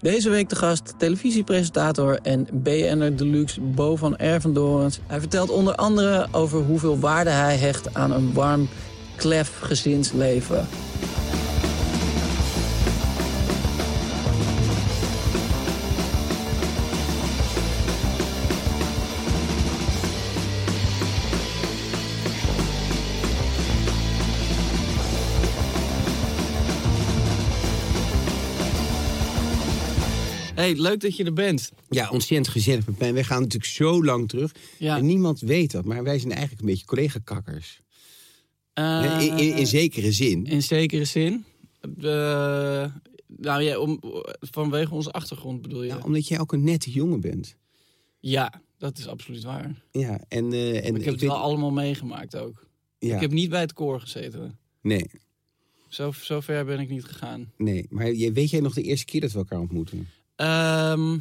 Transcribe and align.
Deze 0.00 0.30
week 0.30 0.48
de 0.48 0.56
gast, 0.56 0.94
televisiepresentator 0.98 2.18
en 2.22 2.48
BN'er 2.52 3.16
Deluxe 3.16 3.60
Bo 3.60 3.96
van 3.96 4.16
Ervendorens. 4.16 4.98
Hij 5.06 5.20
vertelt 5.20 5.50
onder 5.50 5.74
andere 5.74 6.26
over 6.32 6.60
hoeveel 6.60 6.98
waarde 6.98 7.30
hij 7.30 7.56
hecht 7.56 7.94
aan 7.94 8.12
een 8.12 8.32
warm, 8.32 8.68
klef 9.16 9.58
gezinsleven. 9.60 10.66
Hey, 30.68 30.76
leuk 30.76 31.00
dat 31.00 31.16
je 31.16 31.24
er 31.24 31.32
bent. 31.32 31.72
Ja, 31.88 32.10
ontzettend 32.10 32.48
gezellig 32.48 32.86
met 32.86 32.98
mij. 32.98 33.12
Wij 33.14 33.24
gaan 33.24 33.40
natuurlijk 33.42 33.70
zo 33.72 34.04
lang 34.04 34.28
terug. 34.28 34.54
Ja. 34.78 34.96
En 34.96 35.06
niemand 35.06 35.40
weet 35.40 35.70
dat, 35.70 35.84
maar 35.84 36.02
wij 36.04 36.18
zijn 36.18 36.30
eigenlijk 36.32 36.60
een 36.60 36.66
beetje 36.66 36.84
collega-kakkers. 36.84 37.80
Eh, 38.72 39.18
in, 39.20 39.36
in, 39.38 39.54
in 39.56 39.66
zekere 39.66 40.12
zin. 40.12 40.46
in 40.46 40.62
zekere 40.62 41.04
zin. 41.04 41.44
Eh, 41.80 42.86
nou 43.26 43.62
ja, 43.62 43.78
om, 43.78 43.98
vanwege 44.40 44.94
onze 44.94 45.10
achtergrond 45.12 45.62
bedoel 45.62 45.82
je? 45.82 45.88
Ja, 45.88 45.98
omdat 46.04 46.28
jij 46.28 46.40
ook 46.40 46.52
een 46.52 46.64
nette 46.64 46.90
jongen 46.90 47.20
bent. 47.20 47.56
Ja, 48.20 48.62
dat 48.78 48.98
is 48.98 49.06
absoluut 49.06 49.42
waar. 49.44 49.82
Ja, 49.90 50.20
en, 50.28 50.52
eh, 50.52 50.68
en 50.76 50.76
ik 50.76 50.84
heb 50.84 50.94
het 50.94 51.04
weet- 51.04 51.20
wel 51.30 51.36
allemaal 51.38 51.70
meegemaakt 51.72 52.36
ook. 52.36 52.66
ja, 52.98 53.14
Ik 53.14 53.20
heb 53.20 53.30
niet 53.30 53.50
bij 53.50 53.60
het 53.60 53.72
koor 53.72 54.00
gezeten. 54.00 54.58
nee, 54.82 55.10
Zo, 55.88 56.12
zo 56.12 56.40
ver 56.40 56.64
ben 56.64 56.80
ik 56.80 56.88
niet 56.88 57.04
gegaan. 57.04 57.52
nee. 57.56 57.86
Maar 57.90 58.04
weet 58.14 58.50
jij 58.50 58.60
nog 58.60 58.74
de 58.74 58.82
eerste 58.82 59.04
keer 59.04 59.20
dat 59.20 59.32
we 59.32 59.38
elkaar 59.38 59.60
ontmoeten? 59.60 60.08
Ehm, 60.38 61.18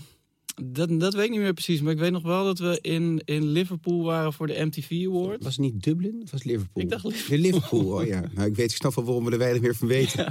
dat, 0.63 0.99
dat 0.99 1.13
weet 1.13 1.25
ik 1.25 1.31
niet 1.31 1.39
meer 1.39 1.53
precies. 1.53 1.81
Maar 1.81 1.93
ik 1.93 1.99
weet 1.99 2.11
nog 2.11 2.23
wel 2.23 2.43
dat 2.43 2.59
we 2.59 2.79
in, 2.81 3.21
in 3.25 3.43
Liverpool 3.47 4.03
waren 4.03 4.33
voor 4.33 4.47
de 4.47 4.65
MTV 4.65 5.05
Awards. 5.07 5.43
Was 5.43 5.55
het 5.55 5.65
niet 5.65 5.83
Dublin 5.83 6.21
of 6.23 6.31
was 6.31 6.39
het 6.43 6.45
Liverpool? 6.51 6.83
Ik 6.83 6.89
dacht 6.89 7.03
Liverpool. 7.03 7.35
De 7.37 7.41
Liverpool, 7.41 7.85
oh 7.99 8.05
ja. 8.05 8.23
Nou, 8.33 8.47
ik 8.47 8.55
weet, 8.55 8.71
ik 8.71 8.75
snap 8.77 8.95
wel 8.95 9.05
waarom 9.05 9.25
we 9.25 9.31
er 9.31 9.37
weinig 9.37 9.61
meer 9.61 9.75
van 9.75 9.87
weten. 9.87 10.25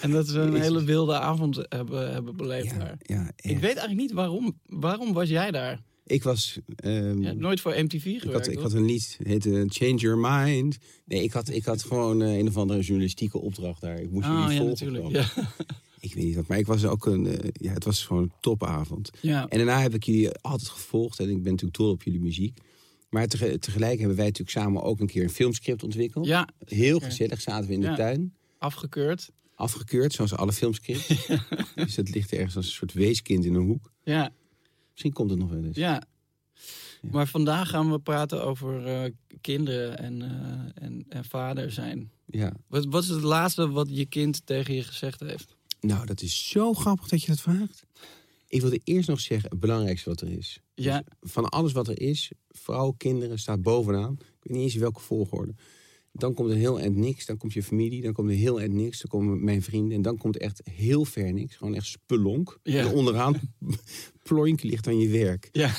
En 0.00 0.10
dat 0.10 0.28
we 0.28 0.38
een 0.38 0.50
Jezus. 0.50 0.66
hele 0.66 0.84
wilde 0.84 1.18
avond 1.18 1.64
hebben, 1.68 2.12
hebben 2.12 2.36
beleefd 2.36 2.70
ja, 2.70 2.78
daar. 2.78 2.98
ja, 2.98 3.30
Ik 3.36 3.58
weet 3.58 3.62
eigenlijk 3.62 4.00
niet 4.00 4.12
waarom. 4.12 4.58
Waarom 4.66 5.12
was 5.12 5.28
jij 5.28 5.50
daar? 5.50 5.80
Ik 6.06 6.22
was... 6.22 6.58
hebt 6.76 7.38
nooit 7.38 7.60
voor 7.60 7.74
MTV 7.82 8.02
gewerkt, 8.02 8.24
ik, 8.26 8.32
had, 8.32 8.46
ik 8.46 8.58
had 8.58 8.72
een 8.72 8.84
lied, 8.84 9.14
het 9.18 9.26
heette 9.26 9.64
Change 9.68 9.94
Your 9.96 10.18
Mind. 10.18 10.78
Nee, 11.04 11.22
ik 11.22 11.32
had, 11.32 11.48
ik 11.48 11.64
had 11.64 11.82
gewoon 11.82 12.22
eh, 12.22 12.36
een 12.38 12.48
of 12.48 12.56
andere 12.56 12.80
journalistieke 12.80 13.38
opdracht 13.40 13.80
daar. 13.80 14.00
Ik 14.00 14.10
moest 14.10 14.26
Ah, 14.26 14.46
jullie 14.52 14.54
ja, 14.54 14.76
volgen. 14.76 15.10
Ja. 15.10 15.26
Ik 16.08 16.14
weet 16.14 16.24
niet 16.24 16.34
wat, 16.34 16.46
maar 16.46 16.58
ik 16.58 16.66
was 16.66 16.84
ook 16.84 17.06
een... 17.06 17.26
eh, 17.26 17.48
ja, 17.52 17.72
het 17.72 17.84
was 17.84 18.04
gewoon 18.04 18.22
een 18.22 18.32
topavond. 18.40 19.10
ja. 19.20 19.48
En 19.48 19.56
daarna 19.58 19.80
heb 19.80 19.94
ik 19.94 20.02
jullie 20.04 20.30
altijd 20.32 20.68
gevolgd 20.68 21.20
en 21.20 21.28
ik 21.30 21.42
ben 21.42 21.52
natuurlijk 21.52 21.78
dol 21.78 21.90
op 21.90 22.02
jullie 22.02 22.20
muziek. 22.20 22.58
Maar 23.10 23.26
tege- 23.26 23.58
tegelijk 23.58 23.98
hebben 23.98 24.16
wij 24.16 24.26
natuurlijk 24.26 24.58
samen 24.58 24.82
ook 24.82 25.00
een 25.00 25.06
keer 25.06 25.22
een 25.22 25.30
filmscript 25.30 25.82
ontwikkeld. 25.82 26.26
ja, 26.26 26.48
Heel 26.64 26.98
gezellig 27.00 27.40
zaten 27.40 27.68
we 27.68 27.74
in 27.74 27.80
de 27.80 27.86
Ja. 27.86 27.94
tuin. 27.94 28.34
afgekeurd. 28.58 29.30
Afgekeurd, 29.54 30.12
zoals 30.12 30.34
alle 30.34 30.52
filmscripts. 30.52 31.26
dus 31.74 31.94
dat 31.94 32.08
ligt 32.14 32.32
ergens 32.32 32.56
als 32.56 32.66
een 32.66 32.72
soort 32.72 32.92
weeskind 32.92 33.44
in 33.44 33.54
een 33.54 33.66
hoek. 33.66 33.92
Ja, 34.02 34.30
Misschien 34.90 35.12
komt 35.12 35.30
het 35.30 35.38
nog 35.38 35.50
wel 35.50 35.64
eens. 35.64 35.76
ja. 35.76 36.02
Maar 37.10 37.26
vandaag 37.26 37.68
gaan 37.68 37.90
we 37.90 37.98
praten 37.98 38.44
over 38.44 38.86
eh, 38.86 39.10
kinderen 39.40 39.98
en, 39.98 40.22
eh, 40.22 40.84
en, 40.84 41.04
en 41.08 41.24
vader 41.24 41.70
zijn. 41.72 42.10
Ja. 42.26 42.52
Wat, 42.66 42.84
wat 42.84 43.02
is 43.02 43.08
het 43.08 43.22
laatste 43.22 43.70
wat 43.70 43.88
je 43.90 44.06
kind 44.06 44.46
tegen 44.46 44.74
je 44.74 44.82
gezegd 44.82 45.20
heeft? 45.20 45.56
Nou, 45.80 46.06
dat 46.06 46.22
is 46.22 46.48
zo 46.48 46.72
grappig 46.72 47.08
dat 47.08 47.22
je 47.22 47.26
dat 47.26 47.40
vraagt. 47.40 47.86
Ik 48.48 48.60
wilde 48.60 48.80
eerst 48.84 49.08
nog 49.08 49.20
zeggen, 49.20 49.50
het 49.50 49.60
belangrijkste 49.60 50.08
wat 50.08 50.20
er 50.20 50.30
is. 50.30 50.60
Ja. 50.74 51.02
Dus 51.20 51.30
van 51.32 51.48
alles 51.48 51.72
wat 51.72 51.88
er 51.88 52.00
is, 52.00 52.32
vrouw, 52.48 52.90
kinderen, 52.96 53.38
staat 53.38 53.62
bovenaan. 53.62 54.12
Ik 54.12 54.26
weet 54.42 54.56
niet 54.56 54.62
eens 54.62 54.74
in 54.74 54.80
welke 54.80 55.00
volgorde. 55.00 55.54
Dan 56.12 56.34
komt 56.34 56.50
er 56.50 56.56
heel 56.56 56.80
eind 56.80 56.96
niks, 56.96 57.26
dan 57.26 57.36
komt 57.36 57.52
je 57.52 57.62
familie, 57.62 58.02
dan 58.02 58.12
komt 58.12 58.30
er 58.30 58.36
heel 58.36 58.60
eind 58.60 58.72
niks, 58.72 59.00
dan 59.00 59.10
komen 59.10 59.44
mijn 59.44 59.62
vrienden. 59.62 59.96
En 59.96 60.02
dan 60.02 60.16
komt 60.16 60.36
echt 60.38 60.60
heel 60.70 61.04
ver 61.04 61.32
niks, 61.32 61.56
gewoon 61.56 61.74
echt 61.74 61.86
spelonk. 61.86 62.58
Ja. 62.62 62.80
En 62.80 62.92
onderaan 62.94 63.40
ploink 64.22 64.62
ligt 64.62 64.86
aan 64.86 64.98
je 64.98 65.08
werk. 65.08 65.48
Ja. 65.52 65.70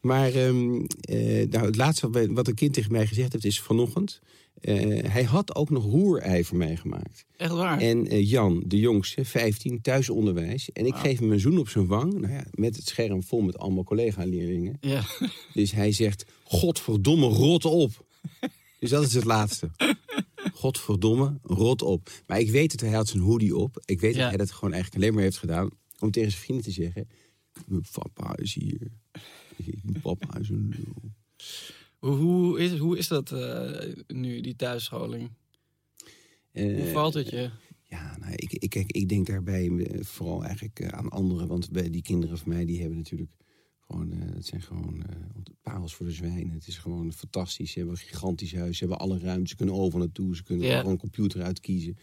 Maar 0.00 0.32
ehm, 0.32 0.84
eh, 1.00 1.48
nou, 1.48 1.66
het 1.66 1.76
laatste 1.76 2.10
wat, 2.32 2.48
een 2.48 2.54
kind 2.54 2.72
tegen 2.74 2.92
mij 2.92 3.06
gezegd 3.06 3.32
heeft, 3.32 3.44
is 3.44 3.60
vanochtend. 3.60 4.20
eh, 4.60 5.10
hij 5.10 5.22
had 5.22 5.54
ook 5.54 5.70
nog 5.70 5.84
roerei 5.84 6.44
voor 6.44 6.56
mij 6.56 6.76
gemaakt. 6.76 7.24
Echt 7.36 7.52
waar? 7.52 7.80
En 7.80 8.06
eh, 8.08 8.30
Jan, 8.30 8.62
de 8.66 8.78
jongste, 8.78 9.24
15, 9.24 9.80
thuisonderwijs. 9.80 10.72
En 10.72 10.86
ik 10.86 10.94
geef 10.94 11.18
hem 11.18 11.32
een 11.32 11.40
zoen 11.40 11.58
op 11.58 11.68
zijn 11.68 11.86
wang. 11.86 12.12
Nou 12.20 12.32
ja, 12.32 12.44
met 12.50 12.76
het 12.76 12.88
scherm 12.88 13.22
vol 13.22 13.40
met 13.40 13.58
allemaal 13.58 13.84
collega-leerlingen. 13.84 14.76
Ja. 14.80 15.02
Dus 15.54 15.72
hij 15.72 15.92
zegt, 15.92 16.24
godverdomme, 16.44 17.26
rot 17.26 17.64
op. 17.64 17.90
dus 18.84 18.92
dat 18.92 19.02
is 19.04 19.14
het 19.14 19.24
laatste. 19.24 19.70
Godverdomme, 20.52 21.38
rot 21.42 21.82
op. 21.82 22.10
Maar 22.26 22.38
ik 22.40 22.50
weet 22.50 22.70
dat 22.70 22.80
hij 22.80 22.90
had 22.90 23.08
zijn 23.08 23.22
hoodie 23.22 23.56
op. 23.56 23.82
Ik 23.84 24.00
weet 24.00 24.14
Ja. 24.14 24.18
dat 24.20 24.28
hij 24.28 24.36
dat 24.36 24.50
gewoon 24.50 24.72
eigenlijk 24.72 25.02
alleen 25.02 25.14
maar 25.14 25.22
heeft 25.24 25.38
gedaan... 25.38 25.70
om 25.98 26.10
tegen 26.10 26.30
zijn 26.30 26.42
vrienden 26.42 26.64
te 26.64 26.70
zeggen... 26.70 27.08
Papa 27.92 28.36
is 28.36 28.54
hier. 28.54 28.90
Papa 30.02 30.38
is 30.38 30.48
een 30.48 30.74
lul. 30.76 31.12
Hoe, 32.12 32.60
is, 32.60 32.78
hoe 32.78 32.98
is 32.98 33.08
dat 33.08 33.32
eh, 33.32 33.92
nu, 34.06 34.40
die 34.40 34.56
thuisscholing? 34.56 35.30
Eh, 36.52 36.76
Hoe 36.76 36.92
valt 36.92 37.14
het 37.14 37.30
je? 37.30 37.50
Ja, 37.82 38.16
nou, 38.20 38.32
ik, 38.34 38.52
ik, 38.52 38.74
ik 38.74 39.08
denk 39.08 39.26
daarbij 39.26 39.68
eh, 39.68 40.04
vooral 40.04 40.44
eigenlijk 40.44 40.80
eh, 40.80 40.88
aan 40.88 41.08
anderen. 41.08 41.46
Want 41.48 41.70
bij 41.70 41.90
die 41.90 42.02
kinderen 42.02 42.38
van 42.38 42.48
mij, 42.48 42.64
die 42.64 42.80
hebben 42.80 42.96
natuurlijk 42.98 43.30
gewoon... 43.86 44.12
eh, 44.12 44.34
het 44.34 44.46
zijn 44.46 44.62
gewoon 44.62 45.04
parels 45.62 45.94
voor 45.94 46.06
de 46.06 46.12
zwijnen. 46.12 46.50
Het 46.54 46.66
is 46.66 46.78
gewoon 46.78 47.12
fantastisch. 47.12 47.70
Ze 47.72 47.78
hebben 47.78 47.96
een 47.96 48.02
gigantisch 48.02 48.54
huis. 48.54 48.78
Ze 48.78 48.84
hebben 48.84 49.02
alle 49.02 49.18
ruimte. 49.18 49.48
Ze 49.48 49.56
kunnen 49.56 49.74
over 49.74 49.98
naartoe. 49.98 50.36
Ze 50.36 50.42
kunnen 50.42 50.70
gewoon 50.70 50.92
een 50.92 50.98
computer 50.98 51.42
uitkiezen. 51.42 51.98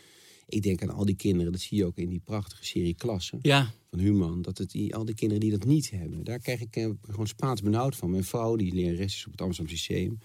Ik 0.47 0.61
denk 0.61 0.81
aan 0.81 0.89
al 0.89 1.05
die 1.05 1.15
kinderen. 1.15 1.51
Dat 1.51 1.61
zie 1.61 1.77
je 1.77 1.85
ook 1.85 1.97
in 1.97 2.09
die 2.09 2.19
prachtige 2.19 2.65
serie 2.65 2.95
Klassen 2.95 3.39
Ja, 3.41 3.73
van 3.89 3.99
Human. 3.99 4.41
Dat 4.41 4.57
het 4.57 4.71
die, 4.71 4.95
al 4.95 5.05
die 5.05 5.15
kinderen 5.15 5.41
die 5.41 5.51
dat 5.51 5.65
niet 5.65 5.89
hebben. 5.91 6.23
Daar 6.23 6.39
krijg 6.39 6.61
ik 6.61 6.75
eh, 6.75 6.89
gewoon 7.01 7.27
spaats 7.27 7.61
benauwd 7.61 7.95
van. 7.95 8.09
Mijn 8.09 8.23
vrouw, 8.23 8.55
die 8.55 8.73
lerares 8.73 9.15
is 9.15 9.25
op 9.25 9.31
het 9.31 9.41
Amsterdam 9.41 9.73
Lyceum. 9.73 10.19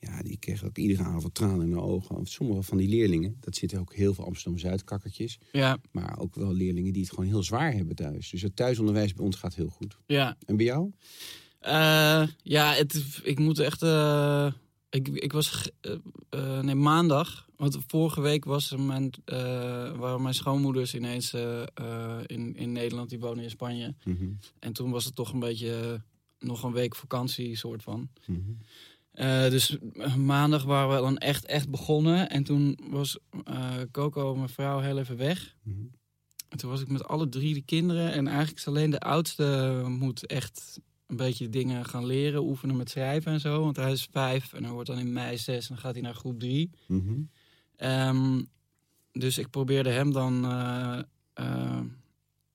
Ja, 0.00 0.22
die 0.22 0.36
kreeg 0.38 0.64
ook 0.64 0.78
iedere 0.78 1.02
avond 1.02 1.34
tranen 1.34 1.66
in 1.66 1.72
haar 1.72 1.82
ogen. 1.82 2.26
Sommige 2.26 2.62
van 2.62 2.76
die 2.78 2.88
leerlingen, 2.88 3.36
dat 3.40 3.56
zitten 3.56 3.78
ook 3.80 3.94
heel 3.94 4.14
veel 4.14 4.24
Amsterdam-Zuid-kakkertjes. 4.24 5.38
ja, 5.52 5.78
Maar 5.90 6.18
ook 6.18 6.34
wel 6.34 6.52
leerlingen 6.52 6.92
die 6.92 7.02
het 7.02 7.10
gewoon 7.10 7.26
heel 7.26 7.42
zwaar 7.42 7.72
hebben 7.72 7.96
thuis. 7.96 8.30
Dus 8.30 8.42
het 8.42 8.56
thuisonderwijs 8.56 9.14
bij 9.14 9.24
ons 9.24 9.36
gaat 9.36 9.54
heel 9.54 9.68
goed. 9.68 9.96
ja. 10.06 10.36
En 10.46 10.56
bij 10.56 10.66
jou? 10.66 10.92
Eh, 11.58 12.26
ja, 12.42 12.72
het, 12.74 13.20
ik 13.22 13.38
moet 13.38 13.58
echt. 13.58 13.82
eh, 13.82 14.52
ik, 14.90 15.08
ik 15.08 15.32
was 15.32 15.70
eh, 16.30 16.60
nee, 16.60 16.74
maandag. 16.74 17.48
Want 17.56 17.78
vorige 17.86 18.20
week 18.20 18.44
was 18.44 18.70
er 18.70 18.80
mijn, 18.80 19.10
waren 19.98 20.22
mijn 20.22 20.34
schoonmoeders 20.34 20.94
ineens 20.94 21.34
in, 22.26 22.56
in 22.56 22.72
Nederland. 22.72 23.10
Die 23.10 23.18
wonen 23.18 23.44
in 23.44 23.50
Spanje. 23.50 23.94
Mhm, 24.04 24.28
En 24.58 24.72
toen 24.72 24.90
was 24.90 25.04
het 25.04 25.14
toch 25.14 25.32
een 25.32 25.38
beetje 25.38 26.02
nog 26.38 26.62
een 26.62 26.72
week 26.72 26.94
vakantie, 26.96 27.56
soort 27.56 27.82
van. 27.82 28.08
mhm. 28.26 28.40
Eh, 29.18 29.50
dus 29.50 29.78
eh, 29.92 30.14
maandag 30.14 30.64
waren 30.64 30.94
we 30.94 31.02
dan 31.02 31.18
echt, 31.18 31.44
echt 31.44 31.68
begonnen. 31.68 32.30
En 32.30 32.44
toen 32.44 32.78
was 32.90 33.18
eh, 33.44 33.74
Coco, 33.92 34.34
mijn 34.34 34.48
vrouw, 34.48 34.78
heel 34.78 34.98
even 34.98 35.16
weg. 35.16 35.56
Mhm. 35.62 35.76
en 36.48 36.58
toen 36.58 36.70
was 36.70 36.80
ik 36.80 36.88
met 36.88 37.08
alle 37.08 37.28
drie 37.28 37.54
de 37.54 37.62
kinderen. 37.62 38.12
En 38.12 38.26
eigenlijk 38.26 38.58
is 38.58 38.68
alleen 38.68 38.90
de 38.90 39.00
oudste 39.00 39.82
moet 39.88 40.26
echt 40.26 40.80
een 41.06 41.16
beetje 41.16 41.48
dingen 41.48 41.84
gaan 41.84 42.06
leren. 42.06 42.42
Oefenen 42.42 42.76
met 42.76 42.90
schrijven 42.90 43.32
en 43.32 43.40
zo. 43.40 43.60
Want 43.62 43.76
hij 43.76 43.92
is 43.92 44.08
vijf 44.10 44.52
en 44.52 44.62
hij 44.62 44.72
wordt 44.72 44.88
dan 44.88 44.98
in 44.98 45.12
mei 45.12 45.38
zes. 45.38 45.68
En 45.68 45.74
dan 45.74 45.82
gaat 45.84 45.92
hij 45.92 46.02
naar 46.02 46.14
groep 46.14 46.40
drie. 46.40 46.70
Mhm. 46.86 47.20
Ehm, 47.76 48.42
dus 49.12 49.38
ik 49.38 49.50
probeerde 49.50 49.90
hem 49.90 50.12
dan 50.12 50.44
eh, 51.34 51.80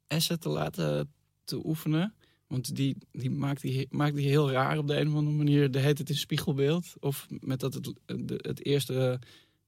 Essen 0.08 0.40
te 0.40 0.50
laten 0.50 1.12
te 1.44 1.66
oefenen. 1.66 2.14
Want 2.54 2.76
die, 2.76 2.98
die 3.12 3.30
maakt, 3.30 3.62
die 3.62 3.88
maakt 3.90 4.16
die 4.16 4.28
heel 4.28 4.52
raar 4.52 4.78
op 4.78 4.88
de 4.88 5.00
een 5.00 5.08
of 5.08 5.16
andere 5.16 5.36
manier. 5.36 5.72
De 5.72 5.80
heet 5.80 5.98
het 5.98 6.10
in 6.10 6.16
spiegelbeeld. 6.16 6.94
Of 7.00 7.28
met 7.30 7.60
dat 7.60 7.74
het, 7.74 7.94
het 8.28 8.66
eerste 8.66 9.20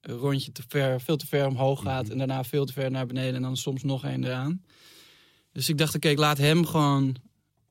rondje 0.01 0.51
te 0.51 0.63
ver, 0.67 1.01
veel 1.01 1.17
te 1.17 1.27
ver 1.27 1.47
omhoog 1.47 1.81
gaat. 1.81 2.09
En 2.09 2.17
daarna 2.17 2.43
veel 2.43 2.65
te 2.65 2.73
ver 2.73 2.91
naar 2.91 3.05
beneden. 3.05 3.35
En 3.35 3.41
dan 3.41 3.57
soms 3.57 3.83
nog 3.83 4.03
één 4.03 4.23
eraan. 4.23 4.63
Dus 5.51 5.69
ik 5.69 5.77
dacht, 5.77 5.95
oké, 5.95 6.07
ik 6.07 6.17
laat 6.17 6.37
hem 6.37 6.65
gewoon 6.65 7.15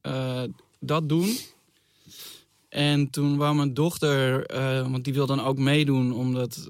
eh, 0.01 0.43
dat 0.81 1.09
doen. 1.09 1.37
En 2.75 3.11
toen 3.11 3.37
wou 3.37 3.55
mijn 3.55 3.75
dochter, 3.75 4.47
eh, 4.47 4.91
want 4.91 5.05
die 5.05 5.13
wil 5.15 5.27
dan 5.27 5.41
ook 5.41 5.59
meedoen, 5.59 6.13
omdat 6.13 6.69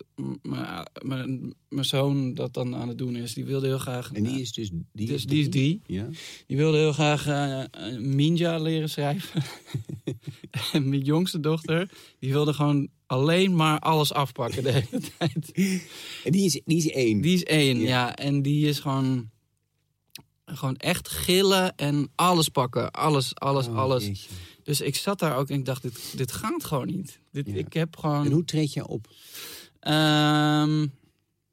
mijn- 1.02 1.54
zoon 1.68 2.34
dat 2.34 2.54
dan 2.54 2.74
aan 2.76 2.88
het 2.88 2.98
doen 2.98 3.16
is. 3.16 3.34
Die 3.34 3.44
wilde 3.44 3.66
heel 3.66 3.78
graag. 3.78 4.12
En 4.12 4.22
die 4.22 4.40
is 4.40 4.52
dus... 4.52 4.70
Die 4.92 5.06
dus 5.06 5.24
die 5.26 5.40
is 5.42 5.48
drie. 5.48 5.80
Ja? 5.86 6.08
Die 6.46 6.56
wilde 6.56 6.78
heel 6.78 6.92
graag 6.92 7.26
eh, 7.26 7.60
eh, 7.60 7.98
Minja 8.00 8.58
leren 8.58 8.90
schrijven. 8.90 9.42
en 10.72 10.88
mijn 10.88 11.02
jongste 11.02 11.40
dochter, 11.40 11.90
die 12.18 12.32
wilde 12.32 12.52
gewoon 12.52 12.88
alleen 13.06 13.56
maar 13.56 13.78
alles 13.78 14.12
afpakken 14.12 14.62
de 14.62 14.70
hele 14.72 15.02
tijd. 15.18 15.52
En 16.24 16.32
die 16.32 16.44
is, 16.44 16.60
die 16.64 16.76
is 16.76 16.90
één. 16.90 17.20
Die 17.20 17.34
is 17.34 17.44
één, 17.44 17.78
Ja. 17.78 17.86
ja. 17.86 18.16
En 18.16 18.42
die 18.42 18.66
is 18.68 18.78
gewoon, 18.80 19.30
gewoon 20.44 20.76
echt 20.76 21.08
gillen 21.08 21.76
en 21.76 22.10
alles 22.14 22.48
pakken. 22.48 22.90
Alles, 22.90 23.34
alles, 23.34 23.66
Oh, 23.66 23.76
alles. 23.78 24.04
jeetje. 24.06 24.28
Dus 24.64 24.80
ik 24.80 24.96
zat 24.96 25.18
daar 25.18 25.36
ook 25.36 25.48
en 25.48 25.58
ik 25.58 25.64
dacht, 25.64 25.82
dit, 25.82 26.12
dit 26.16 26.32
gaat 26.32 26.64
gewoon 26.64 26.86
niet. 26.86 27.18
Dit, 27.30 27.46
Ja. 27.46 27.54
Ik 27.54 27.72
heb 27.72 27.96
gewoon... 27.96 28.24
En 28.26 28.32
hoe 28.32 28.44
treed 28.44 28.72
je 28.72 28.86
op? 28.86 29.08
Ehm, 29.80 30.86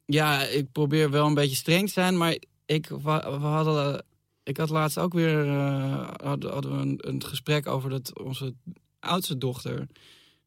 ja, 0.04 0.42
ik 0.42 0.72
probeer 0.72 1.10
wel 1.10 1.26
een 1.26 1.34
beetje 1.34 1.56
streng 1.56 1.86
te 1.86 1.92
zijn, 1.92 2.16
maar 2.16 2.36
ik, 2.66 2.86
we 2.86 3.10
hadden, 3.10 4.04
ik 4.42 4.56
had 4.56 4.68
laatst 4.70 4.98
ook 4.98 5.12
weer 5.12 5.46
eh, 5.48 6.08
hadden, 6.22 6.52
hadden 6.52 6.76
we 6.76 6.82
een, 6.82 6.98
een 7.00 7.24
gesprek 7.24 7.66
over 7.66 7.90
dat 7.90 8.18
onze 8.20 8.54
oudste 9.00 9.38
dochter. 9.38 9.86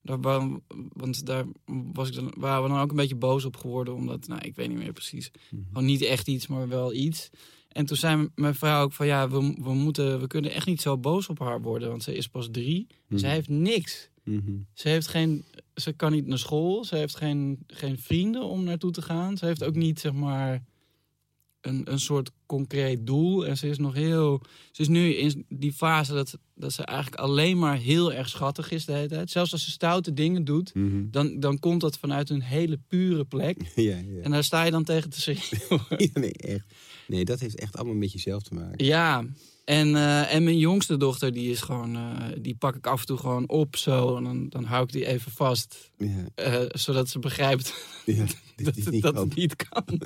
Daar, 0.02 0.22
wa- 0.22 0.60
want 0.94 1.26
daar 1.26 1.46
was 1.94 2.08
ik 2.08 2.14
dan, 2.16 2.34
waren 2.38 2.64
we 2.64 2.70
dan 2.70 2.80
ook 2.80 2.90
een 2.90 2.96
beetje 2.96 3.16
boos 3.16 3.46
op 3.46 3.58
geworden, 3.58 3.94
omdat, 3.94 4.28
nou, 4.28 4.42
ik 4.42 4.56
weet 4.56 4.68
niet 4.68 4.78
meer 4.78 4.94
precies. 4.94 5.32
Gewoon 5.68 5.86
niet 5.86 6.02
echt 6.02 6.28
iets, 6.28 6.48
maar 6.48 6.68
wel 6.68 6.94
iets. 6.94 7.30
En 7.76 7.86
toen 7.86 7.98
zei 7.98 8.30
mijn 8.36 8.56
vrouw 8.56 8.84
ook 8.84 8.94
van 8.94 9.06
ja, 9.06 9.30
we, 9.30 9.56
we, 9.62 9.74
moeten, 9.74 10.20
we 10.20 10.28
kunnen 10.28 10.52
echt 10.52 10.66
niet 10.66 10.82
zo 10.82 10.98
boos 10.98 11.28
op 11.28 11.40
haar 11.40 11.62
worden, 11.62 11.90
want 11.90 12.04
ze 12.04 12.16
is 12.16 12.28
pas 12.28 12.50
drie. 12.52 12.88
Zij 13.10 13.32
heeft 13.32 13.50
niks. 13.50 14.10
Mhm. 14.24 14.58
Ze 14.74 14.90
heeft 14.90 15.08
geen, 15.08 15.46
ze 15.74 15.94
kan 15.94 16.12
niet 16.12 16.28
naar 16.28 16.38
school. 16.38 16.84
Ze 16.84 16.96
heeft 16.96 17.16
geen, 17.16 17.64
geen 17.68 18.00
vrienden 18.00 18.44
om 18.44 18.64
naartoe 18.64 18.92
te 18.92 19.02
gaan. 19.02 19.38
Ze 19.38 19.46
heeft 19.46 19.64
ook 19.64 19.76
niet, 19.76 20.00
zeg 20.00 20.14
maar, 20.14 20.64
een, 21.66 21.92
een 21.92 22.00
soort 22.00 22.32
concreet 22.46 23.08
doel. 23.08 23.46
En 23.46 23.58
ze 23.58 23.68
is 23.70 23.78
nog 23.78 23.94
heel. 23.94 24.42
Ze 24.72 24.82
is 24.82 24.88
nu 24.88 25.14
in 25.14 25.46
die 25.50 25.74
fase 25.74 26.14
dat, 26.14 26.38
dat 26.56 26.74
ze 26.74 26.84
eigenlijk 26.86 27.22
alleen 27.22 27.58
maar 27.60 27.78
heel 27.78 28.14
erg 28.14 28.30
schattig 28.30 28.72
is 28.72 28.86
de 28.86 28.92
hele 28.94 29.08
tijd. 29.08 29.32
Zelfs 29.32 29.52
als 29.52 29.64
ze 29.64 29.72
stoute 29.72 30.14
dingen 30.14 30.44
doet, 30.46 30.74
Mhm. 30.76 31.04
dan, 31.12 31.40
dan 31.40 31.60
komt 31.60 31.82
dat 31.82 31.98
vanuit 31.98 32.30
een 32.30 32.42
hele 32.42 32.80
pure 32.88 33.26
plek. 33.26 33.58
Ja, 33.76 33.98
ja. 33.98 34.22
En 34.22 34.32
daar 34.32 34.44
sta 34.44 34.64
je 34.64 34.72
dan 34.72 34.84
tegen 34.84 35.10
te. 35.10 35.36
Ja, 35.98 36.08
nee, 36.20 36.34
echt. 36.34 36.66
Nee, 37.08 37.26
dat 37.26 37.40
heeft 37.40 37.56
echt 37.60 37.76
allemaal 37.78 37.96
met 37.96 38.12
jezelf 38.12 38.44
te 38.44 38.54
maken. 38.54 38.86
Ja, 38.86 39.26
en, 39.66 39.96
eh, 39.96 40.34
en 40.34 40.44
mijn 40.44 40.58
jongste 40.58 40.98
dochter, 40.98 41.34
die 41.34 41.50
is 41.52 41.62
gewoon, 41.62 41.96
eh, 41.96 42.28
die 42.42 42.56
pak 42.56 42.76
ik 42.76 42.88
af 42.88 43.00
en 43.00 43.06
toe 43.06 43.18
gewoon 43.18 43.50
op 43.50 43.76
zo. 43.76 44.16
En 44.16 44.24
dan, 44.24 44.50
dan 44.50 44.64
hou 44.64 44.84
ik 44.84 44.92
die 44.92 45.06
even 45.06 45.32
vast. 45.32 45.92
Ja, 45.98 46.26
eh, 46.36 46.62
zodat 46.68 47.10
ze 47.10 47.20
begrijpt 47.20 47.74
ja. 48.06 48.26
Dat, 48.56 48.76
het- 48.76 48.92
niet 48.92 49.02
dat 49.02 49.14
kan. 49.14 49.24
het 49.28 49.36
niet 49.36 49.56
kan. 49.56 49.84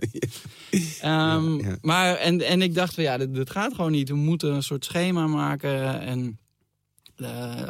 Ja. 0.72 1.36
Ehm. 1.36 1.76
Maar, 1.82 2.16
en, 2.16 2.42
en 2.42 2.62
ik 2.62 2.74
dacht 2.74 2.94
van 2.94 3.04
ja, 3.04 3.18
dit, 3.18 3.34
dit 3.34 3.50
gaat 3.50 3.74
gewoon 3.74 3.92
niet. 3.92 4.10
We 4.10 4.16
moeten 4.16 4.54
een 4.54 4.64
soort 4.64 4.86
schema 4.86 5.28
maken. 5.28 6.00
En 6.02 6.40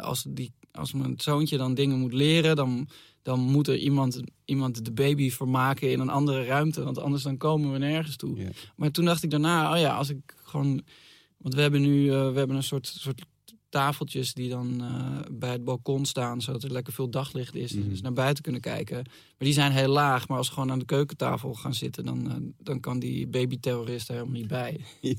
als, 0.00 0.24
die, 0.28 0.52
als 0.72 0.92
mijn 0.92 1.14
zoontje 1.16 1.56
dan 1.56 1.74
dingen 1.74 1.98
moet 1.98 2.12
leren, 2.12 2.56
dan, 2.56 2.88
dan 3.22 3.40
moet 3.40 3.68
er 3.68 3.76
iemand, 3.76 4.20
iemand 4.44 4.84
de 4.84 4.92
baby 4.92 5.30
vermaken 5.30 5.90
in 5.90 6.00
een 6.00 6.08
andere 6.08 6.44
ruimte. 6.44 6.84
Want 6.84 6.98
anders 6.98 7.22
dan 7.22 7.36
komen 7.36 7.72
we 7.72 7.78
nergens 7.78 8.16
toe. 8.16 8.38
Maar 8.76 8.90
toen 8.90 9.04
dacht 9.04 9.22
ik 9.22 9.30
daarna, 9.30 9.72
oh 9.72 9.78
ja, 9.80 9.96
als 9.96 10.08
ik 10.08 10.34
gewoon. 10.44 10.82
Want 11.40 11.54
we 11.54 11.60
hebben 11.60 11.80
nu 11.80 12.10
eh, 12.10 12.32
we 12.32 12.38
hebben 12.38 12.56
een 12.56 12.62
soort, 12.62 12.86
soort 12.86 13.22
tafeltjes 13.68 14.34
die 14.34 14.48
dan 14.48 14.80
eh, 14.82 15.18
bij 15.32 15.50
het 15.52 15.64
balkon 15.64 16.04
staan, 16.06 16.40
zodat 16.42 16.62
er 16.62 16.72
lekker 16.72 16.92
veel 16.92 17.10
daglicht 17.10 17.54
is. 17.54 17.72
Mhm. 17.72 17.88
Dus 17.88 18.00
naar 18.00 18.12
buiten 18.12 18.42
kunnen 18.42 18.60
kijken. 18.60 18.96
Maar 18.96 19.12
die 19.38 19.52
zijn 19.52 19.72
heel 19.72 19.88
laag. 19.88 20.28
Maar 20.28 20.38
als 20.38 20.46
we 20.48 20.54
gewoon 20.54 20.70
aan 20.70 20.78
de 20.78 20.84
keukentafel 20.84 21.54
gaan 21.54 21.74
zitten, 21.74 22.04
dan, 22.04 22.30
eh, 22.30 22.36
dan 22.58 22.80
kan 22.80 22.98
die 22.98 23.26
babyterrorist 23.26 24.08
er 24.08 24.14
helemaal 24.14 24.34
niet 24.40 24.48
bij. 24.48 24.80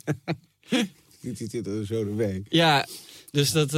Dit 1.22 1.38
zit 1.38 1.68
er 1.68 1.86
zo 1.86 2.06
erbij. 2.08 2.44
Ja, 2.50 2.88
dus 3.32 3.52
dat, 3.52 3.70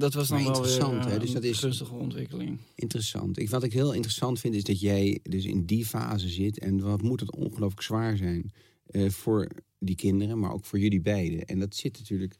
dat 0.00 0.14
was 0.14 0.28
dan 0.28 0.36
Maar 0.42 0.46
wel 0.52 0.54
interessant, 0.54 1.20
Dus 1.20 1.32
dat 1.32 1.42
een 1.42 1.48
is- 1.48 1.58
gunstige 1.58 1.94
ontwikkeling. 1.94 2.58
Interessant. 2.74 3.38
Ik, 3.38 3.50
wat 3.50 3.62
ik 3.62 3.72
heel 3.72 3.92
interessant 3.92 4.40
vind, 4.40 4.54
is 4.54 4.64
dat 4.64 4.80
jij 4.80 5.18
dus 5.22 5.44
in 5.44 5.64
die 5.64 5.86
fase 5.86 6.28
zit. 6.28 6.58
En 6.58 6.80
wat 6.80 7.02
moet 7.02 7.20
het 7.20 7.34
ongelooflijk 7.36 7.82
zwaar 7.82 8.16
zijn 8.16 8.52
eh, 8.86 9.10
voor 9.10 9.48
die 9.78 9.94
kinderen, 9.94 10.38
maar 10.38 10.52
ook 10.52 10.64
voor 10.64 10.78
jullie 10.78 11.00
beiden. 11.00 11.44
En 11.44 11.58
dat 11.58 11.74
zit 11.74 11.98
natuurlijk. 11.98 12.36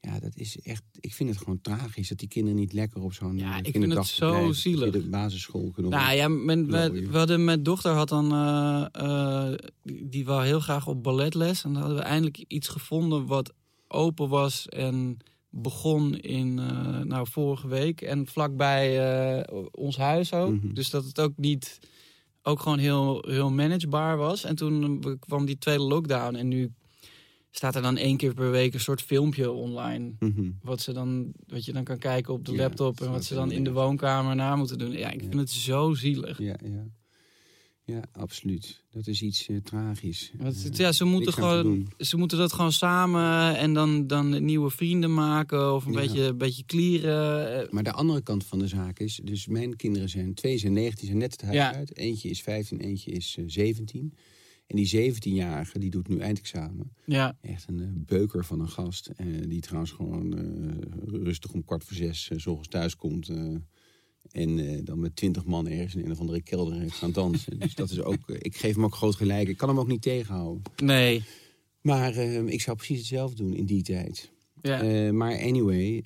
Ja, 0.00 0.20
dat 0.20 0.36
is 0.36 0.58
echt. 0.60 0.82
Ik 1.00 1.14
vind 1.14 1.28
het 1.28 1.38
gewoon 1.38 1.60
tragisch 1.60 2.08
dat 2.08 2.18
die 2.18 2.28
kinderen 2.28 2.58
niet 2.58 2.72
lekker 2.72 3.02
op 3.02 3.12
zo'n. 3.12 3.38
Ja, 3.38 3.52
eh, 3.52 3.58
ik 3.62 3.72
vind 3.72 3.94
het 3.94 4.06
zo 4.06 4.52
zielig. 4.52 4.92
De 4.92 5.08
basisschool 5.08 5.70
kunnen 5.70 5.92
Nou 5.92 6.14
ja, 6.14 6.28
mijn, 6.28 6.66
we, 6.66 7.08
hadden 7.10 7.44
mijn 7.44 7.62
dochter 7.62 7.92
had 7.92 8.08
dan, 8.08 8.32
eh, 8.92 9.52
die, 9.82 10.24
wou 10.24 10.44
heel 10.44 10.60
graag 10.60 10.86
op 10.86 11.02
balletles. 11.02 11.64
En 11.64 11.72
dan 11.72 11.82
hadden 11.82 11.98
we 11.98 12.04
eindelijk 12.04 12.44
iets 12.48 12.68
gevonden 12.68 13.26
wat 13.26 13.52
open 13.88 14.28
was 14.28 14.68
en 14.68 15.16
begon 15.50 16.18
in, 16.18 16.54
nou, 17.04 17.26
vorige 17.30 17.68
week. 17.68 18.00
En 18.00 18.26
vlakbij 18.26 19.50
ons 19.70 19.96
huis 19.96 20.32
ook. 20.32 20.52
Mhm. 20.52 20.74
Dus 20.74 20.90
dat 20.90 21.04
het 21.04 21.20
ook 21.20 21.36
niet, 21.36 21.78
ook 22.42 22.60
gewoon 22.60 22.78
heel, 22.78 23.24
heel 23.28 23.50
managebaar 23.50 24.16
was. 24.16 24.44
En 24.44 24.56
toen 24.56 25.02
eh, 25.04 25.12
kwam 25.18 25.44
die 25.46 25.58
tweede 25.58 25.82
lockdown 25.82 26.34
en 26.34 26.48
nu 26.48 26.72
staat 27.50 27.74
er 27.74 27.82
dan 27.82 27.96
één 27.96 28.16
keer 28.16 28.34
per 28.34 28.50
week 28.50 28.74
een 28.74 28.80
soort 28.80 29.02
filmpje 29.02 29.50
online. 29.50 30.12
Mhm. 30.18 30.50
Wat, 30.62 30.80
ze 30.80 30.92
dan, 30.92 31.32
wat 31.46 31.64
je 31.64 31.72
dan 31.72 31.84
kan 31.84 31.98
kijken 31.98 32.34
op 32.34 32.44
de 32.44 32.52
Ja, 32.52 32.58
laptop 32.58 33.00
en 33.00 33.10
wat 33.10 33.24
ze 33.24 33.34
dan 33.34 33.50
in 33.52 33.64
de 33.64 33.72
woonkamer 33.72 34.34
na 34.36 34.56
moeten 34.56 34.78
doen. 34.78 34.90
Ja, 34.92 35.10
ik 35.10 35.20
Ja. 35.22 35.28
vind 35.28 35.40
het 35.40 35.50
zo 35.50 35.94
zielig. 35.94 36.38
Ja, 36.38 36.56
ja. 36.64 36.84
Ja, 37.90 38.02
absoluut. 38.12 38.84
Dat 38.90 39.06
is 39.06 39.22
iets 39.22 39.48
eh, 39.48 39.56
tragisch. 39.56 40.30
Eh, 40.38 40.44
het- 40.46 40.76
ja, 40.76 40.92
ze 40.92 41.04
moeten, 41.04 41.32
gewoon, 41.32 41.88
ze 41.98 42.16
moeten 42.16 42.38
dat 42.38 42.52
gewoon 42.52 42.72
samen 42.72 43.56
en 43.56 43.72
dan, 43.74 44.06
dan 44.06 44.44
nieuwe 44.44 44.70
vrienden 44.70 45.14
maken 45.14 45.74
of 45.74 45.84
een 45.86 45.92
Ja. 45.92 46.00
beetje, 46.00 46.34
beetje 46.34 46.64
klieren. 46.64 47.62
Eh, 47.66 47.70
Maar 47.72 47.82
de 47.82 47.92
andere 47.92 48.22
kant 48.22 48.44
van 48.44 48.58
de 48.58 48.66
zaak 48.68 48.98
is, 48.98 49.20
dus 49.24 49.46
mijn 49.46 49.76
kinderen 49.76 50.08
zijn, 50.08 50.34
twee 50.34 50.58
zijn 50.58 50.72
19, 50.72 51.06
zijn 51.06 51.18
net 51.18 51.32
het 51.32 51.42
huis 51.42 51.56
Ja. 51.56 51.74
uit. 51.74 51.96
Eentje 51.96 52.28
is 52.28 52.42
15, 52.42 52.80
eentje 52.80 53.10
is 53.10 53.36
eh, 53.38 53.44
17. 53.46 54.14
En 54.66 54.76
die 54.76 54.86
17-jarige, 54.86 55.78
die 55.78 55.90
doet 55.90 56.08
nu 56.08 56.18
eindexamen. 56.18 56.92
Ja, 57.04 57.36
Echt 57.40 57.68
een 57.68 57.80
eh, 57.80 57.86
beuker 57.92 58.44
van 58.44 58.60
een 58.60 58.68
gast. 58.68 59.06
eh, 59.16 59.26
die 59.48 59.60
trouwens 59.60 59.92
gewoon 59.92 60.38
eh, 60.38 61.22
rustig 61.24 61.52
om 61.52 61.64
kwart 61.64 61.84
voor 61.84 61.96
zes 61.96 62.28
eh, 62.30 62.38
's 62.38 62.46
ochtends 62.46 62.68
thuis 62.68 62.96
komt. 62.96 63.30
En 64.30 64.58
eh, 64.58 64.78
dan 64.84 65.00
met 65.00 65.16
twintig 65.16 65.44
man 65.44 65.68
ergens 65.68 65.94
in 65.94 66.04
een 66.04 66.10
of 66.10 66.20
andere 66.20 66.42
kelder 66.42 66.74
heeft 66.74 66.94
gaan 66.94 67.12
dansen. 67.12 67.58
dus 67.58 67.74
dat 67.74 67.90
is 67.90 68.00
ook, 68.00 68.28
eh, 68.28 68.36
ik 68.38 68.56
geef 68.56 68.74
hem 68.74 68.84
ook 68.84 68.94
groot 68.94 69.16
gelijk. 69.16 69.48
Ik 69.48 69.56
kan 69.56 69.68
hem 69.68 69.78
ook 69.78 69.88
niet 69.88 70.02
tegenhouden. 70.02 70.62
nee. 70.82 71.22
Maar 71.80 72.14
eh, 72.14 72.46
ik 72.46 72.60
zou 72.60 72.76
precies 72.76 72.98
hetzelfde 72.98 73.42
doen 73.42 73.54
in 73.54 73.66
die 73.66 73.82
tijd. 73.82 74.30
Ja, 74.62 75.12
maar 75.12 75.38
anyway, 75.38 76.04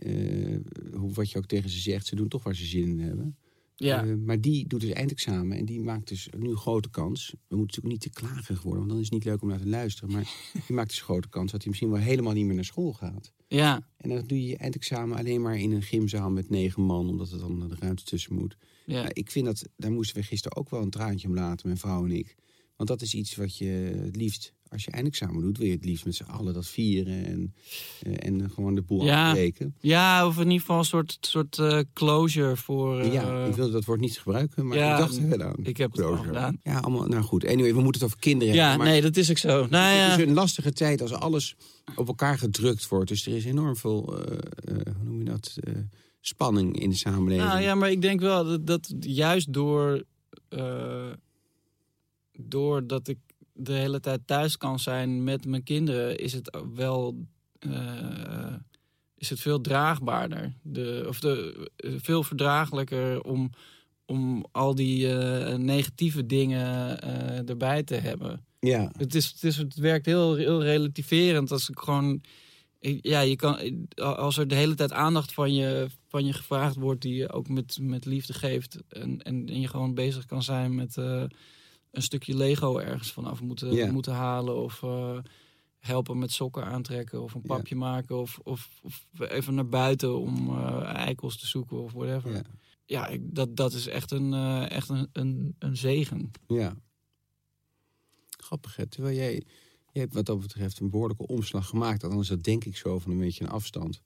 hoe, 0.93 1.13
wat 1.13 1.31
je 1.31 1.39
ook 1.39 1.47
tegen 1.47 1.71
ze 1.71 1.81
zegt, 1.81 2.07
ze 2.07 2.15
doen 2.17 2.29
toch 2.29 2.43
waar 2.43 2.57
ze 2.57 2.67
zin 2.67 2.89
in 2.89 3.01
hebben. 3.01 3.37
Ja. 3.75 4.05
Eh, 4.05 4.15
maar 4.25 4.41
die 4.41 4.67
doet 4.67 4.81
dus 4.81 4.91
eindexamen 4.91 5.57
en 5.59 5.65
die 5.65 5.81
maakt 5.81 6.09
dus 6.09 6.29
nu 6.39 6.49
een 6.49 6.57
grote 6.57 6.91
kans. 6.91 7.35
We 7.49 7.57
moeten 7.57 7.83
natuurlijk 7.83 8.05
niet 8.05 8.15
te 8.15 8.21
klagerig 8.21 8.63
worden, 8.63 8.79
want 8.79 8.91
dan 8.91 8.99
is 9.01 9.05
het 9.05 9.15
niet 9.15 9.25
leuk 9.25 9.43
om 9.43 9.49
naar 9.49 9.61
te 9.61 9.69
luisteren. 9.69 10.13
Maar 10.13 10.23
die 10.67 10.77
maakt 10.77 10.89
dus 10.89 10.99
een 10.99 11.05
grote 11.05 11.29
kans 11.29 11.53
dat 11.53 11.61
hij 11.61 11.71
misschien 11.71 11.91
wel 11.91 12.01
helemaal 12.01 12.33
niet 12.33 12.45
meer 12.45 12.55
naar 12.55 12.65
school 12.65 12.93
gaat. 12.93 13.33
ja, 13.49 13.89
En 13.97 14.09
dan 14.09 14.27
doe 14.27 14.43
je 14.43 14.49
je 14.49 14.57
eindexamen 14.57 15.19
alleen 15.19 15.43
maar 15.43 15.59
in 15.59 15.73
een 15.73 15.83
gymzaal 15.83 16.31
met 16.31 16.51
negen 16.51 16.83
man, 16.83 17.09
omdat 17.09 17.33
er 17.33 17.39
dan 17.39 17.69
de 17.69 17.77
ruimte 17.79 18.05
tussen 18.05 18.35
moet. 18.35 18.57
ja. 18.87 18.95
Nou, 19.03 19.11
ik 19.13 19.31
vind 19.31 19.47
dat, 19.47 19.69
daar 19.77 19.93
moesten 19.93 20.17
we 20.17 20.23
gisteren 20.23 20.57
ook 20.57 20.71
wel 20.71 20.83
een 20.83 20.91
traantje 20.91 21.29
om 21.29 21.35
laten, 21.35 21.67
mijn 21.67 21.79
vrouw 21.79 22.05
en 22.05 22.13
ik. 22.13 22.35
Want 22.77 22.89
dat 22.89 23.03
is 23.03 23.15
iets 23.15 23.37
wat 23.37 23.57
je 23.57 23.67
het 24.05 24.17
liefst, 24.17 24.53
als 24.75 24.85
je 24.85 24.91
eindexamen 24.91 25.43
doet, 25.43 25.59
wil 25.59 25.67
je 25.67 25.73
het 25.73 25.85
liefst 25.85 26.05
met 26.05 26.15
z'n 26.15 26.23
allen 26.23 26.55
dat 26.55 26.67
vieren 26.67 27.25
en, 27.27 27.55
eh, 28.03 28.13
en 28.29 28.51
gewoon 28.51 28.75
de 28.75 28.83
boel 28.83 29.05
Ja. 29.05 29.27
afbreken. 29.29 29.75
Ja, 29.81 30.27
of 30.27 30.37
in 30.37 30.43
ieder 30.45 30.61
geval 30.61 30.79
een 30.79 30.85
soort, 30.85 31.17
soort 31.21 31.59
eh, 31.59 31.79
closure 31.93 32.57
voor... 32.57 33.01
eh, 33.01 33.13
ja, 33.13 33.45
ik 33.45 33.55
wil 33.55 33.71
dat 33.71 33.85
woord 33.85 34.01
niet 34.01 34.19
gebruiken, 34.19 34.67
maar 34.67 34.77
ja, 34.79 34.93
ik 34.93 34.99
dacht 34.99 35.17
er 35.17 35.29
wel 35.29 35.43
aan. 35.43 35.57
ik 35.63 35.77
heb 35.77 35.93
het 35.93 36.01
Closure. 36.01 36.27
gedaan. 36.27 36.59
Ja, 36.63 36.79
allemaal, 36.79 37.07
nou 37.09 37.23
goed. 37.23 37.47
Anyway, 37.47 37.75
we 37.75 37.81
moeten 37.83 38.01
het 38.01 38.05
over 38.11 38.19
kinderen 38.19 38.55
Ja, 38.55 38.69
hebben. 38.69 38.87
nee, 38.87 39.03
dat 39.03 39.17
is 39.17 39.31
ook 39.31 39.39
zo. 39.39 39.49
Nou 39.49 39.97
ja, 39.97 40.11
Het 40.11 40.19
is 40.21 40.27
een 40.27 40.35
lastige 40.35 40.73
tijd 40.73 41.01
als 41.03 41.13
alles 41.13 41.57
op 41.97 42.07
elkaar 42.09 42.39
gedrukt 42.39 42.89
wordt. 42.89 43.09
Dus 43.09 43.27
er 43.27 43.37
is 43.37 43.45
enorm 43.45 43.77
veel, 43.77 44.03
hoe 44.67 45.05
noem 45.05 45.19
je 45.19 45.25
dat, 45.25 45.57
spanning 46.21 46.81
in 46.81 46.91
de 46.91 46.97
samenleving. 46.97 47.49
Nou 47.49 47.61
ja, 47.63 47.75
maar 47.75 47.91
ik 47.91 48.03
denk 48.03 48.21
wel 48.21 48.45
dat, 48.45 48.67
dat 48.67 48.95
juist 49.01 49.53
door, 49.53 50.03
doordat 52.39 53.09
ik 53.09 53.19
de 53.57 53.73
hele 53.73 54.01
tijd 54.01 54.21
thuis 54.27 54.57
kan 54.57 54.79
zijn 54.79 55.25
met 55.25 55.47
mijn 55.47 55.63
kinderen, 55.63 56.19
is 56.19 56.33
het 56.33 56.59
wel 56.75 57.27
eh, 57.59 58.55
is 59.17 59.31
het 59.31 59.41
veel 59.41 59.61
draagbaarder. 59.61 60.53
De, 60.63 61.05
of 61.09 61.21
de, 61.21 61.71
eh, 61.77 61.93
veel 61.97 62.23
verdraaglijker 62.23 63.23
om, 63.23 63.51
om 64.07 64.45
al 64.53 64.75
die 64.75 65.19
eh, 65.19 65.57
negatieve 65.57 66.27
dingen 66.27 67.01
erbij 67.47 67.83
te 67.83 67.95
hebben. 67.95 68.45
ja. 68.61 68.93
Het, 68.97 69.15
is, 69.15 69.27
het, 69.27 69.45
is, 69.45 69.57
het 69.57 69.75
werkt 69.75 70.07
heel, 70.07 70.35
heel 70.35 70.63
relativerend 70.63 71.51
als 71.51 71.69
ik 71.69 71.79
gewoon. 71.79 72.21
Ja, 73.01 73.21
je 73.21 73.37
kan, 73.37 73.87
als 73.97 74.37
er 74.37 74.49
de 74.49 74.55
hele 74.55 74.75
tijd 74.75 74.93
aandacht 74.93 75.33
van 75.33 75.55
je, 75.55 75.87
van 76.09 76.27
je 76.27 76.33
gevraagd 76.33 76.77
wordt, 76.77 77.03
die 77.03 77.15
je 77.15 77.33
ook 77.33 77.49
met, 77.49 77.79
met 77.81 78.05
liefde 78.05 78.33
geeft. 78.33 78.79
En, 78.89 79.23
en, 79.23 79.49
en 79.49 79.61
je 79.61 79.69
gewoon 79.69 79.95
bezig 79.95 80.27
kan 80.27 80.43
zijn 80.43 80.75
met 80.75 80.97
een 81.95 82.03
stukje 82.03 82.37
Lego 82.37 82.79
ergens 82.79 83.13
vanaf 83.13 83.41
moeten, 83.41 83.93
moeten 83.93 84.13
halen. 84.13 84.57
Of 84.57 84.83
eh, 84.83 85.19
helpen 85.79 86.19
met 86.19 86.33
sokken 86.33 86.65
aantrekken. 86.65 87.23
Of 87.23 87.35
een 87.35 87.43
papje 87.43 87.77
maken. 87.77 88.17
Of, 88.17 88.41
of, 88.43 88.81
of 88.83 89.07
even 89.19 89.55
naar 89.55 89.69
buiten 89.69 90.19
om 90.19 90.49
eh, 90.49 90.83
eikels 90.83 91.39
te 91.39 91.47
zoeken 91.47 91.83
of 91.83 91.93
whatever. 91.93 92.33
Ja. 92.33 92.43
Ja, 92.87 93.07
ik, 93.07 93.35
dat, 93.35 93.57
dat 93.57 93.73
is 93.73 93.87
echt 93.87 94.11
een, 94.11 94.33
eh, 94.33 94.71
echt 94.71 94.89
een, 94.89 95.09
een, 95.13 95.57
een 95.59 95.77
zegen. 95.77 96.31
Ja. 96.49 96.77
Grappig, 98.29 98.77
hè? 98.77 98.87
Terwijl 98.87 99.17
jij, 99.17 99.33
jij 99.93 100.03
hebt 100.03 100.15
wat 100.15 100.27
dat 100.27 100.41
betreft 100.41 100.81
een 100.81 100.91
behoorlijke 100.91 101.27
omslag 101.27 101.67
gemaakt. 101.67 102.05
Althans, 102.05 102.29
dat 102.29 102.43
denk 102.43 102.65
ik 102.65 102.77
zo 102.77 102.99
van 102.99 103.11
een 103.11 103.19
beetje 103.19 103.45
een 103.45 103.51
afstand. 103.51 104.03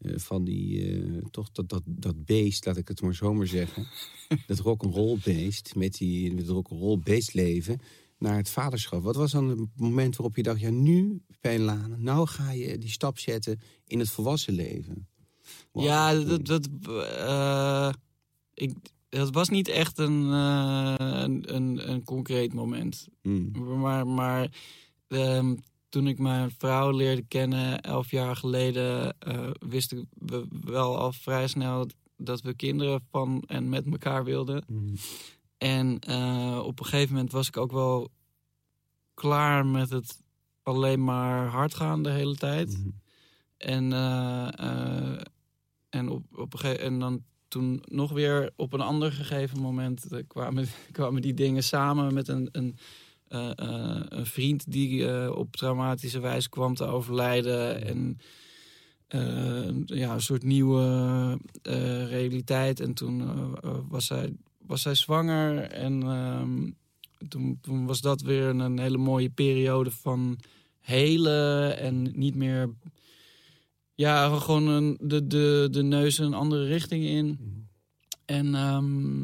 Eh, 0.00 0.12
van 0.16 0.44
die, 0.44 0.92
eh, 0.92 1.22
toch 1.30 1.50
dat, 1.50 1.68
dat, 1.68 1.82
dat 1.84 2.24
beest, 2.24 2.66
laat 2.66 2.76
ik 2.76 2.88
het 2.88 3.02
maar 3.02 3.14
zo 3.14 3.34
maar 3.34 3.46
zeggen. 3.46 3.86
dat 4.46 4.58
rock'n'roll 4.58 5.18
beest, 5.24 5.74
met, 5.74 5.92
die, 5.92 6.34
met 6.34 6.48
rock'n'roll 6.48 6.98
beestleven, 6.98 7.78
naar 8.18 8.36
het 8.36 8.50
vaderschap. 8.50 9.02
Wat 9.02 9.16
was 9.16 9.32
dan 9.32 9.48
het 9.48 9.58
moment 9.76 10.16
waarop 10.16 10.36
je 10.36 10.42
dacht, 10.42 10.60
ja 10.60 10.70
nu, 10.70 11.22
Pijn 11.40 11.60
Lane, 11.60 11.96
nou 11.96 12.26
ga 12.26 12.52
je 12.52 12.78
die 12.78 12.90
stap 12.90 13.18
zetten 13.18 13.60
in 13.86 13.98
het 13.98 14.10
volwassen 14.10 14.54
leven? 14.54 15.08
Wow. 15.72 15.84
Ja, 15.84 16.14
dat, 16.14 16.46
dat, 16.46 16.68
eh, 17.16 17.92
ik, 18.54 18.72
dat 19.08 19.34
was 19.34 19.48
niet 19.48 19.68
echt 19.68 19.98
een, 19.98 20.22
een, 20.22 21.54
een, 21.54 21.90
een 21.90 22.04
concreet 22.04 22.52
moment. 22.52 23.08
Hmm. 23.22 23.50
Maar, 23.80 24.06
maar 24.06 24.52
ehm, 25.08 25.54
toen 25.90 26.06
ik 26.06 26.18
mijn 26.18 26.50
vrouw 26.58 26.90
leerde 26.90 27.22
kennen, 27.22 27.80
elf 27.80 28.10
jaar 28.10 28.36
geleden, 28.36 29.18
eh, 29.18 29.50
wisten 29.58 30.08
we 30.18 30.46
wel 30.64 30.98
al 30.98 31.12
vrij 31.12 31.46
snel 31.46 31.86
dat 32.16 32.40
we 32.40 32.54
kinderen 32.54 33.06
van 33.10 33.42
en 33.46 33.68
met 33.68 33.86
elkaar 33.86 34.24
wilden. 34.24 34.64
Hmm. 34.66 34.94
En 35.58 35.98
eh, 35.98 36.60
op 36.64 36.78
een 36.78 36.86
gegeven 36.86 37.14
moment 37.14 37.32
was 37.32 37.48
ik 37.48 37.56
ook 37.56 37.72
wel 37.72 38.10
klaar 39.14 39.66
met 39.66 39.90
het 39.90 40.22
alleen 40.62 41.04
maar 41.04 41.46
hard 41.46 41.74
gaan 41.74 42.02
de 42.02 42.10
hele 42.10 42.36
tijd. 42.36 42.78
Mhm. 42.78 42.88
En, 43.56 43.92
eh, 43.92 45.20
en, 45.88 46.08
op, 46.08 46.24
op 46.32 46.62
een 46.62 46.76
en 46.76 46.98
dan 46.98 47.24
toen 47.48 47.82
nog 47.88 48.12
weer 48.12 48.50
op 48.56 48.72
een 48.72 48.80
ander 48.80 49.12
gegeven 49.12 49.60
moment 49.60 50.06
kwamen, 50.26 50.66
kwamen 50.92 51.22
die 51.22 51.34
dingen 51.34 51.62
samen 51.62 52.14
met 52.14 52.28
een, 52.28 52.48
een, 52.52 52.76
eh, 53.30 53.50
eh, 53.56 54.02
een 54.08 54.26
vriend 54.26 54.72
die 54.72 55.08
eh, 55.08 55.36
op 55.36 55.56
traumatische 55.56 56.20
wijze 56.20 56.48
kwam 56.48 56.74
te 56.74 56.84
overlijden. 56.84 57.84
En 57.84 58.18
ja, 59.86 60.14
een 60.14 60.22
soort 60.22 60.42
nieuwe 60.42 61.38
realiteit. 62.08 62.80
En 62.80 62.94
toen 62.94 63.22
was, 63.88 64.06
zij, 64.06 64.32
was 64.66 64.82
zij 64.82 64.94
zwanger. 64.94 65.62
En 65.62 66.02
ehm, 66.02 66.70
toen, 67.28 67.58
toen 67.60 67.86
was 67.86 68.00
dat 68.00 68.20
weer 68.20 68.46
een, 68.46 68.78
hele 68.78 68.98
mooie 68.98 69.30
periode 69.30 69.90
van 69.90 70.38
helen 70.80 71.78
en 71.78 72.12
niet 72.14 72.34
meer 72.34 72.74
ja, 73.94 74.38
gewoon 74.38 74.66
een, 74.66 74.98
de, 75.00 75.26
de, 75.26 75.68
de 75.70 75.82
neus 75.82 76.18
een 76.18 76.34
andere 76.34 76.64
richting 76.64 77.04
in. 77.04 77.38
En 78.24 78.54
ehm, 78.54 79.22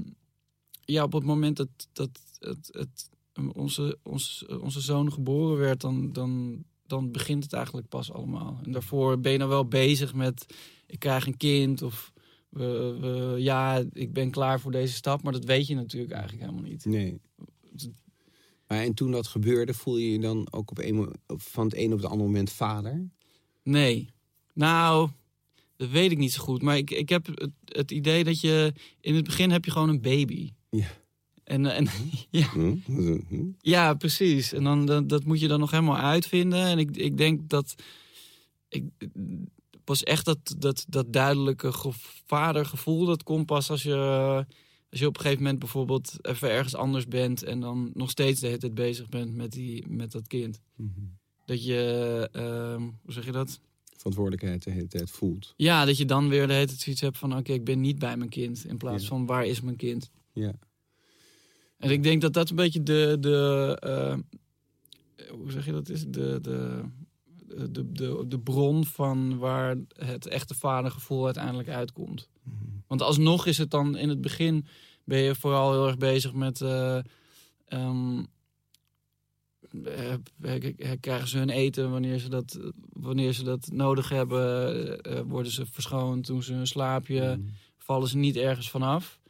ja, 0.84 1.02
op 1.02 1.12
het 1.12 1.24
moment 1.24 1.56
dat, 1.56 1.68
dat 1.92 2.10
het, 2.38 2.68
het, 2.72 3.08
onze, 3.52 3.98
onze, 4.02 4.60
onze 4.60 4.80
zoon 4.80 5.12
geboren 5.12 5.58
werd, 5.58 5.80
dan, 5.80 6.12
dan, 6.12 6.64
dan 6.86 7.10
begint 7.12 7.42
het 7.42 7.52
eigenlijk 7.52 7.88
pas 7.88 8.12
allemaal. 8.12 8.60
En 8.62 8.72
daarvoor 8.72 9.20
ben 9.20 9.32
je 9.32 9.38
dan 9.38 9.48
wel 9.48 9.66
bezig 9.66 10.14
met, 10.14 10.54
ik 10.86 10.98
krijg 10.98 11.26
een 11.26 11.36
kind 11.36 11.82
of 11.82 12.12
we, 12.48 12.96
we, 13.00 13.42
ja, 13.42 13.84
ik 13.92 14.12
ben 14.12 14.30
klaar 14.30 14.60
voor 14.60 14.72
deze 14.72 14.94
stap. 14.94 15.22
Maar 15.22 15.32
dat 15.32 15.44
weet 15.44 15.66
je 15.66 15.74
natuurlijk 15.74 16.12
eigenlijk 16.12 16.42
helemaal 16.42 16.70
niet. 16.70 16.84
Nee. 16.84 17.20
Maar 18.66 18.82
en 18.82 18.94
toen 18.94 19.10
dat 19.10 19.26
gebeurde, 19.26 19.74
voel 19.74 19.96
je 19.96 20.12
je 20.12 20.18
dan 20.18 20.52
ook 20.52 20.70
op 20.70 20.78
een, 20.78 21.14
van 21.26 21.64
het 21.64 21.76
een 21.76 21.92
op 21.92 21.98
het 21.98 22.06
andere 22.06 22.28
moment 22.28 22.50
vader? 22.50 23.08
Nee. 23.62 24.10
Nou, 24.54 25.10
dat 25.76 25.90
weet 25.90 26.10
ik 26.10 26.18
niet 26.18 26.32
zo 26.32 26.42
goed. 26.42 26.62
Maar 26.62 26.76
ik, 26.76 26.90
ik 26.90 27.08
heb 27.08 27.26
het, 27.26 27.50
het 27.64 27.90
idee 27.90 28.24
dat 28.24 28.40
je... 28.40 28.72
In 29.00 29.14
het 29.14 29.24
begin 29.24 29.50
heb 29.50 29.64
je 29.64 29.70
gewoon 29.70 29.88
een 29.88 30.00
baby. 30.00 30.52
Ja. 30.70 30.88
En, 31.46 31.66
en, 31.66 31.86
ja, 32.30 32.46
Hm? 32.52 32.74
Hm? 33.28 33.44
ja, 33.60 33.94
precies. 33.94 34.52
En 34.52 34.64
dan, 34.64 34.86
dat, 34.86 35.08
dat 35.08 35.24
moet 35.24 35.40
je 35.40 35.48
dan 35.48 35.60
nog 35.60 35.70
helemaal 35.70 35.96
uitvinden. 35.98 36.64
En 36.66 36.78
ik, 36.78 36.96
ik 36.96 37.16
denk 37.16 37.48
dat... 37.48 37.74
Ik, 38.68 38.84
pas 39.84 40.02
echt 40.02 40.24
dat, 40.24 40.54
dat, 40.58 40.84
dat 40.88 41.12
duidelijke 41.12 41.72
ge- 41.72 41.90
vadergevoel... 42.26 43.04
dat 43.04 43.22
komt 43.22 43.46
pas 43.46 43.70
als 43.70 43.82
je, 43.82 43.94
als 44.90 45.00
je 45.00 45.06
op 45.06 45.14
een 45.16 45.20
gegeven 45.22 45.42
moment 45.42 45.58
bijvoorbeeld... 45.60 46.18
even 46.26 46.50
ergens 46.50 46.74
anders 46.74 47.06
bent... 47.06 47.42
en 47.42 47.60
dan 47.60 47.90
nog 47.94 48.10
steeds 48.10 48.40
de 48.40 48.46
hele 48.46 48.58
tijd 48.58 48.74
bezig 48.74 49.08
bent 49.08 49.34
met, 49.34 49.52
die, 49.52 49.84
met 49.88 50.12
dat 50.12 50.26
kind. 50.26 50.60
Mhm. 50.76 50.90
Dat 51.44 51.64
je... 51.64 52.28
ehm, 52.32 52.80
hoe 53.02 53.12
zeg 53.12 53.24
je 53.24 53.32
dat? 53.32 53.60
Verantwoordelijkheid 53.96 54.62
de 54.64 54.70
hele 54.70 54.86
tijd 54.88 55.10
voelt. 55.10 55.54
Ja, 55.56 55.84
dat 55.84 55.96
je 55.98 56.04
dan 56.04 56.28
weer 56.28 56.46
de 56.46 56.52
hele 56.52 56.66
tijd 56.66 56.80
zoiets 56.80 57.00
hebt 57.02 57.18
van... 57.18 57.36
oké, 57.36 57.52
ik 57.52 57.64
ben 57.64 57.80
niet 57.80 57.98
bij 57.98 58.16
mijn 58.16 58.30
kind. 58.30 58.64
In 58.64 58.76
plaats 58.76 59.02
Ja. 59.02 59.08
van, 59.08 59.26
waar 59.26 59.46
is 59.46 59.60
mijn 59.60 59.76
kind? 59.76 60.10
Ja. 60.32 60.52
En 61.78 61.90
ik 61.90 62.02
denk 62.02 62.20
dat 62.20 62.32
dat 62.32 62.50
een 62.50 62.56
beetje 62.56 62.82
de... 62.82 63.16
de 63.20 63.76
eh, 63.80 64.16
hoe 65.30 65.50
zeg 65.50 65.66
je 65.66 65.72
dat 65.72 65.88
is? 65.88 66.04
De, 66.06 66.40
de, 66.40 66.82
de, 67.70 67.92
de, 67.92 68.24
de 68.28 68.38
bron 68.38 68.84
van 68.84 69.38
waar 69.38 69.76
het 69.94 70.26
echte 70.26 70.54
vadergevoel 70.54 71.24
uiteindelijk 71.24 71.68
uitkomt. 71.68 72.28
Want 72.86 73.02
alsnog 73.02 73.46
is 73.46 73.58
het 73.58 73.70
dan 73.70 73.96
in 73.96 74.08
het 74.08 74.20
begin... 74.20 74.66
ben 75.04 75.18
je 75.18 75.34
vooral 75.34 75.72
heel 75.72 75.86
erg 75.86 75.96
bezig 75.96 76.32
met... 76.32 76.60
eh, 76.60 76.98
ehm, 77.64 78.24
eh, 79.84 80.92
krijgen 81.00 81.28
ze 81.28 81.38
hun 81.38 81.50
eten 81.50 81.90
wanneer 81.90 82.18
ze 82.18 82.28
dat, 82.28 82.58
wanneer 82.92 83.32
ze 83.32 83.44
dat 83.44 83.68
nodig 83.72 84.08
hebben? 84.08 85.28
worden 85.28 85.52
ze 85.52 85.66
verschoond? 85.66 86.26
Doen 86.26 86.42
ze 86.42 86.52
hun 86.52 86.66
slaapje? 86.66 87.36
Mhm. 87.36 87.48
vallen 87.76 88.08
ze 88.08 88.16
niet 88.16 88.36
ergens 88.36 88.70
vanaf. 88.70 89.20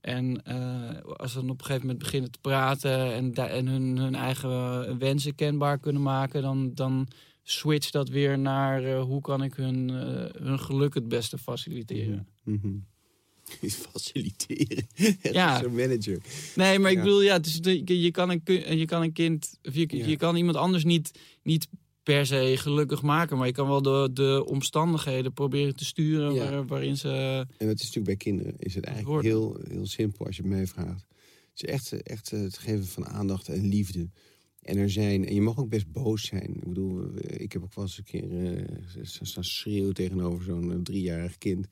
En 0.00 0.44
eh, 0.44 1.02
als 1.02 1.32
ze 1.32 1.38
dan 1.40 1.50
op 1.50 1.58
een 1.58 1.64
gegeven 1.64 1.86
moment 1.86 2.04
beginnen 2.04 2.30
te 2.30 2.38
praten 2.40 3.34
en, 3.36 3.66
hun, 3.66 3.98
hun 3.98 4.14
eigen 4.14 4.98
wensen 4.98 5.34
kenbaar 5.34 5.78
kunnen 5.78 6.02
maken, 6.02 6.42
dan, 6.42 6.70
dan 6.74 7.08
switcht 7.42 7.92
dat 7.92 8.08
weer 8.08 8.38
naar 8.38 8.84
eh, 8.84 9.02
hoe 9.02 9.20
kan 9.20 9.42
ik 9.42 9.54
hun, 9.54 9.90
eh, 9.90 10.42
hun 10.42 10.60
geluk 10.60 10.94
het 10.94 11.08
beste 11.08 11.38
faciliteren. 11.38 12.26
Is 13.60 13.74
faciliteren. 13.74 14.86
Ja. 15.22 15.60
Zo'n 15.60 15.74
manager. 15.74 16.18
Nee, 16.54 16.78
maar 16.78 16.90
ik 16.90 16.98
bedoel, 16.98 17.22
ja, 17.22 17.40
je, 17.62 18.00
je, 18.00 18.10
kan 18.10 18.30
een, 18.30 18.78
je 18.78 18.84
kan 18.84 19.02
een 19.02 19.12
kind, 19.12 19.58
of 19.62 19.74
je, 19.74 19.96
Ja. 19.96 20.06
je 20.06 20.16
kan 20.16 20.36
iemand 20.36 20.56
anders 20.56 20.84
niet, 20.84 21.18
niet 21.42 21.68
per 22.14 22.26
se 22.26 22.56
gelukkig 22.56 23.02
maken, 23.02 23.36
maar 23.36 23.46
je 23.46 23.52
kan 23.52 23.68
wel 23.68 23.82
de, 23.82 24.10
de 24.12 24.44
omstandigheden 24.46 25.32
proberen 25.32 25.76
te 25.76 25.84
sturen 25.84 26.34
Ja. 26.34 26.50
waar- 26.50 26.66
waarin 26.66 26.96
ze. 26.96 27.08
En 27.58 27.66
dat 27.66 27.74
is 27.76 27.80
natuurlijk 27.92 28.04
bij 28.06 28.16
kinderen 28.16 28.54
is 28.58 28.74
het 28.74 28.84
eigenlijk 28.84 29.24
heel, 29.24 29.56
heel 29.68 29.86
simpel 29.86 30.26
als 30.26 30.36
je 30.36 30.42
het 30.42 30.50
mij 30.50 30.66
vraagt. 30.66 31.06
Het 31.54 31.62
is 31.62 31.64
echt, 31.68 32.02
echt 32.02 32.32
eh, 32.32 32.40
het 32.40 32.58
geven 32.58 32.86
van 32.86 33.06
aandacht 33.06 33.48
en 33.48 33.66
liefde. 33.68 34.10
En 34.62 34.76
er 34.78 34.90
zijn, 34.90 35.26
en 35.26 35.34
je 35.34 35.40
mag 35.40 35.58
ook 35.58 35.68
best 35.68 35.92
boos 35.92 36.26
zijn. 36.26 36.54
Ik 36.54 36.68
bedoel, 36.68 37.00
eh, 37.14 37.40
ik 37.40 37.52
heb 37.52 37.62
ook 37.62 37.74
wel 37.74 37.84
eens 37.84 37.98
een 37.98 38.04
keer 38.04 38.56
eh, 38.56 38.64
staan 39.02 39.44
schreeuwen 39.44 39.94
tegenover 39.94 40.44
zo'n 40.44 40.72
eh, 40.72 40.78
driejarig 40.82 41.38
kind. 41.38 41.66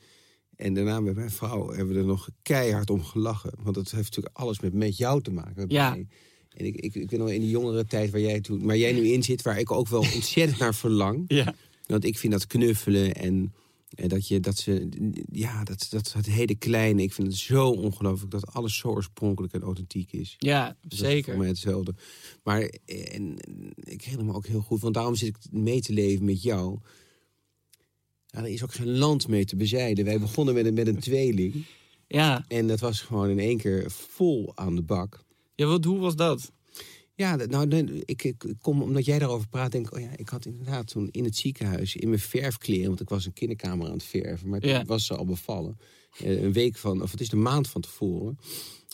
En 0.57 0.75
daarna 0.75 1.01
met 1.01 1.15
mijn 1.15 1.31
vrouw 1.31 1.69
hebben 1.73 1.95
we 1.95 2.01
er 2.01 2.07
nog 2.07 2.29
keihard 2.43 2.91
om 2.91 3.03
gelachen. 3.03 3.53
Want 3.63 3.75
dat 3.75 3.91
heeft 3.91 4.05
natuurlijk 4.09 4.37
alles 4.37 4.61
met, 4.61 4.73
met 4.73 4.97
jou 4.97 5.23
te 5.23 5.31
maken. 5.33 5.55
Met 5.57 5.71
Ja. 5.73 5.91
mij. 5.91 6.07
En 6.57 6.67
ik, 6.67 6.77
ik, 6.77 6.95
ik 6.95 7.09
ben 7.09 7.21
al 7.21 7.29
in 7.29 7.41
die 7.41 7.51
jongere 7.51 7.87
tijd 7.87 8.11
waar 8.11 8.21
jij, 8.21 8.41
toen, 8.41 8.65
waar 8.65 8.77
jij 8.77 8.93
nu 8.93 9.09
in 9.09 9.23
zit... 9.23 9.43
waar 9.43 9.59
ik 9.59 9.71
ook 9.71 9.89
wel 9.89 10.01
ontzettend 10.15 10.59
naar 10.59 10.75
verlang. 10.75 11.25
Ja. 11.29 11.55
Want 11.87 12.05
ik 12.05 12.19
vind 12.19 12.33
dat 12.33 12.47
knuffelen 12.47 13.15
en, 13.15 13.55
en 13.95 14.09
dat 14.09 14.29
je 14.29 14.41
dat 14.41 14.59
ze 14.59 14.89
ja 15.33 15.65
dat 15.65 15.87
dat 15.91 16.13
het 16.13 16.27
hele 16.27 16.55
kleine. 16.55 17.03
Ik 17.03 17.13
vind 17.13 17.27
het 17.29 17.37
zo 17.37 17.69
ongelooflijk 17.71 18.31
dat 18.31 18.47
alles 18.53 18.77
zo 18.77 18.89
oorspronkelijk 18.89 19.53
en 19.53 19.63
authentiek 19.63 20.13
is. 20.13 20.35
Ja, 20.39 20.77
Dat 20.83 20.99
zeker. 20.99 21.31
voor 21.33 21.39
mij 21.41 21.49
hetzelfde. 21.49 21.95
Maar 22.43 22.61
en, 22.85 23.37
ik 23.75 24.03
herinner 24.03 24.27
me 24.27 24.35
ook 24.35 24.47
heel 24.47 24.61
goed, 24.61 24.81
want 24.81 24.95
daarom 24.95 25.15
zit 25.15 25.29
ik 25.29 25.37
mee 25.51 25.81
te 25.81 25.93
leven 25.93 26.25
met 26.25 26.43
jou. 26.43 26.79
Ja, 28.27 28.39
er 28.39 28.49
is 28.49 28.63
ook 28.63 28.75
geen 28.75 28.99
land 28.99 29.29
mee 29.29 29.45
te 29.45 29.57
bezijden. 29.57 30.05
Wij 30.05 30.21
begonnen 30.21 30.55
met 30.55 30.67
een, 30.67 30.75
met 30.75 30.87
een 30.87 31.01
tweeling. 31.01 31.65
Ja. 32.07 32.45
En 32.49 32.67
dat 32.67 32.81
was 32.81 33.01
gewoon 33.01 33.29
in 33.29 33.39
één 33.39 33.59
keer 33.59 33.91
vol 33.91 34.53
aan 34.55 34.77
de 34.77 34.83
bak. 34.83 35.25
Ja, 35.57 35.67
wat, 35.67 35.85
hoe 35.85 35.99
was 35.99 36.17
dat? 36.17 36.53
Ja, 37.15 37.37
nou, 37.37 37.67
nee, 37.67 38.03
ik, 38.05 38.25
ik 38.25 38.45
kom, 38.61 38.83
omdat 38.83 39.05
jij 39.05 39.19
daarover 39.19 39.49
praat, 39.49 39.73
denk 39.73 39.87
ik, 39.87 39.95
oh 39.95 40.01
ja, 40.01 40.11
ik 40.17 40.29
had 40.29 40.47
inderdaad 40.47 40.87
toen 40.87 41.09
in 41.11 41.25
het 41.25 41.37
ziekenhuis 41.37 41.97
in 41.97 42.09
mijn 42.09 42.21
verfkleren, 42.21 42.87
want 42.89 43.01
ik 43.01 43.09
was 43.09 43.27
een 43.27 43.33
kinderkamer 43.33 43.87
aan 43.87 43.93
het 43.93 44.03
verven, 44.05 44.49
maar 44.49 44.61
toen 44.61 44.71
Ja. 44.71 44.85
was 44.85 45.07
ze 45.07 45.17
al 45.17 45.25
bevallen. 45.25 45.79
Eh, 46.19 46.43
Een 46.43 46.53
week 46.53 46.77
van, 46.77 47.03
of 47.03 47.11
het 47.11 47.21
is 47.21 47.29
de 47.29 47.37
maand 47.37 47.69
van 47.69 47.81
tevoren. 47.81 48.39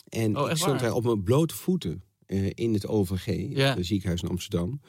En 0.09 0.37
Oh, 0.37 0.49
ik 0.49 0.57
stond 0.57 0.79
daar 0.79 0.93
op 0.93 1.03
mijn 1.03 1.23
blote 1.23 1.55
voeten 1.55 2.03
eh, 2.25 2.49
in 2.53 2.73
het 2.73 2.87
OVG, 2.87 3.55
Ja. 3.57 3.75
het 3.75 3.85
ziekenhuis 3.85 4.21
in 4.21 4.29
Amsterdam. 4.29 4.81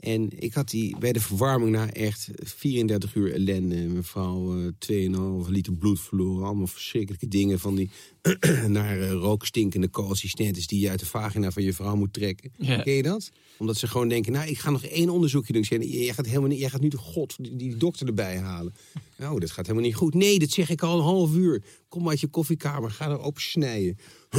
En 0.00 0.42
ik 0.42 0.54
had 0.54 0.70
die 0.70 0.98
bij 0.98 1.12
de 1.12 1.20
verwarming 1.20 1.70
na 1.70 1.90
echt 1.92 2.28
34 2.42 3.14
uur 3.14 3.32
ellende. 3.32 3.74
Mijn 3.74 4.04
vrouw 4.04 4.58
eh 4.58 5.44
2,5 5.44 5.48
liter 5.50 5.72
bloed 5.72 6.00
verloren. 6.00 6.46
Allemaal 6.46 6.66
verschrikkelijke 6.66 7.28
dingen 7.28 7.58
van 7.58 7.74
die 7.74 7.90
naar 8.66 9.00
eh, 9.00 9.10
rookstinkende 9.10 9.90
co-assistentes 9.90 10.66
die 10.66 10.80
je 10.80 10.90
uit 10.90 11.00
de 11.00 11.06
vagina 11.06 11.50
van 11.50 11.62
je 11.62 11.72
vrouw 11.72 11.96
moet 11.96 12.12
trekken. 12.12 12.52
Ja. 12.58 12.82
Ken 12.82 12.92
je 12.92 13.02
dat? 13.02 13.30
Omdat 13.56 13.76
ze 13.76 13.88
gewoon 13.88 14.08
denken, 14.08 14.32
nou, 14.32 14.48
ik 14.48 14.58
ga 14.58 14.70
nog 14.70 14.84
één 14.84 15.08
onderzoekje 15.10 15.52
doen. 15.52 15.62
Jij 15.88 16.14
gaat 16.14 16.26
helemaal 16.26 16.48
niet, 16.48 16.58
jij 16.58 16.70
gaat 16.70 16.80
nu 16.80 16.88
de 16.88 16.96
god, 16.96 17.36
die, 17.40 17.56
die 17.56 17.76
dokter 17.76 18.06
erbij 18.06 18.38
halen. 18.38 18.74
Nou, 19.16 19.40
dat 19.40 19.50
gaat 19.50 19.66
helemaal 19.66 19.86
niet 19.88 19.96
goed. 19.96 20.14
Nee, 20.14 20.38
dat 20.38 20.50
zeg 20.50 20.70
ik 20.70 20.82
al 20.82 20.96
een 20.98 21.04
half 21.04 21.34
uur. 21.34 21.62
Kom 21.88 22.08
uit 22.08 22.20
je 22.20 22.26
koffiekamer, 22.26 22.90
ga 22.90 23.08
er 23.10 23.18
op 23.22 23.38
snijden. 23.38 23.96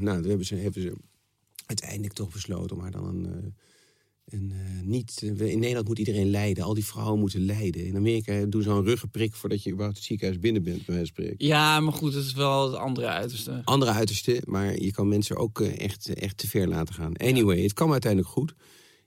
nou, 0.00 0.20
toen 0.20 0.28
hebben 0.28 0.46
ze, 0.46 0.54
hebben 0.54 0.82
ze 0.82 0.92
uiteindelijk 1.66 2.14
toch 2.14 2.32
besloten 2.32 2.76
om 2.76 2.82
haar 2.82 2.90
dan 2.90 3.06
een... 3.06 3.26
eh, 3.26 3.50
een, 4.32 4.52
eh, 4.52 4.86
niet, 4.86 5.22
eh, 5.22 5.50
in 5.50 5.58
Nederland 5.58 5.88
moet 5.88 5.98
iedereen 5.98 6.30
lijden. 6.30 6.64
Al 6.64 6.74
die 6.74 6.84
vrouwen 6.84 7.18
moeten 7.18 7.44
lijden. 7.44 7.86
In 7.86 7.96
Amerika 7.96 8.44
doen 8.44 8.62
ze 8.62 8.70
al 8.70 8.78
een 8.78 8.84
ruggenprik 8.84 9.34
voordat 9.34 9.62
je 9.62 9.70
überhaupt 9.70 9.96
het 9.96 10.06
ziekenhuis 10.06 10.38
binnen 10.38 10.62
bent, 10.62 10.86
bij 10.86 11.04
spreken. 11.04 11.46
Ja, 11.46 11.80
maar 11.80 11.92
goed, 11.92 12.14
het 12.14 12.24
is 12.24 12.32
wel 12.32 12.70
het 12.70 12.80
andere 12.80 13.06
uiterste. 13.06 13.60
Andere 13.64 13.90
uiterste, 13.90 14.42
maar 14.46 14.80
je 14.80 14.92
kan 14.92 15.08
mensen 15.08 15.36
ook 15.36 15.60
eh, 15.60 15.78
echt, 15.78 16.14
echt 16.14 16.38
te 16.38 16.48
ver 16.48 16.68
laten 16.68 16.94
gaan. 16.94 17.16
Anyway, 17.16 17.62
het 17.62 17.72
kwam 17.72 17.92
uiteindelijk 17.92 18.32
goed. 18.32 18.54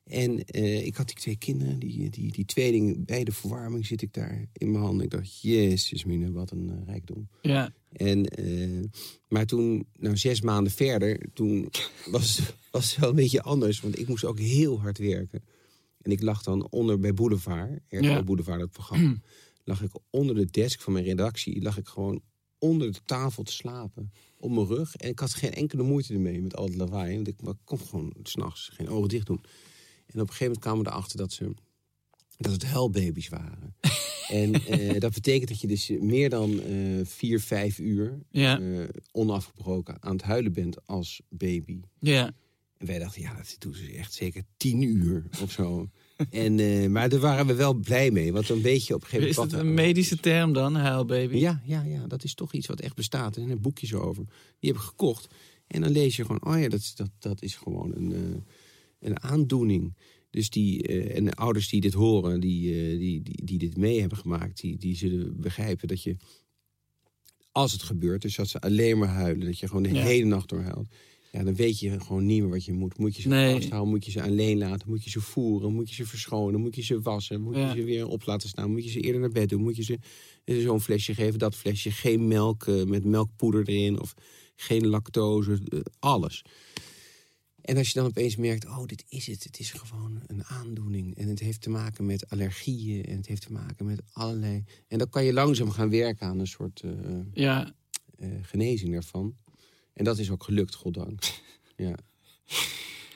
En 0.06 0.46
eh, 0.46 0.86
ik 0.86 0.96
had 0.96 1.08
die 1.08 1.16
twee 1.16 1.36
kinderen, 1.36 1.80
die, 1.80 2.10
die, 2.10 2.32
die 2.32 2.46
tweeling, 2.46 3.06
bij 3.06 3.24
de 3.24 3.32
verwarming 3.32 3.86
zit 3.86 4.02
ik 4.02 4.14
daar 4.14 4.46
in 4.54 4.72
mijn 4.72 4.84
handen. 4.84 5.06
Ik 5.06 5.12
dacht, 5.12 5.42
jezus 5.42 6.06
mine, 6.06 6.32
wat 6.32 6.52
een 6.52 6.70
eh, 6.70 6.86
rijkdom. 6.86 7.28
Ja. 7.42 7.74
En, 7.92 8.26
eh, 8.26 8.84
maar 9.28 9.46
toen, 9.46 9.88
nou 10.00 10.18
zes 10.18 10.42
maanden 10.42 10.72
verder, 10.72 11.20
toen 11.34 11.70
was, 12.12 12.42
was 12.72 12.90
het 12.90 13.00
wel 13.00 13.10
een 13.10 13.16
beetje 13.16 13.42
anders. 13.42 13.80
Want 13.80 14.00
ik 14.00 14.08
moest 14.08 14.26
ook 14.26 14.40
heel 14.40 14.82
hard 14.82 14.98
werken. 14.98 15.44
En 16.02 16.12
ik 16.12 16.22
lag 16.22 16.44
dan 16.44 16.70
onder 16.70 17.00
bij 17.00 17.14
Boulevard, 17.14 17.82
RTL 17.90 18.06
Ja. 18.06 18.24
Boulevard, 18.24 18.60
dat 18.60 18.72
programma. 18.72 19.18
lag 19.64 19.82
ik 19.82 19.92
onder 20.10 20.36
de 20.36 20.46
desk 20.46 20.82
van 20.82 20.94
mijn 20.94 21.06
redactie, 21.06 21.62
lag 21.62 21.78
ik 21.78 21.88
gewoon 21.88 22.22
onder 22.58 22.92
de 22.92 23.00
tafel 23.06 23.44
te 23.44 23.52
slapen. 23.52 24.12
Op 24.38 24.52
mijn 24.52 24.68
rug. 24.68 24.96
En 24.96 25.10
ik 25.10 25.20
had 25.20 25.34
geen 25.34 25.54
enkele 25.54 25.84
moeite 25.84 26.14
ermee 26.14 26.42
met 26.42 26.56
al 26.56 26.66
het 26.66 26.76
lawaai. 26.76 27.16
Want 27.16 27.28
ik 27.28 27.36
kon 27.64 27.80
gewoon 27.80 28.14
s'nachts 28.24 28.70
geen 28.74 28.90
ogen 28.90 29.10
dicht 29.10 29.28
doen. 29.28 29.42
En 30.06 30.22
op 30.22 30.28
een 30.28 30.34
gegeven 30.34 30.46
moment 30.46 30.60
kwamen 30.64 30.84
we 30.84 30.90
erachter 30.90 31.18
dat 31.18 31.32
ze 31.32 31.54
dat 32.38 32.52
het 32.52 32.66
huilbaby's 32.66 33.30
waren. 33.30 33.76
en 34.30 34.54
eh, 34.54 35.00
dat 35.00 35.14
betekent 35.14 35.50
dat 35.50 35.62
je 35.62 35.68
dus 35.68 35.90
meer 36.00 36.30
dan 36.30 36.62
eh, 36.62 36.76
vier, 37.04 37.40
vijf 37.40 37.80
uur 37.80 38.20
Ja. 38.30 38.60
eh, 38.60 38.88
onafgebroken 39.12 39.98
aan 40.00 40.12
het 40.16 40.22
huilen 40.22 40.54
bent 40.54 40.88
als 40.88 41.22
baby. 41.30 41.80
Ja. 42.00 42.32
En 42.78 42.88
wij 42.88 43.00
dachten, 43.00 43.22
ja, 43.22 43.36
dat 43.36 43.56
doen 43.60 43.74
ze 43.74 43.92
echt 43.94 44.14
zeker 44.14 44.44
tien 44.58 44.82
uur 44.82 45.26
of 45.42 45.52
zo. 45.52 45.90
en, 46.30 46.92
maar 46.92 47.10
daar 47.10 47.20
waren 47.20 47.46
we 47.48 47.54
wel 47.54 47.74
blij 47.74 48.12
mee, 48.12 48.34
want 48.34 48.48
dan 48.48 48.62
weet 48.62 48.88
je 48.88 48.94
op 48.94 49.02
een 49.02 49.08
gegeven 49.08 49.30
Is 49.30 49.36
moment... 49.36 49.54
het 49.56 49.62
wat 49.62 49.70
een 49.70 49.76
medische 49.76 50.18
term 50.20 50.54
dan, 50.54 50.76
huilbaby? 50.76 51.38
Ja, 51.38 51.62
ja, 51.66 51.82
ja, 51.84 52.08
dat 52.08 52.24
is 52.24 52.34
toch 52.34 52.54
iets 52.54 52.68
wat 52.68 52.80
echt 52.80 52.96
bestaat. 52.96 53.36
Er 53.36 53.44
zijn 53.46 53.62
boekjes 53.62 53.94
over. 53.94 54.26
Die 54.60 54.70
heb 54.72 54.80
ik 54.80 54.86
gekocht. 54.86 55.28
En 55.68 55.82
dan 55.82 55.92
lees 55.92 56.16
je 56.16 56.22
gewoon, 56.26 56.46
oh 56.46 56.60
ja, 56.62 56.70
dat, 56.70 56.80
is- 56.80 56.96
dat, 56.96 57.10
dat 57.20 57.42
is 57.42 57.56
gewoon 57.56 57.92
een, 57.96 58.44
een 59.00 59.22
aandoening. 59.24 59.96
Dus 60.30 60.50
die, 60.50 60.82
eh, 60.84 61.18
en 61.18 61.26
de 61.26 61.34
ouders 61.34 61.70
die 61.70 61.82
dit 61.82 61.94
horen, 61.94 62.40
die, 62.40 62.74
eh, 62.74 62.98
die, 63.00 63.22
die, 63.22 63.46
die 63.46 63.58
dit 63.58 63.78
mee 63.78 64.00
hebben 64.00 64.18
gemaakt, 64.18 64.62
die, 64.62 64.78
die 64.78 64.96
zullen 64.96 65.42
begrijpen 65.42 65.88
dat 65.88 66.04
je, 66.04 66.16
als 67.52 67.72
het 67.72 67.84
gebeurt, 67.84 68.22
dus 68.22 68.36
dat 68.36 68.48
ze 68.48 68.60
alleen 68.62 68.98
maar 68.98 69.08
huilen, 69.08 69.46
dat 69.46 69.60
je 69.60 69.68
gewoon 69.68 69.84
de 69.84 69.94
Ja. 69.94 70.04
hele 70.04 70.26
nacht 70.26 70.50
door 70.50 70.62
huilt. 70.62 70.88
Ja, 71.32 71.44
dan 71.44 71.56
weet 71.56 71.80
je 71.80 72.00
gewoon 72.00 72.26
niet 72.26 72.42
meer 72.42 72.50
wat 72.50 72.66
je 72.66 72.74
moet. 72.74 72.98
Moet 72.98 73.16
je 73.16 73.22
ze 73.22 73.28
Nee. 73.28 73.52
vasthouden, 73.54 73.90
moet 73.90 74.06
je 74.06 74.12
ze 74.12 74.22
alleen 74.22 74.58
laten, 74.58 74.90
moet 74.90 75.04
je 75.04 75.10
ze 75.10 75.22
voeren, 75.22 75.74
moet 75.74 75.90
je 75.90 75.96
ze 75.96 76.06
verschonen, 76.06 76.60
moet 76.62 76.76
je 76.76 76.82
ze 76.84 77.02
wassen, 77.02 77.42
moet 77.42 77.56
Ja. 77.56 77.74
je 77.74 77.80
ze 77.80 77.86
weer 77.86 78.08
op 78.08 78.26
laten 78.26 78.50
staan, 78.50 78.72
moet 78.72 78.84
je 78.84 78.90
ze 78.90 79.00
eerder 79.00 79.22
naar 79.22 79.30
bed 79.32 79.50
doen, 79.50 79.62
moet 79.62 79.76
je 79.76 79.84
ze 79.84 80.00
eh, 80.44 80.58
zo'n 80.62 80.82
flesje 80.82 81.14
geven, 81.14 81.40
dat 81.40 81.56
flesje, 81.56 81.92
geen 81.92 82.28
melk 82.28 82.68
met 82.88 83.06
melkpoeder 83.06 83.68
erin 83.68 84.02
of 84.02 84.14
geen 84.56 84.88
lactose, 84.88 85.60
alles. 86.00 86.42
En 87.66 87.78
als 87.78 87.88
je 87.88 87.94
dan 88.00 88.06
opeens 88.08 88.36
merkt, 88.36 88.66
oh, 88.66 88.86
dit 88.86 89.04
is 89.10 89.28
het. 89.28 89.44
Het 89.44 89.60
is 89.60 89.72
gewoon 89.72 90.22
een 90.28 90.44
aandoening. 90.44 91.18
En 91.18 91.28
het 91.28 91.40
heeft 91.40 91.62
te 91.62 91.70
maken 91.70 92.06
met 92.06 92.30
allergieën. 92.30 93.06
En 93.06 93.16
het 93.18 93.28
heeft 93.28 93.42
te 93.42 93.52
maken 93.52 93.86
met 93.86 94.02
allerlei... 94.12 94.64
En 94.88 94.98
dan 94.98 95.10
kan 95.10 95.24
je 95.26 95.34
langzaam 95.34 95.70
gaan 95.70 95.90
werken 95.90 96.28
aan 96.28 96.40
een 96.40 96.48
soort 96.48 96.82
eh, 96.82 96.92
Ja. 97.34 97.74
eh, 98.18 98.30
genezing 98.42 98.92
daarvan. 98.92 99.36
En 99.94 100.04
dat 100.04 100.18
is 100.20 100.30
ook 100.32 100.44
gelukt, 100.44 100.76
goddank. 100.76 101.22
ja. 101.78 101.96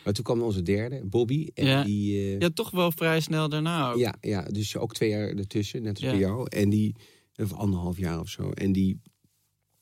Maar 0.04 0.14
toen 0.14 0.24
kwam 0.24 0.42
onze 0.42 0.62
derde, 0.62 1.02
Bobby. 1.06 1.48
En 1.54 1.66
Ja. 1.66 1.84
die... 1.84 2.18
eh, 2.18 2.40
ja, 2.40 2.50
toch 2.50 2.72
wel 2.72 2.92
vrij 2.92 3.20
snel 3.20 3.50
daarna 3.50 3.92
ook. 3.92 3.98
ja, 4.00 4.16
ja, 4.22 4.42
dus 4.42 4.78
ook 4.78 4.94
twee 4.94 5.10
jaar 5.10 5.28
ertussen, 5.30 5.82
net 5.82 5.94
als 5.96 6.04
Ja. 6.04 6.10
bij 6.12 6.20
jou. 6.20 6.48
En 6.50 6.70
die, 6.70 6.96
of 7.36 7.54
anderhalf 7.54 7.98
jaar 7.98 8.20
of 8.20 8.30
zo. 8.30 8.52
En 8.52 8.72
die, 8.72 9.02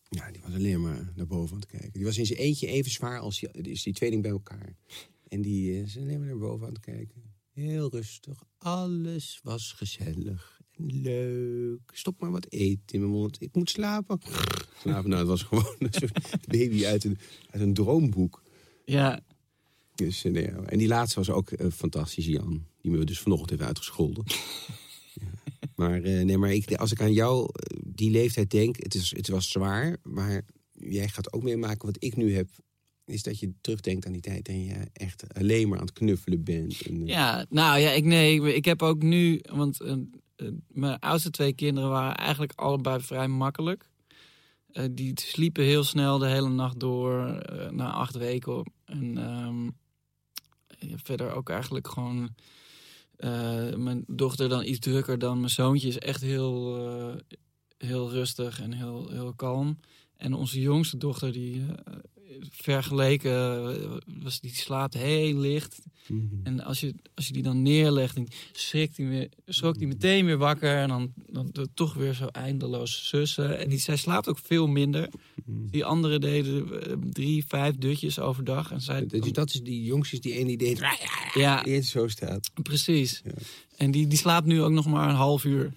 ja, 0.09 0.31
die 0.31 0.41
was 0.41 0.53
alleen 0.53 0.81
maar 0.81 1.11
naar 1.15 1.27
boven 1.27 1.53
aan 1.53 1.61
het 1.61 1.69
kijken. 1.69 1.91
Die 1.93 2.05
was 2.05 2.17
in 2.17 2.25
zijn 2.25 2.39
eentje 2.39 2.67
even 2.67 2.91
zwaar 2.91 3.19
als 3.19 3.39
die, 3.39 3.51
is 3.51 3.83
die 3.83 3.93
tweeling 3.93 4.21
bij 4.21 4.31
elkaar. 4.31 4.75
En 5.27 5.41
die 5.41 5.81
is 5.81 5.97
alleen 5.97 6.19
maar 6.19 6.27
naar 6.27 6.37
boven 6.37 6.67
aan 6.67 6.73
het 6.73 6.83
kijken. 6.83 7.21
Heel 7.51 7.89
rustig. 7.89 8.43
Alles 8.57 9.39
was 9.43 9.71
gezellig 9.71 10.61
en 10.77 11.01
leuk. 11.01 11.91
Stop 11.93 12.19
maar 12.19 12.31
wat 12.31 12.45
eten 12.49 12.83
in 12.85 12.99
mijn 12.99 13.11
mond. 13.11 13.41
Ik 13.41 13.55
moet 13.55 13.69
slapen. 13.69 14.19
Slapen, 14.81 15.09
nou, 15.09 15.19
het 15.19 15.27
was 15.27 15.43
gewoon 15.43 15.75
een 15.79 15.93
soort 15.93 16.47
baby 16.47 16.85
uit 16.85 17.03
een, 17.03 17.17
uit 17.49 17.61
een 17.61 17.73
droomboek. 17.73 18.43
Ja. 18.85 19.19
Dus, 19.95 20.23
eh, 20.23 20.31
nee, 20.31 20.47
en 20.47 20.77
die 20.77 20.87
laatste 20.87 21.19
was 21.19 21.29
ook 21.29 21.51
eh, 21.51 21.71
fantastisch, 21.71 22.25
Jan. 22.25 22.65
Die 22.81 22.91
me 22.91 23.03
dus 23.03 23.19
vanochtend 23.19 23.49
heeft 23.49 23.61
uitgescholden. 23.61 24.23
Maar, 25.77 26.01
eh, 26.01 26.25
nee, 26.25 26.37
maar 26.37 26.53
ik, 26.53 26.73
als 26.73 26.91
ik 26.91 27.01
aan 27.01 27.13
jou 27.13 27.49
eh, 27.53 27.79
die 27.85 28.11
leeftijd 28.11 28.49
denk, 28.49 28.75
het, 28.83 28.93
is, 28.93 29.13
het 29.15 29.27
was 29.27 29.49
zwaar. 29.49 29.97
Maar 30.03 30.41
jij 30.71 31.07
gaat 31.07 31.33
ook 31.33 31.43
meemaken 31.43 31.85
wat 31.85 32.03
ik 32.03 32.15
nu 32.15 32.35
heb. 32.35 32.49
Is 33.05 33.23
dat 33.23 33.39
je 33.39 33.53
terugdenkt 33.61 34.05
aan 34.05 34.11
die 34.11 34.21
tijd 34.21 34.47
en 34.47 34.63
je 34.63 34.75
echt 34.93 35.33
alleen 35.33 35.69
maar 35.69 35.79
aan 35.79 35.85
het 35.85 35.93
knuffelen 35.93 36.43
bent. 36.43 36.81
En, 36.81 37.01
eh, 37.01 37.07
Ja, 37.07 37.45
nou 37.49 37.79
ja, 37.79 37.91
ik, 37.91 38.05
nee, 38.05 38.55
ik, 38.55 38.65
heb 38.65 38.81
ook 38.81 39.01
nu, 39.01 39.41
want 39.51 39.79
mijn 40.67 40.99
oudste 40.99 41.29
twee 41.29 41.53
kinderen 41.53 41.89
waren 41.89 42.15
eigenlijk 42.15 42.53
allebei 42.55 43.01
vrij 43.01 43.27
makkelijk. 43.27 43.89
Die 44.91 45.11
sliepen 45.15 45.63
heel 45.63 45.83
snel 45.83 46.17
de 46.17 46.27
hele 46.27 46.49
nacht 46.49 46.79
door, 46.79 47.45
na 47.71 47.91
acht 47.91 48.15
weken. 48.15 48.71
En 48.85 49.17
ehm, 49.17 49.69
verder 51.03 51.31
ook 51.31 51.49
eigenlijk 51.49 51.87
gewoon, 51.87 52.35
eh, 53.17 53.73
mijn 53.75 54.03
dochter 54.07 54.49
dan 54.49 54.63
iets 54.63 54.79
drukker 54.79 55.19
dan 55.19 55.37
mijn 55.37 55.49
zoontje 55.49 55.87
is 55.87 55.97
echt 55.97 56.21
heel, 56.21 56.77
eh, 56.87 57.15
heel 57.77 58.11
rustig 58.11 58.61
en 58.61 58.73
heel, 58.73 59.09
heel 59.09 59.33
kalm. 59.33 59.79
En 60.17 60.33
onze 60.33 60.61
jongste 60.61 60.97
dochter, 60.97 61.31
die 61.31 61.65
eh, 61.65 61.93
vergeleken, 62.51 63.31
eh, 63.31 63.97
was, 64.23 64.39
die 64.39 64.55
slaapt 64.55 64.93
heel 64.93 65.37
licht. 65.37 65.79
mhm. 66.07 66.25
En 66.43 66.63
als 66.63 66.79
je, 66.79 66.93
als 67.15 67.27
je 67.27 67.33
die 67.33 67.43
dan 67.43 67.61
neerlegt, 67.61 68.15
dan 68.15 68.27
schrikt 68.51 68.97
hij 68.97 69.07
weer, 69.07 69.29
schrok 69.47 69.75
hij 69.77 69.85
meteen 69.85 70.25
weer 70.25 70.37
wakker. 70.37 70.77
En 70.77 70.87
dan, 70.87 71.13
dan, 71.29 71.49
dan 71.51 71.67
toch 71.73 71.93
weer 71.93 72.13
zo 72.13 72.25
eindeloos 72.25 73.07
sussen. 73.07 73.59
En 73.59 73.69
die, 73.69 73.79
zij 73.79 73.95
slaapt 73.97 74.27
ook 74.27 74.39
veel 74.43 74.67
minder. 74.67 75.09
Mhm. 75.45 75.67
Die 75.69 75.85
anderen 75.85 76.21
deden 76.21 76.83
eh, 76.83 76.93
drie, 77.11 77.45
vijf 77.47 77.75
dutjes 77.75 78.19
overdag. 78.19 78.71
En 78.71 78.81
zij, 78.81 79.05
Dat, 79.05 79.25
is- 79.25 79.31
dat 79.31 79.53
is 79.53 79.61
die 79.61 79.83
jongste, 79.83 80.19
die 80.19 80.33
ene 80.33 80.45
die 80.47 80.57
deed, 80.57 80.81
ja, 81.33 81.63
die 81.63 81.81
zo 81.81 82.07
staat. 82.07 82.49
precies. 82.63 83.21
Ja. 83.25 83.31
En 83.77 83.91
die, 83.91 84.07
die 84.07 84.17
slaapt 84.17 84.45
nu 84.45 84.61
ook 84.61 84.71
nog 84.71 84.85
maar 84.87 85.09
een 85.09 85.15
half 85.15 85.43
uur. 85.43 85.73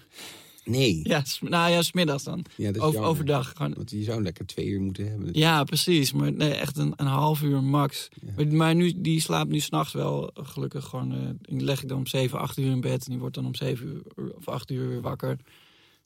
Nee. 0.65 1.01
Ja, 1.03 1.23
nou 1.41 1.71
ja, 1.71 1.83
smiddags 1.83 2.25
dan. 2.25 2.45
Ja, 2.57 2.67
dat 2.67 2.77
is 2.77 2.83
Over, 2.83 3.01
overdag. 3.01 3.53
Gewoon, 3.57 3.75
Want 3.75 3.91
je 3.91 4.03
zou 4.03 4.23
lekker 4.23 4.47
twee 4.47 4.67
uur 4.67 4.81
moeten 4.81 5.09
hebben. 5.11 5.29
ja, 5.33 5.65
precies. 5.65 6.13
Maar 6.13 6.33
nee, 6.33 6.53
echt 6.53 6.77
een, 6.77 6.93
een 6.97 7.07
half 7.07 7.43
uur 7.43 7.63
max. 7.63 8.09
Ja. 8.27 8.33
Maar, 8.37 8.47
maar 8.47 8.75
nu, 8.75 8.93
die 8.97 9.21
slaapt 9.21 9.51
nu 9.51 9.61
s'nachts 9.61 9.93
wel 9.93 10.31
eh, 10.33 10.47
gelukkig 10.47 10.85
gewoon... 10.85 11.13
eh, 11.13 11.19
die 11.41 11.61
leg 11.61 11.83
ik 11.83 11.89
dan 11.89 11.99
om 11.99 12.07
7, 12.07 12.39
8 12.39 12.59
uur 12.59 12.71
in 12.71 12.81
bed. 12.81 13.05
En 13.05 13.11
die 13.11 13.21
wordt 13.21 13.35
dan 13.35 13.47
om 13.47 13.55
7 13.55 13.87
uur 14.17 14.33
of 14.35 14.49
8 14.49 14.71
uur 14.71 14.89
weer 14.89 15.01
wakker. 15.01 15.37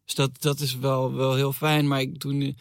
Dus 0.04 0.14
dat, 0.14 0.30
dat 0.42 0.60
is 0.60 0.76
wel, 0.78 1.12
wel 1.12 1.34
heel 1.34 1.52
fijn. 1.52 1.88
Maar 1.88 2.00
ik, 2.00 2.18
toen, 2.18 2.56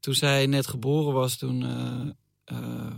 toen 0.00 0.14
zij 0.14 0.46
net 0.46 0.66
geboren 0.66 1.12
was, 1.14 1.36
toen... 1.36 1.62
eh 1.64 2.08
eh, 2.44 2.90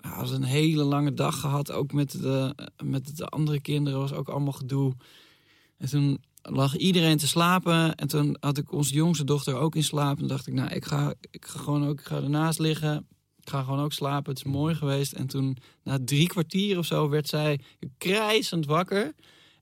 ja, 0.00 0.08
had 0.14 0.28
ze 0.28 0.34
een 0.34 0.42
hele 0.42 0.82
lange 0.82 1.14
dag 1.14 1.40
gehad. 1.40 1.72
Ook 1.72 1.92
met 1.92 2.10
de, 2.10 2.54
met 2.84 3.16
de 3.16 3.26
andere 3.26 3.60
kinderen 3.60 3.98
was 3.98 4.12
ook 4.12 4.28
allemaal 4.28 4.52
gedoe. 4.52 4.94
En 5.76 5.88
toen 5.88 6.18
lag 6.50 6.76
iedereen 6.76 7.18
te 7.18 7.26
slapen. 7.26 7.94
En 7.94 8.08
toen 8.08 8.36
had 8.40 8.58
ik 8.58 8.72
onze 8.72 8.94
jongste 8.94 9.24
dochter 9.24 9.56
ook 9.56 9.74
in 9.74 9.84
slaap. 9.84 10.18
En 10.18 10.26
dacht 10.26 10.46
ik, 10.46 10.54
nou, 10.54 10.70
ik 10.70 10.84
ga, 10.84 11.14
ik 11.30 11.46
ga 11.46 11.58
gewoon 11.58 11.86
ook 11.86 12.00
ik 12.00 12.06
ga 12.06 12.16
ernaast 12.16 12.58
liggen. 12.58 13.06
Ik 13.40 13.48
ga 13.48 13.62
gewoon 13.62 13.80
ook 13.80 13.92
slapen. 13.92 14.30
Het 14.30 14.46
is 14.46 14.52
mooi 14.52 14.74
geweest. 14.74 15.12
En 15.12 15.26
toen, 15.26 15.56
na 15.82 15.98
drie 16.04 16.26
kwartier 16.26 16.78
of 16.78 16.86
zo, 16.86 17.08
werd 17.08 17.28
zij 17.28 17.60
krijsend 17.98 18.66
wakker. 18.66 19.14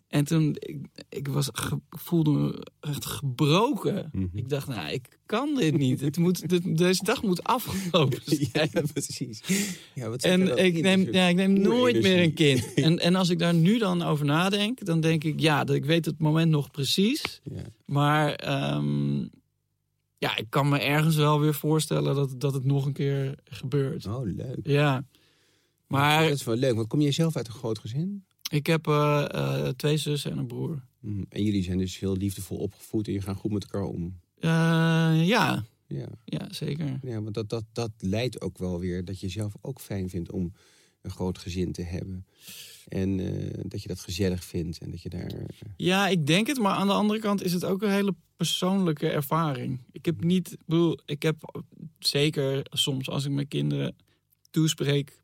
En 0.09 0.25
toen, 0.25 0.57
ik, 0.59 0.87
ik 1.09 1.29
was, 1.29 1.49
ge- 1.53 1.81
voelde 1.91 2.31
me 2.31 2.67
echt 2.81 3.07
gebroken. 3.07 4.09
Mhm. 4.13 4.27
Ik 4.39 4.49
dacht, 4.49 4.69
nou, 4.69 4.91
ik 4.93 5.19
kan 5.27 5.55
dit 5.55 5.77
niet. 5.79 6.01
Het 6.01 6.17
moet, 6.17 6.49
dit- 6.49 6.79
deze 6.79 7.05
dag 7.05 7.23
moet 7.23 7.45
afgelopen 7.45 8.21
zijn. 8.25 8.69
Ja, 8.73 8.83
precies. 8.93 9.43
Ja, 9.95 10.09
wat 10.09 10.23
En 10.23 10.65
ik 10.65 10.81
neem, 10.83 11.09
ja, 11.13 11.27
ik 11.27 11.37
neem 11.37 11.53
nooit 11.61 12.03
meer 12.03 12.23
een 12.23 12.35
kind. 12.35 12.75
En, 12.85 12.99
en 12.99 13.15
als 13.15 13.29
ik 13.29 13.39
daar 13.39 13.55
nu 13.55 13.79
dan 13.79 14.03
over 14.03 14.25
nadenk, 14.27 14.85
dan 14.85 15.01
denk 15.01 15.25
ik, 15.25 15.41
ja, 15.41 15.65
dat 15.65 15.77
ik 15.77 15.85
weet 15.85 16.05
het 16.05 16.19
moment 16.19 16.51
nog 16.51 16.71
precies. 16.71 17.41
Ja. 17.45 17.63
Maar 17.85 18.35
ehm, 18.35 19.19
ja, 20.19 20.37
ik 20.37 20.47
kan 20.49 20.69
me 20.69 20.79
ergens 20.79 21.17
wel 21.17 21.41
weer 21.41 21.55
voorstellen 21.55 22.15
dat, 22.15 22.41
dat 22.41 22.55
het 22.55 22.65
nog 22.65 22.87
een 22.87 22.93
keer 22.93 23.35
gebeurt. 23.45 24.07
Oh, 24.07 24.25
leuk. 24.25 24.59
Ja. 24.63 25.05
Maar 25.87 26.23
Dat 26.23 26.33
is 26.33 26.45
wel 26.45 26.57
leuk. 26.57 26.75
Want 26.75 26.89
kom 26.89 27.01
jij 27.01 27.13
zelf 27.13 27.37
uit 27.37 27.47
een 27.47 27.53
groot 27.55 27.79
gezin? 27.79 28.25
Ik 28.51 28.67
heb 28.67 28.87
eh, 28.87 29.27
eh, 29.31 29.69
twee 29.69 29.97
zussen 29.97 30.31
en 30.31 30.39
een 30.39 30.47
broer. 30.47 30.83
Hm, 31.01 31.23
En 31.29 31.43
jullie 31.43 31.63
zijn 31.63 31.79
dus 31.79 31.99
heel 31.99 32.17
liefdevol 32.17 32.57
opgevoed 32.59 33.07
en 33.07 33.13
je 33.13 33.21
gaat 33.21 33.37
goed 33.37 33.53
met 33.53 33.63
elkaar 33.63 33.89
om. 33.89 34.21
Eh, 34.39 34.51
ja, 35.27 35.65
Ja, 35.87 36.09
ja, 36.25 36.53
zeker. 36.53 36.99
ja 37.03 37.23
want 37.23 37.35
dat, 37.35 37.49
dat, 37.49 37.65
dat 37.73 37.91
leidt 37.99 38.41
ook 38.41 38.59
wel 38.59 38.79
weer 38.81 39.05
dat 39.05 39.21
je 39.21 39.29
zelf 39.29 39.55
ook 39.61 39.81
fijn 39.81 40.09
vindt 40.09 40.31
om 40.31 40.53
een 41.03 41.11
groot 41.11 41.39
gezin 41.39 41.73
te 41.73 41.83
hebben. 41.83 42.27
En 42.89 43.17
dat 43.69 43.83
je 43.83 43.89
dat 43.89 44.01
gezellig 44.01 44.45
vindt 44.45 44.79
en 44.79 44.91
dat 44.91 45.03
je 45.03 45.09
daar... 45.09 45.33
Ja, 45.77 46.09
ik 46.09 46.27
denk 46.27 46.47
het, 46.47 46.59
maar 46.59 46.73
aan 46.73 46.87
de 46.87 46.93
andere 46.93 47.21
kant 47.21 47.43
is 47.43 47.53
het 47.53 47.65
ook 47.65 47.83
een 47.83 47.91
hele 47.91 48.15
persoonlijke 48.37 49.09
ervaring. 49.09 49.81
Ik 49.93 50.05
heb 50.05 50.25
niet, 50.25 50.53
ik 50.53 50.67
bedoel, 50.67 50.99
ik 51.05 51.23
heb 51.23 51.65
zeker 51.99 52.67
soms 52.71 53.09
als 53.09 53.25
ik 53.25 53.31
mijn 53.31 53.49
kinderen 53.49 53.97
toespreek, 54.51 55.21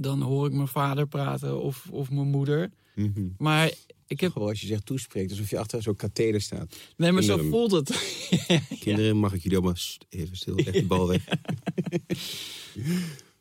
dan 0.00 0.20
hoor 0.22 0.46
ik 0.46 0.52
mijn 0.52 0.68
vader 0.68 1.06
praten 1.08 1.60
of, 1.62 1.86
of 1.90 2.10
mijn 2.10 2.28
moeder. 2.30 2.70
mhm. 2.94 3.28
Maar 3.38 3.70
ik 4.06 4.20
heb, 4.20 4.32
Gewoon 4.32 4.48
als 4.48 4.60
je 4.60 4.66
zegt 4.66 4.86
toespreekt, 4.86 5.30
alsof 5.30 5.50
je 5.50 5.58
achter 5.58 5.82
zo'n 5.82 5.96
katheder 5.96 6.40
staat. 6.40 6.76
nee, 6.96 7.12
maar 7.12 7.22
zo 7.22 7.38
voelt 7.38 7.70
het. 7.70 7.88
Kinderen, 8.80 9.16
mag 9.16 9.32
ik 9.34 9.42
jullie 9.42 9.58
allemaal 9.58 9.76
even 10.08 10.36
stil, 10.36 10.54
leg 10.54 10.70
de 10.74 10.86
bal 10.86 11.08
weg. 11.08 11.24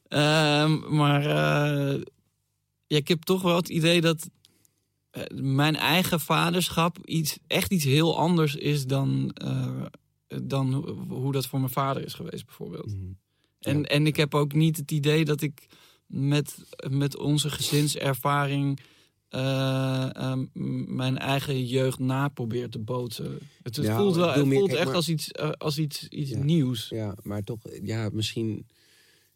Ehm, 0.07 0.95
maar 0.95 1.21
eh, 1.25 2.01
ja, 2.87 2.97
ik 2.97 3.07
heb 3.07 3.21
toch 3.23 3.41
wel 3.41 3.55
het 3.55 3.69
idee 3.69 4.01
dat 4.01 4.29
eh, 5.11 5.23
mijn 5.41 5.75
eigen 5.75 6.19
vaderschap 6.19 6.97
iets, 7.05 7.37
echt 7.47 7.71
iets 7.71 7.83
heel 7.83 8.17
anders 8.17 8.55
is 8.55 8.85
dan, 8.85 9.31
eh, 9.33 9.85
dan 10.43 10.73
ho- 10.73 10.93
hoe 11.07 11.31
dat 11.31 11.45
voor 11.47 11.59
mijn 11.59 11.71
vader 11.71 12.05
is 12.05 12.13
geweest, 12.13 12.45
bijvoorbeeld. 12.45 12.87
Mhm. 12.87 13.05
En, 13.59 13.77
Ja. 13.79 13.83
en 13.85 14.07
ik 14.07 14.15
heb 14.15 14.35
ook 14.35 14.53
niet 14.53 14.77
het 14.77 14.91
idee 14.91 15.25
dat 15.25 15.41
ik 15.41 15.67
met, 16.09 16.55
met 16.89 17.17
onze 17.17 17.49
gezinservaring 17.49 18.79
eh, 19.29 20.15
ehm, 20.15 20.45
mijn 20.95 21.17
eigen 21.17 21.65
jeugd 21.65 21.99
na 21.99 22.27
probeer 22.27 22.69
te 22.69 22.79
bootsen. 22.79 23.39
Het, 23.63 23.75
het 23.75 23.85
Ja, 23.85 23.97
voelt, 23.97 24.15
wel, 24.15 24.31
het 24.33 24.47
voelt 24.47 24.73
echt 24.73 24.85
maar- 24.85 24.95
als 24.95 25.09
iets, 25.09 25.31
eh, 25.31 25.49
als 25.51 25.77
iets, 25.77 26.07
iets 26.07 26.29
Ja. 26.29 26.43
nieuws. 26.43 26.89
Ja, 26.89 27.15
maar 27.23 27.43
toch, 27.43 27.59
ja, 27.83 28.09
misschien. 28.13 28.67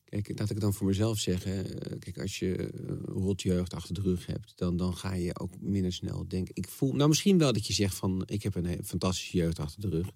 Kijk, 0.05 0.27
laat 0.27 0.41
ik 0.41 0.55
het 0.55 0.59
dan 0.61 0.73
voor 0.73 0.87
mezelf 0.87 1.19
zeggen. 1.19 1.81
Eh, 1.81 1.99
Kijk, 1.99 2.19
als 2.19 2.39
je 2.39 2.55
eh, 2.55 2.95
rotjeugd 3.05 3.73
achter 3.73 3.93
de 3.93 4.01
rug 4.01 4.25
hebt, 4.25 4.53
dan, 4.55 4.77
dan 4.77 4.95
ga 4.97 5.13
je 5.13 5.39
ook 5.39 5.53
minder 5.59 5.93
snel 5.93 6.25
denken. 6.27 6.55
Ik 6.55 6.67
voel, 6.67 6.93
nou 6.93 7.09
misschien 7.09 7.37
wel 7.37 7.53
dat 7.53 7.67
je 7.67 7.73
zegt 7.73 7.95
van, 7.95 8.23
ik 8.25 8.43
heb 8.43 8.55
een 8.55 8.65
he- 8.65 8.83
fantastische 8.83 9.37
jeugd 9.37 9.59
achter 9.59 9.81
de 9.81 9.89
rug. 9.89 10.07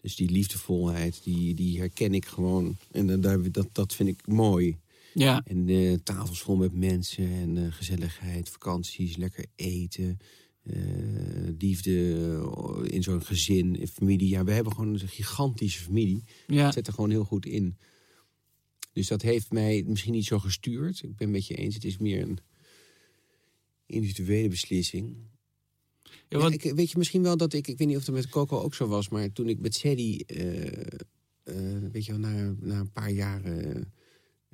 Dus 0.00 0.16
die 0.16 0.30
liefdevolheid, 0.30 1.20
die, 1.24 1.54
die 1.54 1.78
herken 1.78 2.14
ik 2.14 2.26
gewoon. 2.26 2.76
En 2.90 3.20
dat, 3.20 3.68
dat 3.72 3.94
vind 3.94 4.08
ik 4.08 4.26
mooi. 4.26 4.76
Ja, 5.14 5.42
En 5.44 5.68
eh, 5.68 5.94
tafels 6.02 6.40
vol 6.42 6.56
met 6.56 6.72
mensen 6.72 7.30
en 7.30 7.56
eh, 7.58 7.72
gezelligheid, 7.72 8.48
vakanties, 8.48 9.16
lekker 9.16 9.44
eten. 9.56 10.18
eh, 10.62 10.76
liefde 11.58 12.14
eh, 12.84 12.94
in 12.94 13.02
zo'n 13.02 13.22
gezin, 13.24 13.76
in 13.76 13.88
familie. 13.88 14.28
Ja, 14.28 14.44
we 14.44 14.52
hebben 14.52 14.72
gewoon 14.72 14.92
een 14.94 15.08
gigantische 15.08 15.82
familie. 15.82 16.24
ja. 16.46 16.64
Het 16.64 16.74
zet 16.74 16.86
er 16.86 16.92
gewoon 16.92 17.10
heel 17.10 17.24
goed 17.24 17.46
in. 17.46 17.76
Dus 18.92 19.08
dat 19.08 19.22
heeft 19.22 19.52
mij 19.52 19.84
misschien 19.86 20.12
niet 20.12 20.24
zo 20.24 20.38
gestuurd. 20.38 21.02
Ik 21.02 21.16
ben 21.16 21.26
het 21.26 21.36
met 21.36 21.46
je 21.46 21.54
eens. 21.54 21.74
Het 21.74 21.84
is 21.84 21.98
meer 21.98 22.22
een 22.22 22.38
individuele 23.86 24.48
beslissing. 24.48 25.16
Ja, 26.02 26.10
Ja, 26.28 26.38
want- 26.38 26.64
ik, 26.64 26.72
weet 26.74 26.90
je 26.90 26.98
misschien 26.98 27.22
wel 27.22 27.36
dat 27.36 27.52
ik... 27.52 27.68
Ik 27.68 27.78
weet 27.78 27.88
niet 27.88 27.96
of 27.96 28.06
het 28.06 28.14
met 28.14 28.28
Coco 28.28 28.58
ook 28.60 28.74
zo 28.74 28.86
was... 28.86 29.08
maar 29.08 29.32
toen 29.32 29.48
ik 29.48 29.58
met 29.60 29.74
Sadie... 29.74 30.24
weet 31.92 32.04
je 32.04 32.12
wel, 32.12 32.18
na, 32.20 32.54
na 32.60 32.78
een 32.80 32.92
paar 32.92 33.10
jaren... 33.10 33.92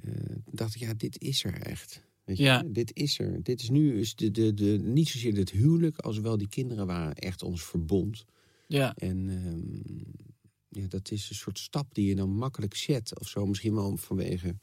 eh, 0.02 0.12
dacht 0.50 0.74
ik, 0.74 0.80
ja, 0.80 0.94
dit 0.94 1.20
is 1.20 1.44
er 1.44 1.60
echt. 1.60 2.02
Weet 2.24 2.36
je? 2.36 2.42
Ja. 2.42 2.62
Dit 2.66 2.96
is 2.96 3.18
er. 3.18 3.42
Dit 3.42 3.60
is 3.62 3.70
nu 3.70 4.00
is 4.00 4.14
de, 4.14 4.30
de, 4.30 4.54
de, 4.54 4.78
niet 4.82 5.08
zozeer 5.08 5.36
het 5.36 5.50
huwelijk... 5.50 5.98
als 5.98 6.18
wel 6.18 6.38
die 6.38 6.48
kinderen 6.48 6.86
waren 6.86 7.14
echt 7.14 7.42
ons 7.42 7.64
verbond. 7.64 8.24
ja. 8.66 8.94
En 8.96 9.28
ehm, 9.28 10.80
ja, 10.80 10.86
dat 10.88 11.10
is 11.10 11.28
een 11.28 11.36
soort 11.36 11.58
stap 11.58 11.94
die 11.94 12.06
je 12.06 12.14
dan 12.14 12.30
makkelijk 12.30 12.74
zet. 12.74 13.20
Of 13.20 13.28
zo, 13.28 13.46
misschien 13.46 13.74
wel 13.74 13.96
vanwege... 13.96 14.56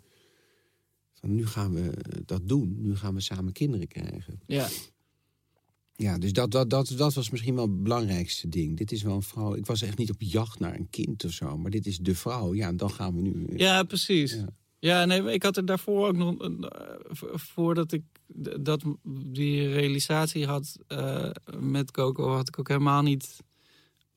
Van 1.14 1.36
nu 1.36 1.46
gaan 1.46 1.74
we 1.74 1.92
dat 2.26 2.48
doen. 2.48 2.76
Nu 2.82 2.96
gaan 2.96 3.14
we 3.14 3.22
samen 3.22 3.54
kinderen 3.54 3.88
krijgen. 3.88 4.40
ja. 4.46 4.68
Ja, 5.98 6.18
dus 6.18 6.34
dat, 6.34 6.52
dat, 6.52 6.70
dat, 6.70 6.94
dat 6.98 7.14
was 7.14 7.30
misschien 7.30 7.56
wel 7.56 7.68
het 7.68 7.84
belangrijkste 7.84 8.50
ding. 8.50 8.78
Dit 8.78 8.92
is 8.92 9.04
wel 9.04 9.16
een 9.16 9.22
vrouw. 9.22 9.56
Ik 9.56 9.66
was 9.66 9.82
echt 9.82 9.98
niet 9.98 10.12
op 10.12 10.22
jacht 10.22 10.60
naar 10.60 10.76
een 10.76 10.90
kind 10.90 11.24
of 11.24 11.32
zo. 11.32 11.58
Maar 11.58 11.72
dit 11.72 11.86
is 11.86 11.98
de 11.98 12.16
vrouw. 12.16 12.54
Ja, 12.54 12.74
dan 12.74 12.92
gaan 12.92 13.16
we 13.16 13.22
nu. 13.22 13.48
Ja, 13.56 13.84
precies. 13.84 14.34
Ja. 14.34 14.48
Ja. 14.86 15.06
nee, 15.06 15.34
ik 15.34 15.44
had 15.44 15.58
er 15.58 15.66
daarvoor 15.66 16.08
ook 16.08 16.16
nog, 16.16 16.42
eh, 16.42 16.60
vo- 17.10 17.30
voordat 17.38 17.92
ik 17.92 18.04
dat, 18.60 18.84
die 19.24 19.68
realisatie 19.74 20.46
had 20.46 20.78
eh, 20.88 21.30
met 21.60 21.92
Coco, 21.92 22.30
had 22.36 22.48
ik 22.48 22.60
ook 22.60 22.68
helemaal 22.68 23.02
niet 23.02 23.38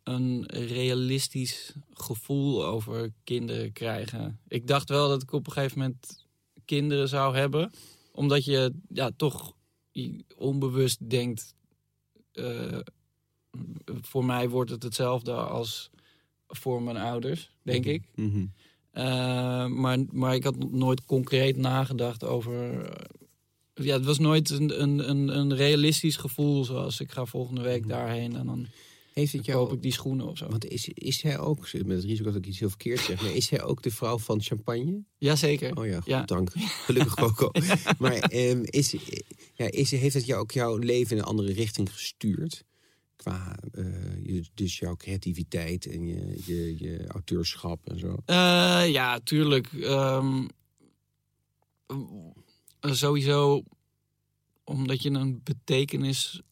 een 0.03 0.47
realistisch 0.47 1.75
gevoel 1.93 2.65
over 2.67 3.13
kinderen 3.25 3.73
krijgen. 3.73 4.41
Ik 4.49 4.67
dacht 4.67 4.89
wel 4.89 5.09
dat 5.09 5.23
ik 5.23 5.33
op 5.33 5.47
een 5.47 5.53
gegeven 5.53 5.79
moment 5.79 6.27
kinderen 6.65 7.09
zou 7.09 7.37
hebben, 7.37 7.71
omdat 8.13 8.45
je 8.45 8.73
ja, 8.89 9.11
toch 9.17 9.53
onbewust 10.37 11.11
denkt, 11.11 11.55
eh, 12.33 12.79
voor 13.85 14.25
mij 14.25 14.49
wordt 14.49 14.71
het 14.71 14.83
hetzelfde 14.83 15.33
als 15.33 15.91
voor 16.49 16.83
mijn 16.83 16.97
ouders, 16.97 17.51
denk 17.63 17.85
ik. 17.85 18.03
Mhm. 18.15 18.47
Uh, 18.95 19.67
maar, 19.67 19.99
maar 20.13 20.35
ik 20.35 20.45
had 20.45 20.71
nooit 20.71 21.05
concreet 21.05 21.57
nagedacht 21.57 22.25
over. 22.25 22.85
eh, 22.85 23.07
ja, 23.87 23.95
het 23.97 24.05
was 24.05 24.19
nooit 24.19 24.51
een, 24.51 24.83
een, 24.83 25.09
een, 25.11 25.39
een 25.39 25.55
realistisch 25.57 26.17
gevoel 26.17 26.65
zoals 26.65 27.01
ik 27.01 27.13
ga 27.13 27.25
volgende 27.25 27.61
week 27.63 27.81
Mhm. 27.81 27.89
daarheen 27.89 28.37
en 28.37 28.47
dan 28.47 28.67
Heeft 29.13 29.33
het 29.33 29.41
koop 29.47 29.55
jou... 29.55 29.75
ik 29.75 29.83
die 29.83 29.93
schoenen 29.93 30.29
of 30.29 30.39
zo. 30.39 30.49
Want 30.49 30.65
is, 30.67 30.89
is 30.89 31.19
zij 31.19 31.39
ook, 31.39 31.61
met 31.73 31.97
het 31.97 32.05
risico 32.05 32.25
dat 32.25 32.35
ik 32.37 32.47
iets 32.47 32.59
heel 32.59 32.69
verkeerd 32.69 33.01
zeg... 33.01 33.23
maar 33.23 33.35
is 33.35 33.47
zij 33.47 33.63
ook 33.63 33.83
de 33.83 33.91
vrouw 33.91 34.19
van 34.19 34.43
champagne? 34.43 35.03
Jazeker. 35.19 35.77
Oh 35.77 35.87
ja, 35.87 35.97
goed, 35.97 36.07
Ja. 36.07 36.23
dank. 36.23 36.51
Gelukkig 36.87 37.15
Coco. 37.15 37.51
Maar 37.99 38.13
ehm, 38.19 38.61
is, 38.65 38.95
ja, 39.55 39.71
is, 39.71 39.91
heeft 39.91 40.15
het 40.15 40.27
jou 40.27 40.41
ook 40.41 40.51
jouw 40.53 40.77
leven 40.77 41.17
in 41.17 41.23
een 41.23 41.29
andere 41.29 41.53
richting 41.53 41.93
gestuurd? 41.93 42.65
Qua 43.19 43.57
eh, 43.73 44.25
je- 44.27 44.49
dus 44.55 44.79
jouw 44.79 44.97
creativiteit 44.97 45.87
en 45.87 46.07
je, 46.07 46.43
je, 46.47 46.79
je 46.79 47.07
auteurschap 47.07 47.89
en 47.89 47.99
zo. 47.99 48.17
Eh, 48.25 48.85
ja, 48.91 49.19
tuurlijk. 49.21 49.73
Ehm, 49.73 50.47
eh, 51.87 52.93
sowieso 52.93 53.63
omdat 54.65 55.03
je 55.03 55.11
een 55.11 55.41
betekenis. 55.45 56.43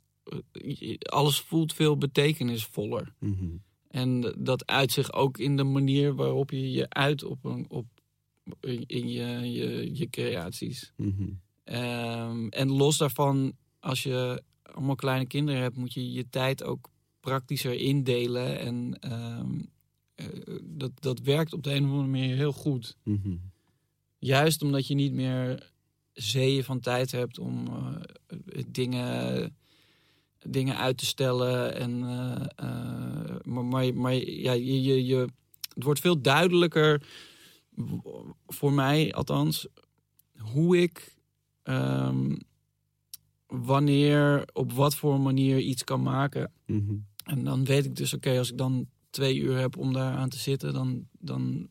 Alles 0.98 1.40
voelt 1.40 1.72
veel 1.72 1.98
betekenisvoller. 1.98 3.14
Mhm. 3.18 3.56
En 3.88 4.34
dat 4.38 4.66
uit 4.66 4.92
zich 4.92 5.12
ook 5.12 5.38
in 5.38 5.56
de 5.56 5.64
manier 5.64 6.14
waarop 6.14 6.50
je 6.50 6.70
je 6.70 6.88
uit 6.90 7.24
op, 7.24 7.44
een, 7.44 7.64
op 7.68 7.86
in 8.86 9.08
je, 9.08 9.52
je, 9.52 9.94
je 9.94 10.10
creaties. 10.10 10.92
Mhm. 10.96 11.28
Ehm, 11.64 12.46
en 12.48 12.70
los 12.72 12.96
daarvan, 12.96 13.52
als 13.80 14.02
je 14.02 14.42
allemaal 14.72 14.94
kleine 14.94 15.26
kinderen 15.26 15.60
hebt, 15.60 15.76
moet 15.76 15.92
je 15.92 16.12
je 16.12 16.28
tijd 16.28 16.64
ook 16.64 16.90
praktischer 17.20 17.74
indelen. 17.74 18.58
En 18.58 18.96
ehm, 19.00 19.60
eh, 20.14 20.26
dat, 20.62 20.90
dat 20.94 21.20
werkt 21.20 21.52
op 21.52 21.62
de 21.62 21.74
een 21.74 21.84
of 21.84 21.90
andere 21.90 22.08
manier 22.08 22.36
heel 22.36 22.52
goed. 22.52 22.96
Mhm. 23.02 23.36
Juist 24.18 24.62
omdat 24.62 24.86
je 24.86 24.94
niet 24.94 25.12
meer 25.12 25.70
zeeën 26.12 26.64
van 26.64 26.80
tijd 26.80 27.12
hebt 27.12 27.38
om 27.38 27.66
eh, 27.66 28.62
dingen, 28.66 29.56
dingen 30.38 30.76
uit 30.76 30.98
te 30.98 31.06
stellen. 31.06 31.74
En, 31.74 32.02
eh, 32.56 33.36
maar 33.42 33.64
maar, 33.64 33.94
maar 33.94 34.14
ja, 34.14 34.52
je, 34.52 34.82
je, 34.82 35.06
je, 35.06 35.28
het 35.74 35.84
wordt 35.84 36.00
veel 36.00 36.20
duidelijker, 36.20 37.02
voor 38.46 38.72
mij 38.72 39.14
althans, 39.14 39.66
hoe 40.38 40.78
ik 40.78 41.14
ehm, 41.62 42.36
wanneer, 43.46 44.48
op 44.52 44.72
wat 44.72 44.94
voor 44.94 45.20
manier 45.20 45.58
iets 45.58 45.84
kan 45.84 46.02
maken. 46.02 46.52
Mhm. 46.66 46.94
En 47.24 47.44
dan 47.44 47.64
weet 47.64 47.84
ik 47.84 47.96
dus, 47.96 48.14
oké, 48.14 48.38
als 48.38 48.50
ik 48.50 48.58
dan 48.58 48.86
twee 49.10 49.36
uur 49.38 49.56
heb 49.58 49.76
om 49.76 49.92
daar 49.92 50.16
aan 50.16 50.28
te 50.28 50.38
zitten, 50.38 50.72
dan, 50.72 51.06
dan 51.18 51.68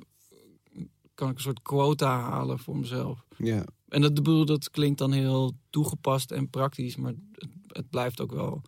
kan 1.14 1.30
ik 1.30 1.36
een 1.36 1.42
soort 1.42 1.62
quota 1.62 2.20
halen 2.20 2.60
voor 2.60 2.78
mezelf. 2.78 3.26
Ja, 3.38 3.66
En 3.90 4.02
dat, 4.02 4.14
bedoel, 4.14 4.46
dat 4.46 4.70
klinkt 4.70 4.98
dan 4.98 5.12
heel 5.12 5.52
toegepast 5.70 6.32
en 6.32 6.50
praktisch, 6.50 6.96
maar 6.96 7.14
het, 7.32 7.50
het 7.68 7.90
blijft 7.90 8.22
ook 8.22 8.32
wel. 8.32 8.62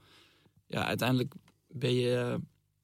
Ja, 0.67 0.85
uiteindelijk 0.85 1.33
ben 1.67 1.93
je 1.93 2.39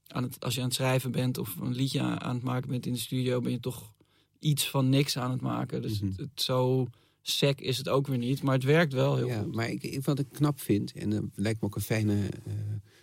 aan 0.07 0.23
het, 0.23 0.43
als 0.43 0.53
je 0.53 0.59
aan 0.61 0.65
het 0.67 0.75
schrijven 0.75 1.11
bent 1.11 1.37
of 1.37 1.55
een 1.55 1.73
liedje 1.75 2.01
aan, 2.01 2.21
aan 2.21 2.35
het 2.35 2.43
maken 2.43 2.69
bent 2.69 2.85
in 2.85 2.93
de 2.93 2.99
studio, 2.99 3.41
ben 3.41 3.51
je 3.51 3.59
toch 3.59 3.93
iets 4.39 4.69
van 4.69 4.89
niks 4.89 5.17
aan 5.17 5.31
het 5.31 5.41
maken. 5.41 5.81
Dus 5.81 5.99
Mhm. 6.01 6.09
het, 6.11 6.17
het 6.19 6.41
zo 6.41 6.87
sec 7.23 7.61
is 7.61 7.77
het 7.77 7.89
ook 7.89 8.07
weer 8.07 8.17
niet, 8.17 8.41
maar 8.41 8.53
het 8.53 8.63
werkt 8.63 8.93
wel 8.93 9.15
heel 9.15 9.27
ja 9.27 9.41
goed. 9.41 9.55
maar 9.55 9.69
ik, 9.69 10.03
wat 10.03 10.19
ik 10.19 10.27
knap 10.31 10.59
vind, 10.59 10.93
en 10.93 11.09
dat 11.09 11.23
lijkt 11.35 11.61
me 11.61 11.67
ook 11.67 11.75
een 11.75 11.81
fijne 11.81 12.29
eh, 12.45 12.53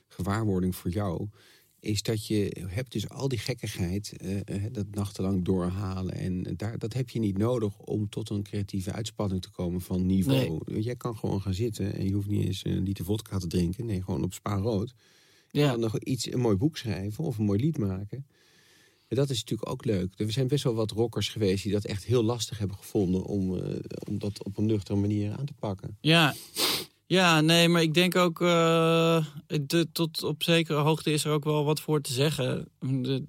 gewaarwording 0.08 0.76
voor 0.76 0.90
jou, 0.90 1.28
is 1.80 2.02
dat 2.02 2.26
je 2.26 2.66
hebt 2.66 2.92
dus 2.92 3.08
al 3.08 3.28
die 3.28 3.38
gekkigheid, 3.38 4.16
eh, 4.16 4.64
dat 4.72 4.86
nachtenlang 4.90 5.44
doorhalen. 5.44 6.14
En 6.14 6.54
daar, 6.56 6.78
dat 6.78 6.92
heb 6.92 7.10
je 7.10 7.18
niet 7.18 7.38
nodig 7.38 7.78
om 7.78 8.08
tot 8.08 8.30
een 8.30 8.42
creatieve 8.42 8.92
uitspanning 8.92 9.42
te 9.42 9.50
komen 9.50 9.80
van 9.80 10.06
niveau. 10.06 10.80
Jij 10.80 10.96
kan 10.96 11.16
gewoon 11.16 11.40
gaan 11.40 11.54
zitten 11.54 11.94
en 11.94 12.04
je 12.04 12.12
hoeft 12.12 12.28
niet 12.28 12.46
eens 12.46 12.64
een 12.64 12.82
liter 12.82 13.04
vodka 13.04 13.38
te 13.38 13.46
drinken. 13.46 13.86
Nee, 13.86 14.02
gewoon 14.02 14.22
op 14.22 14.32
spa 14.32 14.54
rood. 14.54 14.94
Ja, 15.50 15.70
dan 15.70 15.80
nog 15.80 15.98
iets, 15.98 16.32
een 16.32 16.40
mooi 16.40 16.56
boek 16.56 16.76
schrijven 16.76 17.24
of 17.24 17.38
een 17.38 17.44
mooi 17.44 17.60
lied 17.60 17.78
maken. 17.78 18.26
En 19.10 19.16
dat 19.16 19.30
is 19.30 19.38
natuurlijk 19.38 19.70
ook 19.70 19.84
leuk. 19.84 20.12
Er 20.16 20.32
zijn 20.32 20.48
best 20.48 20.64
wel 20.64 20.74
wat 20.74 20.90
rockers 20.90 21.28
geweest 21.28 21.62
die 21.62 21.72
dat 21.72 21.84
echt 21.84 22.04
heel 22.04 22.22
lastig 22.22 22.58
hebben 22.58 22.76
gevonden 22.76 23.24
om, 23.24 23.56
eh, 23.56 23.74
om 24.08 24.18
dat 24.18 24.44
op 24.44 24.58
een 24.58 24.66
nuchtere 24.66 24.98
manier 24.98 25.32
aan 25.32 25.44
te 25.44 25.52
pakken. 25.58 25.96
Ja, 26.00 26.34
ja 27.06 27.40
nee, 27.40 27.68
maar 27.68 27.82
ik 27.82 27.94
denk 27.94 28.16
ook, 28.16 28.38
de, 28.38 29.86
tot 29.92 30.22
op 30.22 30.42
zekere 30.42 30.78
hoogte 30.78 31.12
is 31.12 31.24
er 31.24 31.32
ook 31.32 31.44
wel 31.44 31.64
wat 31.64 31.80
voor 31.80 32.00
te 32.00 32.12
zeggen. 32.12 32.68
De, 32.78 33.24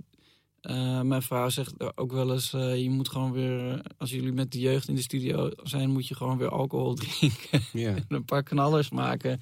eh, 0.61 1.01
mijn 1.01 1.21
vrouw 1.21 1.49
zegt 1.49 1.97
ook 1.97 2.11
wel 2.11 2.31
eens, 2.31 2.51
je 2.51 2.89
moet 2.89 3.09
gewoon 3.09 3.31
weer, 3.31 3.81
als 3.97 4.09
jullie 4.09 4.31
met 4.31 4.51
de 4.51 4.59
jeugd 4.59 4.87
in 4.87 4.95
de 4.95 5.01
studio 5.01 5.49
zijn, 5.63 5.89
moet 5.89 6.07
je 6.07 6.15
gewoon 6.15 6.37
weer 6.37 6.49
alcohol 6.49 6.93
drinken 7.03 7.61
en 7.73 8.05
een 8.07 8.25
paar 8.25 8.43
knallers 8.43 8.89
maken. 8.89 9.41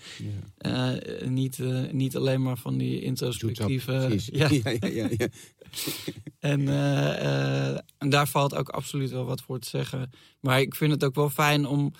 ja. 0.61 0.99
Niet, 1.25 1.59
niet 1.91 2.15
alleen 2.15 2.41
maar 2.41 2.57
van 2.57 2.77
die 2.77 3.01
introspectieve... 3.01 4.17
Ja, 4.31 4.49
ja, 4.49 4.87
ja, 4.87 5.09
ja. 5.17 5.27
en, 6.39 6.67
eh, 6.67 7.69
eh, 7.71 7.79
en 7.97 8.09
daar 8.09 8.27
valt 8.27 8.55
ook 8.55 8.69
absoluut 8.69 9.09
wel 9.11 9.25
wat 9.25 9.41
voor 9.41 9.59
te 9.59 9.69
zeggen. 9.69 10.11
Maar 10.39 10.61
ik 10.61 10.75
vind 10.75 10.91
het 10.91 11.03
ook 11.03 11.15
wel 11.15 11.29
fijn 11.29 11.65
om, 11.65 11.91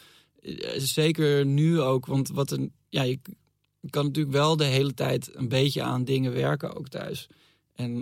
eh, 0.42 0.54
zeker 0.78 1.46
nu 1.46 1.82
ook, 1.82 2.06
want 2.06 2.30
wat 2.30 2.52
een, 2.52 2.72
ja, 2.90 3.02
je 3.02 3.20
kan 3.90 4.06
natuurlijk 4.06 4.36
wel 4.36 4.58
de 4.58 4.64
hele 4.64 4.94
tijd 4.94 5.36
een 5.36 5.48
beetje 5.50 5.82
aan 5.82 6.04
dingen 6.04 6.34
werken 6.34 6.76
ook 6.76 6.88
thuis. 6.88 7.28
En 7.74 8.02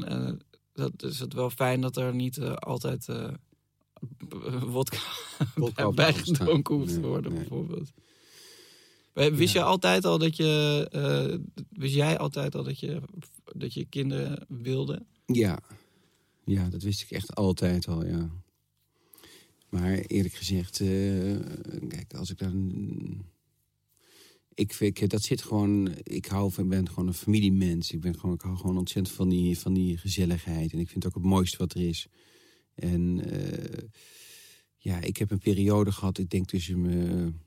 dat 0.74 1.04
is 1.04 1.20
het 1.20 1.34
wel 1.34 1.50
fijn 1.50 1.82
dat 1.82 1.98
er 1.98 2.16
niet 2.16 2.40
altijd 2.42 3.08
wodka 4.66 4.98
Wodka 5.56 5.88
op 5.88 5.96
bij 5.96 6.06
tafel 6.12 6.26
staat. 6.26 6.38
gedronken 6.38 6.76
hoeft 6.76 6.94
te 6.94 7.02
worden, 7.02 7.32
nee. 7.32 7.40
bijvoorbeeld. 7.40 7.92
Wist 9.14 9.54
Ja. 9.54 9.60
je 9.60 9.66
altijd 9.66 10.06
al 10.06 10.18
dat 10.18 10.36
je, 10.36 11.42
wist 11.70 11.94
jij 11.94 12.18
altijd 12.18 12.56
al 12.56 12.64
dat 12.64 12.80
je, 12.80 13.02
dat 13.56 13.74
je 13.74 13.86
kinderen 13.86 14.46
wilde? 14.48 15.06
Ja. 15.34 15.60
ja, 16.44 16.70
dat 16.70 16.84
wist 16.84 17.02
ik 17.02 17.12
echt 17.12 17.36
altijd 17.36 17.88
al, 17.88 18.06
ja. 18.06 18.30
Maar 19.70 19.98
eerlijk 19.98 20.34
gezegd, 20.34 20.80
eh, 20.80 21.40
kijk, 21.88 22.14
als 22.14 22.30
ik 22.30 22.38
dan... 22.38 23.26
Ik, 24.54 24.74
vind, 24.74 25.10
dat 25.10 25.24
zit 25.24 25.42
gewoon... 25.42 25.96
Ik 26.04 26.26
hou 26.26 26.52
van, 26.52 26.68
ben 26.68 26.90
gewoon 26.90 27.08
een 27.08 27.14
familiemens. 27.14 27.92
Ik, 27.92 28.02
ben 28.02 28.20
gewoon, 28.20 28.36
ik 28.36 28.42
hou 28.42 28.58
gewoon 28.58 28.78
ontzettend 28.78 29.16
van 29.16 29.30
die, 29.30 29.58
van 29.58 29.74
die 29.74 29.98
gezelligheid. 29.98 30.74
En 30.74 30.80
ik 30.80 30.90
vind 30.90 31.04
het 31.04 31.06
ook 31.06 31.22
het 31.22 31.32
mooiste 31.32 31.58
wat 31.58 31.74
er 31.74 31.88
is. 31.88 32.08
En 32.76 33.32
eh, 33.32 33.88
ja, 34.78 35.02
ik 35.02 35.18
heb 35.18 35.32
een 35.32 35.40
periode 35.40 35.92
gehad, 35.92 36.18
ik 36.18 36.30
denk 36.30 36.48
tussen 36.48 36.82
mijn... 36.82 37.42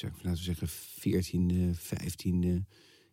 Laten 0.00 0.44
we 0.44 0.54
zeggen, 0.54 0.68
14e, 0.68 1.78
15e 1.78 2.64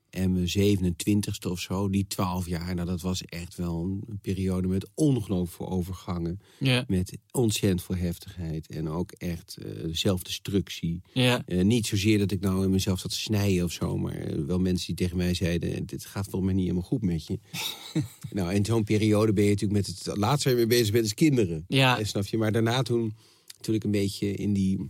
en 0.10 0.32
mijn 0.34 0.48
27ste 0.48 1.50
of 1.50 1.60
zo, 1.60 1.90
die 1.90 2.08
12 2.08 2.48
jaar, 2.48 2.76
nou, 2.76 2.88
dat 2.88 3.02
was 3.02 3.24
echt 3.26 3.56
wel 3.56 3.84
een, 3.84 4.20
periode 4.22 4.68
met 4.68 4.90
ongelooflijk 4.94 5.52
veel 5.56 5.70
overgangen. 5.70 6.40
Ja, 6.60 6.84
Met 6.88 7.18
ontzettend 7.32 7.84
veel 7.84 7.96
heftigheid 7.96 8.68
en 8.68 8.90
ook 8.90 9.12
echt 9.12 9.58
eh, 9.58 9.72
zelfdestructie. 9.92 11.02
ja, 11.14 11.44
Eh, 11.46 11.64
niet 11.64 11.86
zozeer 11.86 12.18
dat 12.20 12.32
ik 12.32 12.40
nou 12.40 12.64
in 12.64 12.70
mezelf 12.70 13.00
zat 13.00 13.12
te 13.12 13.20
snijden 13.20 13.64
of 13.64 13.72
zo, 13.72 13.98
maar 13.98 14.16
eh, 14.16 14.46
wel 14.46 14.60
mensen 14.60 14.88
die 14.88 14.96
tegen 14.96 15.18
mij 15.18 15.34
zeiden: 15.34 15.86
Dit 15.86 16.06
gaat 16.06 16.24
volgens 16.24 16.44
mij 16.46 16.54
niet 16.54 16.64
helemaal 16.70 16.88
goed 16.90 17.02
met 17.02 17.28
je. 17.28 17.40
nou, 18.32 18.54
in 18.54 18.66
zo'n 18.66 18.84
periode 18.84 19.34
ben 19.34 19.44
je 19.44 19.50
natuurlijk 19.50 19.88
met 19.88 19.98
het 20.04 20.18
laatste 20.18 20.50
waar 20.50 20.60
je 20.60 20.66
mee 20.68 20.78
bezig 20.78 20.94
bent, 20.94 21.06
is 21.06 21.14
kinderen. 21.14 21.66
ja, 21.68 22.00
Eh, 22.00 22.06
Snap 22.06 22.26
je? 22.26 22.38
Maar 22.38 22.52
daarna 22.52 22.82
toen, 22.82 23.14
toen 23.62 23.76
ik 23.76 23.84
een 23.84 23.92
beetje 23.92 24.32
in 24.34 24.54
die 24.54 24.88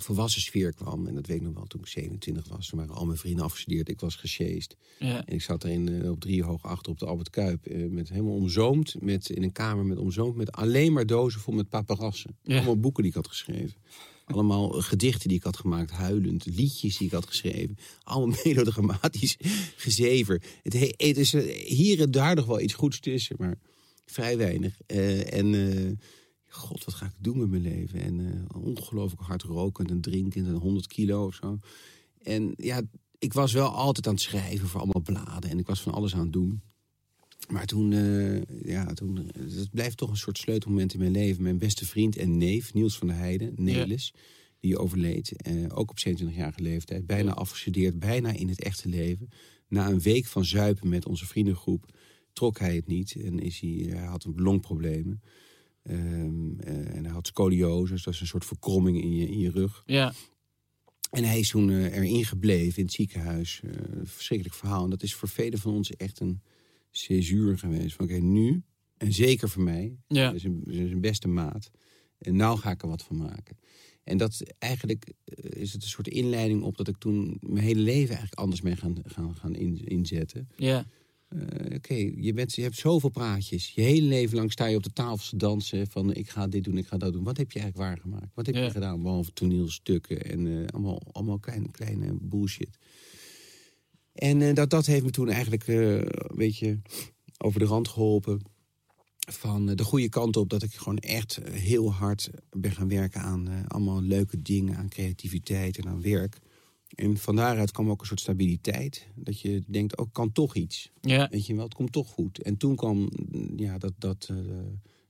volwassen 0.00 0.40
sfeer 0.42 0.74
kwam, 0.74 1.06
en 1.06 1.14
dat 1.14 1.26
weet 1.26 1.36
ik 1.36 1.42
nog 1.42 1.54
wel 1.54 1.66
toen 1.66 1.80
ik 1.80 1.86
27 1.86 2.48
was, 2.48 2.68
toen 2.68 2.78
waren 2.78 2.94
al 2.94 3.06
mijn 3.06 3.18
vrienden 3.18 3.44
afgestudeerd, 3.44 3.88
ik 3.88 4.00
was 4.00 4.16
gesjeest. 4.16 4.76
ja, 4.98 5.26
En 5.26 5.34
ik 5.34 5.42
zat 5.42 5.62
er 5.62 5.70
in, 5.70 6.02
eh, 6.02 6.10
op 6.10 6.20
drie 6.20 6.42
hoog 6.42 6.62
achter 6.62 6.92
op 6.92 6.98
de 6.98 7.06
Albert 7.06 7.30
Kuip, 7.30 7.66
eh, 7.66 7.86
met 7.90 8.08
helemaal 8.08 8.34
omzoomd, 8.34 8.94
met, 9.00 9.28
in 9.30 9.42
een 9.42 9.52
kamer 9.52 9.84
met 9.86 9.98
omzoomd, 9.98 10.36
met 10.36 10.52
alleen 10.52 10.92
maar 10.92 11.06
dozen 11.06 11.40
vol 11.40 11.54
met 11.54 11.68
paparassen. 11.68 12.36
Ja. 12.42 12.56
Allemaal 12.56 12.80
boeken 12.80 13.02
die 13.02 13.10
ik 13.10 13.16
had 13.16 13.28
geschreven. 13.28 13.74
Allemaal 14.24 14.68
gedichten 14.68 15.28
die 15.28 15.36
ik 15.38 15.42
had 15.44 15.56
gemaakt, 15.56 15.90
huilend, 15.90 16.46
liedjes 16.46 16.96
die 16.96 17.06
ik 17.06 17.12
had 17.12 17.26
geschreven. 17.26 17.76
Allemaal 18.02 18.36
melodramatisch 18.44 19.36
gezever. 19.76 20.42
Het, 20.62 20.72
he- 20.72 20.94
het 21.08 21.16
is 21.18 21.34
eh, 21.34 21.66
hier 21.66 22.00
en 22.00 22.10
daar 22.10 22.34
nog 22.34 22.46
wel 22.46 22.60
iets 22.60 22.74
goeds 22.74 23.00
tussen, 23.00 23.36
maar 23.38 23.58
vrij 24.06 24.36
weinig. 24.36 24.80
En 24.86 25.98
god, 26.54 26.84
wat 26.84 26.94
ga 26.94 27.06
ik 27.06 27.12
doen 27.18 27.38
met 27.38 27.50
mijn 27.50 27.62
leven? 27.62 28.00
En 28.00 28.46
eh, 28.48 28.62
ongelooflijk 28.62 29.22
hard 29.22 29.42
rokend 29.42 29.90
en 29.90 30.00
drinkend 30.00 30.46
en 30.46 30.54
100 30.54 30.86
kilo 30.86 31.26
of 31.26 31.34
zo. 31.34 31.58
En 32.22 32.54
ja, 32.56 32.82
ik 33.18 33.32
was 33.32 33.52
wel 33.52 33.68
altijd 33.68 34.06
aan 34.06 34.12
het 34.12 34.22
schrijven 34.22 34.68
voor 34.68 34.80
allemaal 34.80 35.02
bladen. 35.02 35.50
En 35.50 35.58
ik 35.58 35.66
was 35.66 35.80
van 35.80 35.92
alles 35.92 36.14
aan 36.14 36.20
het 36.20 36.32
doen. 36.32 36.62
Maar 37.48 37.66
toen, 37.66 37.92
eh, 37.92 38.42
ja, 38.64 38.92
toen, 38.92 39.18
eh, 39.18 39.42
het 39.56 39.70
blijft 39.70 39.96
toch 39.96 40.10
een 40.10 40.16
soort 40.16 40.38
sleutelmoment 40.38 40.92
in 40.92 40.98
mijn 40.98 41.12
leven. 41.12 41.42
Mijn 41.42 41.58
beste 41.58 41.86
vriend 41.86 42.16
en 42.16 42.38
neef, 42.38 42.74
Niels 42.74 42.98
van 42.98 43.06
der 43.06 43.16
Heijden, 43.16 43.52
Nelis, 43.56 44.14
die 44.60 44.78
overleed. 44.78 45.32
Eh, 45.32 45.54
ook 45.74 45.90
op 45.90 45.98
27-jarige 45.98 46.62
leeftijd. 46.62 47.06
Bijna 47.06 47.32
afgestudeerd, 47.32 47.98
bijna 47.98 48.30
in 48.30 48.48
het 48.48 48.62
echte 48.62 48.88
leven. 48.88 49.28
Na 49.68 49.88
een 49.88 50.00
week 50.00 50.26
van 50.26 50.44
zuipen 50.44 50.88
met 50.88 51.06
onze 51.06 51.26
vriendengroep 51.26 51.96
trok 52.32 52.58
hij 52.58 52.76
het 52.76 52.86
niet. 52.86 53.16
En 53.16 53.38
is 53.38 53.60
hij, 53.60 53.86
hij 53.88 54.06
had 54.06 54.24
een 54.24 54.42
longproblemen. 54.42 55.22
Ehm, 55.82 56.60
eh, 56.60 56.94
en 56.96 57.04
hij 57.04 57.12
had 57.12 57.26
scoliose, 57.26 57.92
dus 57.92 58.02
dat 58.02 58.14
is 58.14 58.20
een 58.20 58.26
soort 58.26 58.44
verkromming 58.44 59.02
in 59.02 59.14
je, 59.14 59.28
in 59.28 59.38
je 59.38 59.50
rug. 59.50 59.82
ja, 59.86 60.12
En 61.10 61.24
hij 61.24 61.38
is 61.38 61.48
toen 61.48 61.70
eh, 61.70 61.96
erin 61.96 62.24
gebleven 62.24 62.78
in 62.78 62.84
het 62.84 62.92
ziekenhuis. 62.94 63.60
Eh, 63.64 63.70
verschrikkelijk 64.04 64.56
verhaal. 64.56 64.84
En 64.84 64.90
dat 64.90 65.02
is 65.02 65.14
voor 65.14 65.28
velen 65.28 65.58
van 65.58 65.74
ons 65.74 65.90
echt 65.96 66.20
een 66.20 66.42
césuur 66.90 67.58
geweest. 67.58 67.94
Van 67.96 68.04
oké, 68.04 68.14
nu, 68.18 68.62
en 68.96 69.12
zeker 69.12 69.48
voor 69.48 69.62
mij, 69.62 69.96
ja, 70.06 70.26
dat 70.26 70.34
is 70.34 70.44
een, 70.44 70.60
dat 70.64 70.74
is 70.74 70.90
een 70.90 71.00
beste 71.00 71.28
maat. 71.28 71.70
En 72.18 72.36
nou 72.36 72.58
ga 72.58 72.70
ik 72.70 72.82
er 72.82 72.88
wat 72.88 73.02
van 73.02 73.16
maken. 73.16 73.58
En 74.04 74.16
dat 74.16 74.42
eigenlijk 74.58 75.12
is 75.34 75.72
het 75.72 75.82
een 75.82 75.88
soort 75.88 76.08
inleiding 76.08 76.62
op 76.62 76.76
dat 76.76 76.88
ik 76.88 76.96
toen 76.96 77.36
mijn 77.40 77.64
hele 77.64 77.80
leven 77.80 78.08
eigenlijk 78.08 78.40
anders 78.40 78.60
mee 78.60 78.76
gaan, 78.76 78.96
gaan, 79.04 79.34
gaan 79.34 79.54
in- 79.54 79.84
inzetten. 79.84 80.48
ja, 80.56 80.86
Eh, 81.32 81.76
Oké, 81.76 81.94
je, 82.16 82.32
bent, 82.32 82.54
je 82.54 82.62
hebt 82.62 82.76
zoveel 82.76 83.08
praatjes. 83.10 83.70
Je 83.74 83.80
hele 83.82 84.06
leven 84.06 84.36
lang 84.36 84.52
sta 84.52 84.66
je 84.66 84.76
op 84.76 84.82
de 84.82 84.92
tafel 84.92 85.28
te 85.28 85.36
dansen 85.36 85.86
van 85.86 86.14
ik 86.14 86.28
ga 86.30 86.46
dit 86.48 86.64
doen, 86.64 86.78
ik 86.78 86.86
ga 86.86 86.96
dat 86.96 87.12
doen. 87.12 87.24
Wat 87.24 87.36
heb 87.36 87.52
je 87.52 87.60
eigenlijk 87.60 87.88
waargemaakt? 87.90 88.34
Wat 88.34 88.46
heb 88.46 88.54
Ja. 88.54 88.64
je 88.64 88.70
gedaan? 88.70 89.02
Behalve 89.02 89.32
toneelstukken 89.32 90.24
en 90.24 90.46
eh, 90.46 90.66
allemaal, 90.66 91.00
allemaal 91.12 91.38
kleine, 91.38 91.70
kleine 91.70 92.16
bullshit. 92.20 92.78
En 94.12 94.42
eh, 94.42 94.54
dat, 94.54 94.70
dat 94.70 94.86
heeft 94.86 95.04
me 95.04 95.10
toen 95.10 95.28
eigenlijk 95.30 95.66
een 95.66 96.36
beetje 96.36 96.80
over 97.38 97.60
de 97.60 97.66
rand 97.66 97.88
geholpen. 97.88 98.40
Van 99.30 99.66
de 99.66 99.84
goede 99.84 100.08
kant 100.08 100.36
op 100.36 100.48
dat 100.48 100.62
ik 100.62 100.74
gewoon 100.74 100.98
echt 100.98 101.40
heel 101.50 101.92
hard 101.92 102.30
ben 102.50 102.72
gaan 102.72 102.88
werken 102.88 103.20
aan 103.20 103.64
allemaal 103.68 104.02
leuke 104.02 104.42
dingen, 104.42 104.76
aan 104.76 104.88
creativiteit 104.88 105.78
en 105.78 105.88
aan 105.88 106.02
werk. 106.02 106.38
En 106.94 107.16
van 107.16 107.36
daaruit 107.36 107.70
kwam 107.70 107.90
ook 107.90 108.00
een 108.00 108.06
soort 108.06 108.20
stabiliteit. 108.20 109.08
Dat 109.14 109.40
je 109.40 109.62
denkt, 109.66 109.98
ook 109.98 110.12
kan 110.12 110.32
toch 110.32 110.54
iets. 110.56 110.90
Ja. 111.00 111.28
Weet 111.30 111.46
je 111.46 111.54
wel, 111.54 111.64
het 111.64 111.74
komt 111.74 111.92
toch 111.92 112.08
goed. 112.08 112.42
En 112.42 112.56
toen 112.56 112.76
kwam 112.76 113.10
ja, 113.56 113.78
dat, 113.78 113.92
dat, 113.98 114.28
eh, 114.30 114.58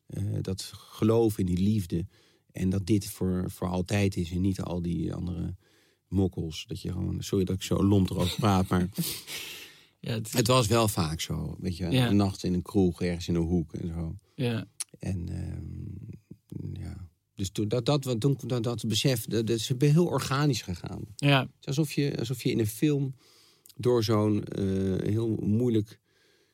eh, 0.07 0.43
dat 0.43 0.63
geloof 0.75 1.39
in 1.39 1.47
die 1.47 1.59
liefde. 1.59 2.07
En 2.53 2.71
dat 2.71 2.87
dit 2.87 3.07
voor, 3.07 3.51
voor 3.51 3.69
altijd 3.69 4.17
is 4.17 4.31
en 4.31 4.41
niet 4.41 4.61
al 4.61 4.83
die 4.83 5.15
andere 5.15 5.55
mokkels. 6.09 6.65
Dat 6.67 6.81
je 6.83 6.93
gewoon, 6.93 7.23
sorry 7.23 7.45
dat 7.45 7.57
ik 7.57 7.63
zo 7.63 7.85
lomp 7.85 8.11
erover 8.11 8.37
praat, 8.39 8.69
maar 8.69 8.89
Ja, 10.01 10.13
het, 10.13 10.33
het 10.33 10.47
was 10.47 10.67
wel 10.67 10.89
vaak 10.89 11.21
zo. 11.21 11.57
Weet 11.59 11.77
je, 11.77 11.91
Ja. 11.91 12.09
een 12.09 12.17
nacht 12.17 12.45
in 12.45 12.55
een 12.55 12.63
kroeg, 12.63 13.03
ergens 13.03 13.29
in 13.29 13.35
een 13.35 13.43
hoek 13.43 13.73
en 13.75 13.89
zo. 13.89 14.15
ja. 14.35 14.67
En 14.99 15.29
ehm, 15.29 16.81
ja, 16.83 17.09
dus 17.35 17.51
toen 17.51 17.69
dat, 17.69 17.87
dat, 17.87 18.05
wat- 18.05 18.21
toen, 18.21 18.37
dat, 18.47 18.63
dat 18.63 18.85
besef, 18.89 19.25
dat, 19.27 19.47
dat 19.47 19.57
is 19.57 19.73
heel 19.79 20.07
organisch 20.07 20.63
gegaan. 20.63 21.01
ja. 21.17 21.41
Het 21.41 21.51
is 21.61 21.67
alsof 21.67 21.93
je, 21.93 22.19
alsof 22.19 22.43
je 22.43 22.51
in 22.51 22.59
een 22.59 22.67
film 22.67 23.15
door 23.77 24.05
zo'n 24.05 24.45
eh, 24.45 24.65
heel 25.11 25.37
moeilijk 25.41 26.01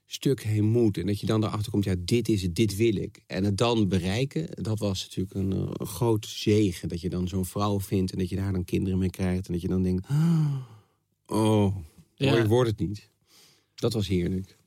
stuk 0.07 0.43
heen 0.43 0.64
moet. 0.64 0.99
En 0.99 1.07
dat 1.07 1.21
je 1.21 1.27
dan 1.27 1.45
erachter 1.45 1.73
komt, 1.73 1.85
ja, 1.85 1.95
dit 1.99 2.29
is 2.29 2.43
het, 2.43 2.55
dit 2.55 2.77
wil 2.77 2.97
ik. 2.97 3.23
En 3.27 3.45
het 3.45 3.57
dan 3.57 3.88
bereiken, 3.88 4.49
dat 4.62 4.79
was 4.79 5.03
natuurlijk 5.03 5.35
een, 5.35 5.53
eh, 5.53 5.71
een 5.73 5.87
groot 5.87 6.27
zegen. 6.27 6.88
Dat 6.88 7.01
je 7.01 7.09
dan 7.11 7.29
zo'n 7.29 7.45
vrouw 7.45 7.81
vindt 7.81 8.12
en 8.12 8.19
dat 8.19 8.29
je 8.29 8.37
daar 8.37 8.53
dan 8.53 8.64
kinderen 8.64 8.99
mee 8.99 9.11
krijgt. 9.11 9.47
En 9.47 9.53
dat 9.53 9.62
je 9.62 9.69
dan 9.69 9.83
denkt, 9.83 10.09
oh, 11.27 11.77
Ja. 12.14 12.31
mooi 12.31 12.45
wordt 12.47 12.71
het 12.71 12.79
niet. 12.88 13.11
Dat 13.75 13.93
was 13.93 14.09
heerlijk. 14.09 14.58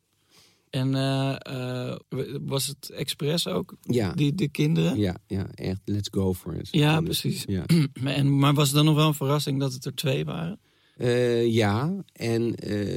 En 0.72 0.96
eh, 0.96 1.36
eh, 1.40 1.98
was 2.42 2.68
het 2.68 2.90
expres 2.90 3.48
ook, 3.48 3.78
Ja, 3.82 4.14
die, 4.14 4.36
de 4.36 4.48
kinderen? 4.50 4.98
ja, 4.98 5.18
ja 5.28 5.50
echt, 5.52 5.80
let's 5.86 6.08
go 6.12 6.34
for 6.34 6.56
it. 6.56 6.68
Ja, 6.72 6.96
En, 6.98 7.04
precies. 7.04 7.44
Ja. 7.48 7.66
Maar, 8.02 8.14
en, 8.14 8.38
maar 8.40 8.54
was 8.54 8.68
het 8.68 8.76
dan 8.76 8.86
nog 8.86 8.96
wel 8.96 9.08
een 9.08 9.14
verrassing 9.14 9.60
dat 9.60 9.74
het 9.74 9.86
er 9.86 9.96
twee 9.96 10.26
waren? 10.26 10.60
Eh, 10.98 11.48
ja, 11.54 12.04
en 12.14 12.54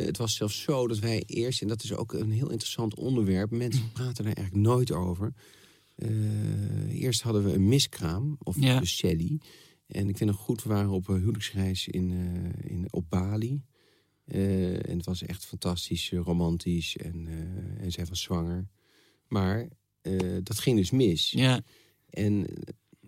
het 0.06 0.16
was 0.16 0.34
zelfs 0.34 0.62
zo 0.62 0.86
dat 0.88 0.98
wij 0.98 1.22
eerst, 1.26 1.62
en 1.62 1.68
dat 1.68 1.82
is 1.82 1.92
ook 1.94 2.12
een 2.12 2.30
heel 2.30 2.50
interessant 2.50 2.94
onderwerp, 2.94 3.50
mensen 3.50 3.92
praten 3.92 4.24
daar 4.24 4.34
eigenlijk 4.34 4.66
nooit 4.66 4.92
over. 4.92 5.32
Eerst 6.88 7.22
hadden 7.22 7.44
we 7.44 7.52
een 7.54 7.68
miskraam, 7.68 8.36
of 8.42 8.56
Ja. 8.60 8.80
de 8.80 8.86
Sally. 8.86 9.40
En 9.86 10.08
ik 10.08 10.16
vind 10.16 10.30
het 10.30 10.38
goed, 10.38 10.62
we 10.62 10.68
waren 10.68 10.90
op 10.90 11.08
een 11.08 11.18
huwelijksreis 11.18 11.88
in, 11.88 12.10
in, 12.64 12.86
op 12.90 13.04
Bali. 13.08 13.62
Eh, 14.24 14.88
en 14.88 14.96
het 14.96 15.06
was 15.06 15.22
echt 15.22 15.44
fantastisch, 15.44 16.12
eh, 16.12 16.18
romantisch. 16.20 16.96
En, 16.96 17.26
eh, 17.26 17.82
en 17.84 17.92
zij 17.92 18.04
was 18.06 18.20
zwanger. 18.22 18.66
Maar 19.28 19.68
dat 20.42 20.58
ging 20.58 20.76
dus 20.76 20.90
mis. 20.90 21.30
Ja, 21.30 21.60
En 22.10 22.46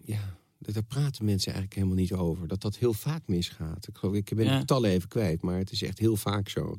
ja, 0.05 0.39
daar 0.59 0.83
praten 0.83 1.25
mensen 1.25 1.53
eigenlijk 1.53 1.75
helemaal 1.75 2.03
niet 2.03 2.13
over. 2.13 2.49
Dat 2.49 2.61
dat 2.61 2.77
heel 2.77 2.93
vaak 2.93 3.27
misgaat. 3.29 3.89
Ik, 3.89 3.97
geloof, 3.97 4.15
ik 4.15 4.33
ben 4.35 4.45
Ja. 4.45 4.53
de 4.53 4.59
getallen 4.59 4.91
even 4.91 5.09
kwijt, 5.09 5.43
maar 5.43 5.59
het 5.59 5.71
is 5.71 5.83
echt 5.83 5.99
heel 5.99 6.17
vaak 6.17 6.49
zo. 6.49 6.77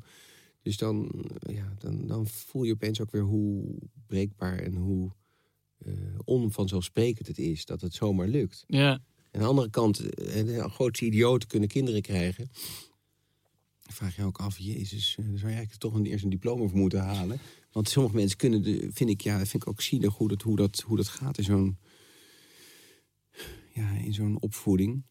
Dus 0.61 0.77
dan, 0.77 1.25
ja, 1.39 1.73
dan, 1.77 2.07
dan 2.07 2.27
voel 2.27 2.63
je 2.63 2.73
opeens 2.73 3.01
ook 3.01 3.11
weer 3.11 3.21
hoe 3.21 3.75
breekbaar 4.07 4.59
en 4.59 4.75
hoe 4.75 5.11
onvanzelfsprekend 6.23 7.27
het 7.27 7.37
is 7.37 7.65
dat 7.65 7.81
het 7.81 7.93
zomaar 7.93 8.27
lukt. 8.27 8.63
ja, 8.67 8.91
Aan 9.31 9.41
de 9.41 9.47
andere 9.47 9.69
kant, 9.69 10.03
grootste 10.71 11.05
idioten 11.05 11.47
kunnen 11.47 11.69
kinderen 11.69 12.01
krijgen. 12.01 12.49
Dan 13.87 13.95
vraag 13.95 14.15
je 14.15 14.23
ook 14.23 14.37
af, 14.39 14.57
jezus, 14.57 15.15
eh, 15.19 15.25
daar 15.25 15.37
zou 15.37 15.51
je 15.51 15.57
eigenlijk 15.57 15.79
toch 15.79 15.93
een, 15.93 16.05
eerst 16.05 16.23
een 16.23 16.29
diploma 16.29 16.67
voor 16.67 16.77
moeten 16.77 16.99
halen. 17.03 17.39
Want 17.71 17.89
sommige 17.89 18.15
mensen 18.15 18.37
kunnen, 18.37 18.63
de, 18.63 18.89
vind 18.91 19.09
ik, 19.09 19.21
ja, 19.21 19.37
vind 19.37 19.53
ik 19.63 19.67
ook 19.67 19.81
zielig 19.81 20.13
hoe 20.13 20.27
dat, 20.27 20.41
hoe 20.41 20.55
dat, 20.55 20.79
hoe 20.85 20.97
dat 20.97 21.07
gaat 21.07 21.37
in 21.37 21.43
zo'n 21.43 21.77
ja, 23.73 23.91
in 23.91 24.13
zo'n 24.13 24.41
opvoeding. 24.41 25.03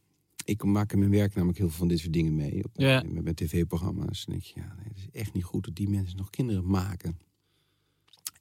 Ik 0.45 0.65
maak 0.65 0.93
in 0.93 0.99
mijn 0.99 1.11
werk 1.11 1.35
namelijk 1.35 1.59
heel 1.59 1.69
veel 1.69 1.79
van 1.79 1.89
dit 1.89 1.99
soort 1.99 2.13
dingen 2.13 2.35
mee. 2.35 2.65
Op, 2.65 2.71
Ja. 2.75 3.03
Met 3.09 3.23
mijn 3.23 3.35
tv-programma's. 3.35 4.25
Denk 4.25 4.43
je, 4.43 4.61
ja, 4.61 4.75
nee, 4.77 4.89
het 4.89 4.97
is 4.97 5.21
echt 5.21 5.33
niet 5.33 5.45
goed 5.45 5.65
dat 5.65 5.77
die 5.77 5.89
mensen 5.89 6.17
nog 6.17 6.31
kinderen 6.31 6.67
maken. 6.67 7.19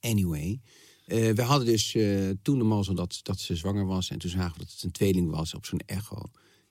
Anyway. 0.00 0.60
eh, 1.06 1.30
we 1.30 1.42
hadden 1.42 1.66
dus 1.66 1.94
eh, 1.94 2.28
toen 2.42 2.58
de 2.58 2.64
mazzel 2.64 2.94
dat, 2.94 3.20
dat 3.22 3.40
ze 3.40 3.56
zwanger 3.56 3.86
was. 3.86 4.10
En 4.10 4.18
toen 4.18 4.30
zagen 4.30 4.52
we 4.52 4.58
dat 4.64 4.72
het 4.72 4.82
een 4.82 4.90
tweeling 4.90 5.30
was 5.30 5.54
op 5.54 5.64
zo'n 5.64 5.82
echo. 5.86 6.22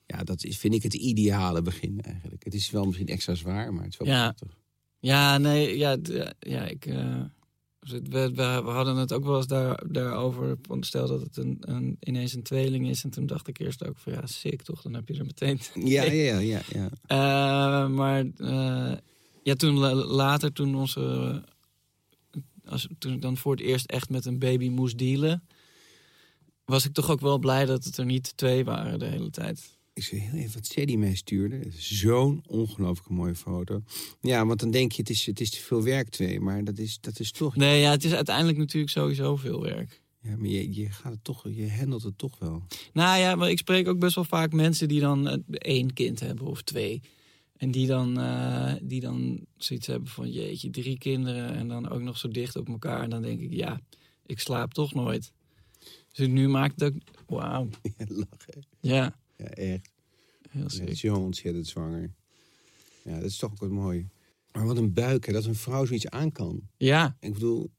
Ja, 0.06 0.24
dat 0.24 0.44
is, 0.44 0.58
vind 0.58 0.74
ik 0.74 0.82
het 0.82 0.94
ideale 0.94 1.62
begin 1.62 2.00
eigenlijk. 2.00 2.44
Het 2.44 2.54
is 2.54 2.70
wel 2.70 2.84
misschien 2.84 3.06
extra 3.08 3.34
zwaar, 3.34 3.72
maar 3.74 3.82
het 3.84 3.92
is 3.92 3.98
wel 3.98 4.08
Ja. 4.08 4.22
prachtig. 4.32 4.58
ja, 4.98 5.38
nee, 5.38 5.78
ja, 5.78 5.96
ja 6.38 6.64
ik... 6.64 6.86
eh, 6.86 7.20
we, 7.80 8.00
we, 8.10 8.30
we 8.64 8.70
hadden 8.70 8.96
het 8.96 9.12
ook 9.12 9.24
wel 9.24 9.36
eens 9.36 9.46
daar, 9.46 9.82
daarover. 9.90 10.56
Stel 10.80 11.06
dat 11.06 11.20
het 11.20 11.36
een, 11.36 11.56
een, 11.60 11.96
ineens 12.00 12.32
een 12.34 12.42
tweeling 12.42 12.88
is. 12.88 13.04
En 13.04 13.10
toen 13.10 13.26
dacht 13.26 13.48
ik 13.48 13.58
eerst 13.58 13.86
ook 13.86 13.98
van 13.98 14.12
ja, 14.12 14.26
sick 14.26 14.62
toch? 14.62 14.82
Dan 14.82 14.94
heb 14.94 15.08
je 15.08 15.14
er 15.18 15.24
meteen 15.24 15.58
Ja, 15.94 16.02
ja, 16.02 16.38
ja, 16.38 16.38
ja, 16.38 16.60
ja. 16.68 16.88
Eh, 17.06 17.88
maar 17.90 18.24
eh, 18.36 18.96
ja, 19.42 19.54
toen 19.54 19.74
la- 19.78 19.94
later, 19.94 20.52
toen 20.52 20.74
onze. 20.74 21.42
Als, 22.64 22.88
toen 22.98 23.12
ik 23.12 23.22
dan 23.22 23.36
voor 23.36 23.52
het 23.52 23.60
eerst 23.60 23.86
echt 23.90 24.08
met 24.10 24.24
een 24.24 24.38
baby 24.38 24.68
moest 24.68 24.98
dealen. 24.98 25.42
Was 26.64 26.84
ik 26.84 26.92
toch 26.92 27.10
ook 27.10 27.20
wel 27.20 27.38
blij 27.38 27.64
dat 27.64 27.84
het 27.84 27.96
er 27.96 28.04
niet 28.04 28.36
twee 28.36 28.64
waren 28.64 28.98
de 28.98 29.04
hele 29.06 29.30
tijd. 29.30 29.75
Ik 29.96 30.02
zie 30.02 30.20
heel 30.20 30.40
even 30.40 30.54
wat 30.54 30.66
Sadie 30.66 30.98
mij 30.98 31.14
stuurde. 31.14 31.60
Zo'n 31.76 32.42
ongelooflijk 32.46 33.08
mooie 33.08 33.34
foto. 33.34 33.82
Ja, 34.20 34.46
want 34.46 34.60
dan 34.60 34.70
denk 34.70 34.92
je, 34.92 35.00
het 35.00 35.10
is, 35.10 35.26
het 35.26 35.40
is 35.40 35.50
te 35.50 35.60
veel 35.60 35.82
werk 35.82 36.08
twee. 36.08 36.40
Maar 36.40 36.64
dat 36.64 36.78
is, 36.78 36.98
dat 37.00 37.20
is 37.20 37.30
toch... 37.30 37.56
Nee, 37.56 37.80
ja, 37.80 37.90
het 37.90 38.04
is 38.04 38.12
uiteindelijk 38.12 38.58
natuurlijk 38.58 38.92
sowieso 38.92 39.36
veel 39.36 39.62
werk. 39.62 40.02
Ja, 40.22 40.36
maar 40.36 40.48
je, 40.48 40.74
je 40.74 40.90
gaat 40.90 41.12
het 41.12 41.24
toch, 41.24 41.44
je 41.48 41.70
handelt 41.70 42.02
het 42.02 42.18
toch 42.18 42.38
wel. 42.38 42.62
Nou 42.92 43.18
ja, 43.18 43.34
maar 43.34 43.50
ik 43.50 43.58
spreek 43.58 43.88
ook 43.88 43.98
best 43.98 44.14
wel 44.14 44.24
vaak 44.24 44.52
mensen 44.52 44.88
die 44.88 45.00
dan 45.00 45.28
eh, 45.28 45.38
één 45.48 45.92
kind 45.92 46.20
hebben 46.20 46.46
of 46.46 46.62
twee. 46.62 47.02
En 47.56 47.70
die 47.70 47.86
dan, 47.86 48.20
eh, 48.20 48.74
die 48.82 49.00
dan 49.00 49.46
zoiets 49.56 49.86
hebben 49.86 50.08
van 50.08 50.30
jeetje, 50.30 50.70
drie 50.70 50.98
kinderen 50.98 51.54
en 51.54 51.68
dan 51.68 51.88
ook 51.88 52.00
nog 52.00 52.18
zo 52.18 52.28
dicht 52.28 52.56
op 52.56 52.68
elkaar. 52.68 53.02
En 53.02 53.10
dan 53.10 53.22
denk 53.22 53.40
ik, 53.40 53.52
ja, 53.52 53.80
ik 54.26 54.40
slaap 54.40 54.74
toch 54.74 54.94
nooit. 54.94 55.32
Dus 56.12 56.26
nu 56.26 56.48
maakt 56.48 56.80
het 56.80 56.94
ook, 56.94 57.02
wauw, 57.26 57.68
Ja, 57.98 58.04
lachen. 58.08 58.66
ja, 58.80 59.16
Ja, 59.36 59.44
echt. 59.44 59.90
heel 60.50 60.62
Ja, 60.62 60.68
sick. 60.68 60.96
zo 60.96 61.14
ontzettend 61.14 61.66
zwanger. 61.66 62.12
Ja, 63.04 63.14
dat 63.14 63.30
is 63.30 63.36
toch 63.36 63.50
ook 63.50 63.60
wat 63.60 63.70
mooi. 63.70 64.08
Maar 64.52 64.66
wat 64.66 64.76
een 64.76 64.92
buik, 64.92 65.26
hè, 65.26 65.32
dat 65.32 65.44
een 65.44 65.54
vrouw 65.54 65.84
zoiets 65.84 66.08
aan 66.08 66.32
kan. 66.32 66.60
Ja, 66.76 67.16
Ik 67.20 67.32
bedoel, 67.32 67.70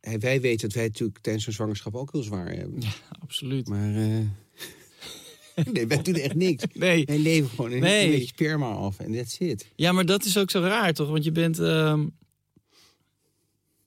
wij 0.00 0.40
weten 0.40 0.68
dat 0.68 0.76
wij 0.76 0.86
natuurlijk 0.86 1.18
tijdens 1.18 1.44
zo'n 1.44 1.52
zwangerschap 1.52 1.94
ook 1.94 2.12
heel 2.12 2.22
zwaar 2.22 2.52
hebben. 2.52 2.82
absoluut. 3.20 3.68
Maar 3.68 3.94
eh, 3.94 4.26
nee, 5.72 5.86
wij 5.86 6.02
doen 6.02 6.14
echt 6.14 6.34
niks. 6.34 6.64
Nee, 6.74 7.04
Wij 7.04 7.18
leven 7.18 7.48
gewoon 7.50 7.72
een, 7.72 7.80
Nee. 7.80 8.04
een 8.04 8.10
beetje 8.10 8.26
sperma 8.26 8.70
af 8.72 8.98
en 8.98 9.12
that's 9.12 9.38
it. 9.38 9.68
ja, 9.76 9.92
maar 9.92 10.06
dat 10.06 10.24
is 10.24 10.38
ook 10.38 10.50
zo 10.50 10.60
raar 10.60 10.92
toch? 10.94 11.08
Want 11.08 11.24
je 11.24 11.32
bent, 11.32 11.58
ehm, 11.58 12.06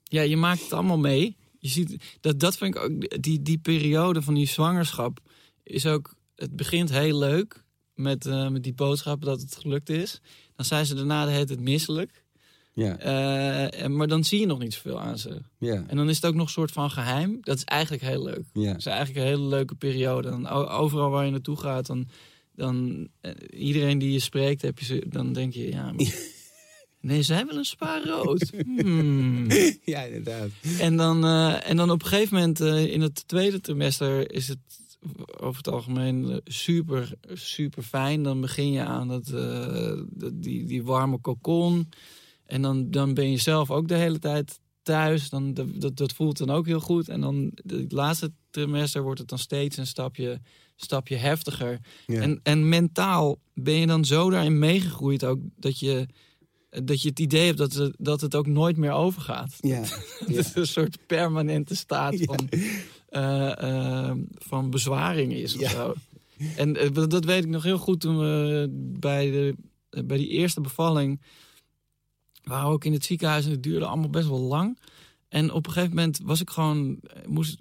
ja, 0.03 0.21
je 0.21 0.37
maakt 0.37 0.61
het 0.61 0.73
allemaal 0.73 0.99
mee. 0.99 1.35
Je 1.59 1.67
ziet, 1.69 2.03
dat, 2.21 2.39
dat 2.39 2.57
vind 2.57 2.75
ik 2.75 2.81
ook, 2.81 3.21
die, 3.23 3.41
die 3.41 3.57
periode 3.57 4.21
van 4.21 4.33
die 4.33 4.47
zwangerschap 4.47 5.19
is 5.63 5.85
ook, 5.85 6.15
het 6.41 6.55
begint 6.55 6.89
heel 6.91 7.17
leuk 7.17 7.63
met, 7.93 8.25
eh, 8.25 8.47
met 8.47 8.63
die 8.63 8.73
boodschap 8.73 9.21
dat 9.23 9.41
het 9.41 9.55
gelukt 9.55 9.89
is. 9.89 10.21
Dan 10.55 10.65
zijn 10.65 10.85
ze 10.85 10.95
daarna 10.95 11.25
de 11.25 11.31
hele 11.31 11.45
tijd 11.45 11.59
misselijk. 11.59 12.23
Ja, 12.73 12.97
Eh, 12.99 13.83
en- 13.83 13.95
maar 13.95 14.07
dan 14.07 14.23
zie 14.23 14.39
je 14.39 14.45
nog 14.45 14.59
niet 14.59 14.73
zoveel 14.73 14.99
aan 14.99 15.17
ze. 15.17 15.41
ja, 15.57 15.83
En 15.87 15.95
dan 15.95 16.09
is 16.09 16.15
het 16.15 16.25
ook 16.25 16.33
nog 16.35 16.45
een 16.45 16.51
soort 16.51 16.71
van 16.71 16.91
geheim. 16.91 17.37
Dat 17.41 17.57
is 17.57 17.63
eigenlijk 17.63 18.03
heel 18.03 18.23
leuk. 18.23 18.43
ja. 18.53 18.67
Het 18.67 18.77
is 18.77 18.85
eigenlijk 18.85 19.17
een 19.19 19.31
hele 19.31 19.47
leuke 19.47 19.75
periode. 19.75 20.29
O- 20.49 20.67
overal 20.69 21.09
waar 21.09 21.25
je 21.25 21.31
naartoe 21.31 21.57
gaat, 21.57 21.85
dan, 21.85 22.07
dan 22.55 23.07
eh, 23.21 23.31
iedereen 23.49 23.97
die 23.97 24.11
je 24.11 24.19
spreekt, 24.19 24.61
heb 24.61 24.79
je 24.79 24.85
ze, 24.85 25.03
dan 25.07 25.33
denk 25.33 25.53
je, 25.53 25.69
ja, 25.71 25.91
maar, 25.91 26.13
nee, 27.01 27.21
zij 27.23 27.45
wil 27.45 27.57
een 27.57 27.65
spa 27.65 28.01
rood. 28.05 28.51
Hmm. 28.77 29.47
Ja, 29.83 30.01
inderdaad. 30.01 30.49
En, 30.79 30.97
dan, 30.97 31.25
en 31.63 31.77
dan 31.77 31.91
op 31.91 32.01
een 32.03 32.07
gegeven 32.07 32.35
moment 32.37 32.59
in 32.89 33.01
het 33.01 33.27
tweede 33.27 33.61
trimester 33.61 34.31
is 34.31 34.47
het 34.47 34.59
over 35.39 35.57
het 35.57 35.67
algemeen 35.67 36.29
eh, 36.29 36.37
super, 36.43 37.13
super 37.33 37.83
fijn. 37.83 38.23
Dan 38.23 38.41
begin 38.41 38.71
je 38.71 38.81
aan 38.83 39.07
dat, 39.07 39.29
eh, 39.29 40.01
die, 40.33 40.65
die 40.65 40.83
warme 40.83 41.21
cocon. 41.21 41.89
En 42.45 42.61
dan, 42.61 42.91
dan 42.91 43.13
ben 43.13 43.31
je 43.31 43.37
zelf 43.37 43.71
ook 43.71 43.87
de 43.87 43.95
hele 43.95 44.19
tijd 44.19 44.59
thuis. 44.83 45.29
Dan, 45.29 45.53
dat, 45.53 45.97
dat, 45.97 46.13
voelt 46.13 46.37
dan 46.37 46.49
ook 46.49 46.65
heel 46.65 46.79
goed. 46.79 47.09
En 47.09 47.21
dan 47.21 47.51
het 47.67 47.91
laatste 47.91 48.31
trimester 48.49 49.01
wordt 49.01 49.19
het 49.19 49.29
dan 49.29 49.39
steeds 49.39 49.77
een 49.77 49.87
stapje, 49.87 50.41
stapje 50.75 51.15
heftiger. 51.15 51.79
Ja. 52.07 52.21
En, 52.21 52.39
en 52.43 52.69
mentaal 52.69 53.39
ben 53.53 53.73
je 53.73 53.87
dan 53.87 54.05
zo 54.05 54.29
daarin 54.29 54.59
meegegroeid 54.59 55.23
ook 55.25 55.39
dat 55.55 55.79
je, 55.79 56.07
dat 56.69 57.01
je 57.01 57.09
het 57.09 57.19
idee 57.19 57.45
hebt 57.45 57.57
dat, 57.57 57.73
het- 57.73 57.95
dat 57.97 58.21
het 58.21 58.35
ook 58.35 58.47
nooit 58.47 58.77
meer 58.77 58.91
overgaat. 58.91 59.55
ja. 59.59 59.81
Het 60.19 60.29
is 60.29 60.55
een 60.55 60.67
soort 60.67 60.97
permanente 61.07 61.75
staat 61.75 62.15
van, 62.23 62.49
van 64.37 64.69
bezwaring 64.69 65.33
is 65.33 65.55
of 65.55 65.61
Ja. 65.61 65.69
zo. 65.69 65.93
En 66.55 66.77
eh, 66.77 66.89
dat- 67.07 67.25
weet 67.25 67.43
ik 67.43 67.49
nog 67.49 67.63
heel 67.63 67.77
goed 67.77 67.99
toen 67.99 68.17
we 68.19 68.67
bij, 68.99 69.31
de, 69.31 69.55
eh, 69.89 70.03
bij 70.03 70.17
die 70.17 70.27
eerste 70.29 70.61
bevalling... 70.61 71.21
waren 72.43 72.67
we 72.67 72.73
ook 72.73 72.85
in 72.85 72.93
het 72.93 73.05
ziekenhuis 73.05 73.45
en 73.45 73.51
het 73.51 73.63
duurde 73.63 73.85
allemaal 73.85 74.09
best 74.09 74.27
wel 74.27 74.39
lang. 74.39 74.79
En 75.29 75.51
op 75.51 75.65
een 75.67 75.71
gegeven 75.73 75.95
moment 75.95 76.19
was 76.23 76.41
ik 76.41 76.49
gewoon... 76.49 76.99
eh, 77.03 77.25
Moest, 77.27 77.57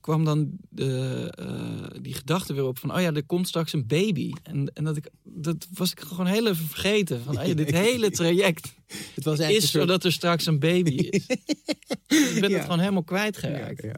kwam 0.00 0.24
dan 0.24 0.50
de, 0.70 1.30
eh, 1.38 2.00
die 2.02 2.14
gedachte 2.14 2.54
weer 2.54 2.64
op 2.64 2.78
van, 2.78 2.94
oh 2.94 3.00
ja, 3.00 3.12
er 3.12 3.24
komt 3.26 3.48
straks 3.48 3.72
een 3.72 3.86
baby. 3.86 4.32
En, 4.42 4.70
en 4.74 4.84
dat, 4.84 4.96
ik, 4.96 5.08
dat 5.22 5.66
was 5.74 5.90
ik 5.90 6.00
gewoon 6.00 6.26
heel 6.26 6.46
even 6.46 6.66
vergeten. 6.66 7.22
Van, 7.22 7.38
oh 7.38 7.44
dit 7.54 7.70
hele 7.86 8.10
traject 8.10 8.74
Het 9.14 9.24
was 9.24 9.38
is 9.38 9.70
zodat 9.70 10.04
er 10.04 10.12
straks 10.12 10.46
een 10.46 10.58
baby 10.58 10.90
is. 10.90 11.26
ik 12.34 12.40
ben 12.40 12.50
Ja. 12.50 12.56
het 12.56 12.62
gewoon 12.62 12.78
helemaal 12.78 13.02
kwijtgeraakt. 13.04 13.82
Ja, 13.82 13.88
ja. 13.88 13.96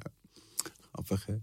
Grappig, 0.93 1.27
hè? 1.27 1.35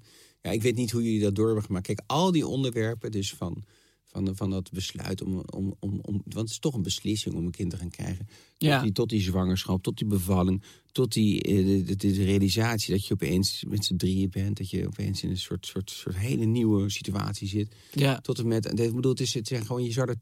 Ja, 0.41 0.51
ik 0.51 0.61
weet 0.61 0.75
niet 0.75 0.91
hoe 0.91 1.03
jullie 1.03 1.19
dat 1.21 1.35
door 1.35 1.45
hebben 1.45 1.63
gemaakt. 1.63 1.85
Kijk, 1.85 2.01
al 2.05 2.31
die 2.31 2.47
onderwerpen, 2.47 3.11
dus 3.11 3.33
van, 3.33 3.63
van, 4.03 4.35
van 4.35 4.49
dat 4.49 4.71
besluit 4.71 5.21
om, 5.23 5.43
om, 5.45 5.75
om, 5.79 5.99
om... 6.01 6.13
Want 6.13 6.33
het 6.35 6.49
is 6.49 6.59
toch 6.59 6.73
een 6.73 6.81
beslissing 6.81 7.35
om 7.35 7.45
een 7.45 7.51
kind 7.51 7.69
te 7.71 7.77
gaan 7.77 7.89
krijgen. 7.89 8.25
Tot, 8.25 8.35
Ja. 8.57 8.81
die, 8.81 8.91
tot 8.91 9.09
die 9.09 9.21
zwangerschap, 9.21 9.83
tot 9.83 9.97
die 9.97 10.07
bevalling, 10.07 10.63
tot 10.91 11.13
die 11.13 11.41
eh, 11.41 11.65
de, 11.85 11.95
de, 11.95 12.11
de 12.11 12.23
realisatie 12.23 12.93
dat 12.93 13.05
je 13.05 13.13
opeens 13.13 13.63
met 13.67 13.85
z'n 13.85 13.95
drieën 13.95 14.29
bent. 14.29 14.57
Dat 14.57 14.69
je 14.69 14.87
opeens 14.87 15.23
in 15.23 15.29
een 15.29 15.37
soort, 15.37 15.65
soort, 15.65 15.89
soort 15.91 16.17
hele 16.17 16.45
nieuwe 16.45 16.89
situatie 16.89 17.47
zit. 17.47 17.75
Ja, 17.93 18.19
Tot 18.19 18.39
en 18.39 18.47
met, 18.47 18.65
en 18.65 18.77
ik 18.77 18.95
bedoel, 18.95 19.11
het, 19.11 19.19
is, 19.21 19.33
het 19.33 19.47
zijn 19.47 19.65
gewoon, 19.65 19.83
je 19.83 19.91
zou 19.91 20.09
er 20.09 20.15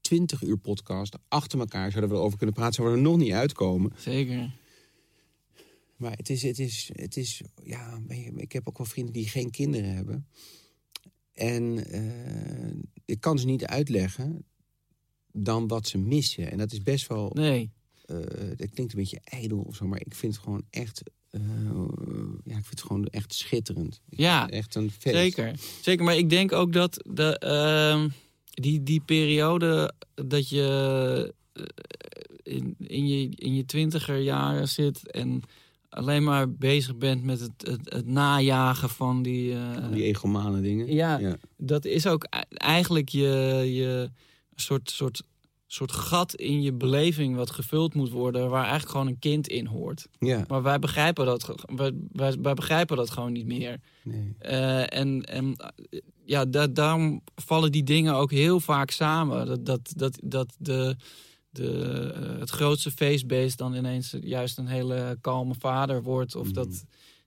twintig 0.00 0.42
uur 0.42 0.58
podcast 0.58 1.16
achter 1.28 1.58
elkaar 1.58 1.90
zouden 1.90 2.10
we 2.10 2.16
erover 2.16 2.36
kunnen 2.36 2.54
praten. 2.54 2.74
Zouden 2.74 2.98
we 2.98 3.04
er 3.04 3.10
nog 3.10 3.20
niet 3.20 3.32
uitkomen. 3.32 3.92
zeker. 3.98 4.54
Maar 5.96 6.12
het 6.16 6.30
is, 6.30 6.42
het 6.42 6.58
is, 6.58 6.90
het 6.92 7.16
is, 7.16 7.42
ja, 7.64 8.00
ik 8.36 8.52
heb 8.52 8.68
ook 8.68 8.78
wel 8.78 8.86
vrienden 8.86 9.12
die 9.12 9.28
geen 9.28 9.50
kinderen 9.50 9.94
hebben. 9.94 10.26
En 11.32 11.86
eh, 11.90 12.76
ik 13.04 13.20
kan 13.20 13.38
ze 13.38 13.46
niet 13.46 13.66
uitleggen 13.66 14.44
dan 15.32 15.68
wat 15.68 15.88
ze 15.88 15.98
missen. 15.98 16.50
En 16.50 16.58
dat 16.58 16.72
is 16.72 16.82
best 16.82 17.06
wel, 17.06 17.30
Nee, 17.34 17.70
eh 18.04 18.16
dat 18.56 18.70
klinkt 18.70 18.92
een 18.92 18.98
beetje 18.98 19.20
ijdel 19.24 19.58
of 19.58 19.76
zo, 19.76 19.86
maar 19.86 20.00
ik 20.00 20.14
vind 20.14 20.34
het 20.34 20.42
gewoon 20.42 20.64
echt, 20.70 21.02
eh, 21.30 21.40
ja, 22.44 22.56
ik 22.56 22.64
vind 22.64 22.70
het 22.70 22.82
gewoon 22.82 23.06
echt 23.06 23.34
schitterend. 23.34 24.00
Ik 24.08 24.18
Ja, 24.18 24.48
echt 24.48 24.74
een 24.74 24.90
feest. 24.90 25.16
zeker. 25.16 25.58
Zeker, 25.82 26.04
maar 26.04 26.16
ik 26.16 26.30
denk 26.30 26.52
ook 26.52 26.72
dat 26.72 27.04
de, 27.08 27.38
ehm, 27.38 28.08
die, 28.50 28.82
die 28.82 29.00
periode 29.00 29.94
dat 30.14 30.48
je 30.48 31.34
eh, 31.52 31.62
in, 32.42 32.74
in, 32.78 33.06
je 33.06 33.28
in 33.28 33.54
je 33.54 33.64
twintiger 33.64 34.18
jaren 34.18 34.68
zit 34.68 35.10
en 35.10 35.42
alleen 35.96 36.24
maar 36.24 36.50
bezig 36.52 36.96
bent 36.96 37.22
met 37.22 37.40
het, 37.40 37.52
het, 37.56 37.80
het 37.94 38.06
najagen 38.06 38.88
van 38.88 39.22
die... 39.22 39.52
eh, 39.54 39.92
Die 39.92 40.02
egomane 40.02 40.60
dingen. 40.60 40.92
Ja, 40.94 41.18
ja. 41.18 41.36
dat 41.56 41.84
is 41.84 42.06
ook 42.06 42.24
e- 42.30 42.54
eigenlijk 42.56 43.08
je, 43.08 43.28
je 43.74 44.10
soort, 44.54 44.90
soort, 44.90 45.22
soort 45.66 45.92
gat 45.92 46.34
in 46.34 46.62
je 46.62 46.72
beleving 46.72 47.36
wat 47.36 47.50
gevuld 47.50 47.94
moet 47.94 48.10
worden, 48.10 48.50
waar 48.50 48.62
eigenlijk 48.62 48.90
gewoon 48.90 49.06
een 49.06 49.18
kind 49.18 49.48
in 49.48 49.66
hoort. 49.66 50.06
ja. 50.18 50.44
Maar 50.48 50.62
wij 50.62 50.78
begrijpen 50.78 51.26
dat, 51.26 51.54
wij, 51.76 51.92
wij, 52.12 52.36
wij 52.42 52.54
begrijpen 52.54 52.96
dat 52.96 53.10
gewoon 53.10 53.32
niet 53.32 53.46
meer. 53.46 53.80
Nee. 54.02 54.34
Eh, 54.38 54.98
en 54.98 55.22
en 55.22 55.56
ja, 56.24 56.44
da 56.44 56.66
daarom 56.66 57.20
vallen 57.34 57.72
die 57.72 57.82
dingen 57.84 58.14
ook 58.14 58.30
heel 58.30 58.60
vaak 58.60 58.90
samen. 58.90 59.46
Dat, 59.46 59.66
dat, 59.66 59.92
dat, 59.96 60.18
dat 60.24 60.54
de, 60.58 60.96
de, 61.56 62.12
eh, 62.14 62.38
het 62.38 62.50
grootste 62.50 62.90
feestbeest 62.90 63.58
dan 63.58 63.74
ineens 63.74 64.14
juist 64.20 64.58
een 64.58 64.66
hele 64.66 65.18
kalme 65.20 65.54
vader 65.58 66.02
wordt. 66.02 66.34
Of 66.34 66.50
dat, 66.50 66.84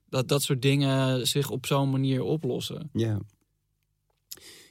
dat 0.08 0.28
dat 0.28 0.42
soort 0.42 0.62
dingen 0.62 1.26
zich 1.26 1.50
op 1.50 1.66
zo'n 1.66 1.90
manier 1.90 2.22
oplossen. 2.22 2.90
Ja. 2.92 3.20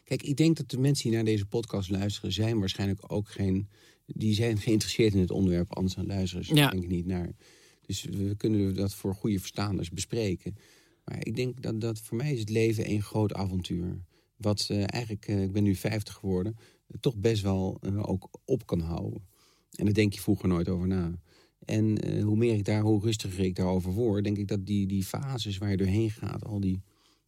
Kijk, 0.04 0.24
ik 0.24 0.38
denk 0.38 0.58
dat 0.58 0.70
de 0.70 0.78
mensen 0.78 1.04
die 1.04 1.16
naar 1.16 1.26
deze 1.26 1.46
podcast 1.46 1.90
luisteren... 1.90 2.32
zijn 2.32 2.60
waarschijnlijk 2.60 3.12
ook 3.12 3.30
geen... 3.30 3.70
die 4.06 4.34
zijn 4.34 4.58
geïnteresseerd 4.66 5.14
in 5.14 5.20
het 5.20 5.32
onderwerp, 5.32 5.76
anders 5.76 5.96
dan 5.96 6.06
luisteren 6.06 6.46
ze 6.46 6.56
Ja. 6.56 6.70
denk 6.70 6.84
ik 6.84 6.90
niet 6.90 7.06
naar. 7.06 7.32
Dus 7.82 8.04
we 8.04 8.36
kunnen 8.38 8.76
dat 8.76 8.94
voor 8.94 9.16
goede 9.16 9.40
verstaanders 9.40 9.90
bespreken. 9.90 10.56
Maar 11.06 11.18
ik 11.20 11.36
denk 11.36 11.62
dat, 11.62 11.82
dat 11.82 12.00
voor 12.00 12.18
mij 12.18 12.34
is 12.34 12.40
het 12.40 12.50
leven 12.50 12.90
een 12.90 13.02
groot 13.02 13.34
avontuur. 13.34 14.00
Wat 14.38 14.68
eh, 14.70 14.78
eigenlijk, 14.78 15.28
eh, 15.28 15.44
ik 15.44 15.52
ben 15.52 15.64
nu 15.64 15.76
50 15.76 16.14
geworden... 16.14 16.58
toch 17.00 17.16
best 17.16 17.42
wel 17.42 17.82
ook 17.96 18.30
op 18.46 18.66
kan 18.66 18.80
houden. 18.80 19.29
En 19.72 19.86
daar 19.86 19.94
denk 19.94 20.14
je 20.14 20.22
vroeger 20.22 20.48
nooit 20.48 20.70
over 20.70 20.88
na. 20.88 21.20
En 21.66 21.98
eh, 21.98 22.24
hoe 22.24 22.38
meer 22.38 22.54
ik 22.56 22.66
daar, 22.66 22.82
hoe 22.82 23.02
rustiger 23.04 23.44
ik 23.46 23.56
daarover 23.56 23.92
word... 23.92 24.24
denk 24.24 24.38
ik 24.38 24.48
dat 24.48 24.66
die, 24.66 24.88
die 24.88 25.04
fases 25.06 25.58
waar 25.58 25.72
je 25.72 25.78
doorheen 25.78 26.10
gaat... 26.12 26.46
al 26.46 26.60
die 26.60 26.82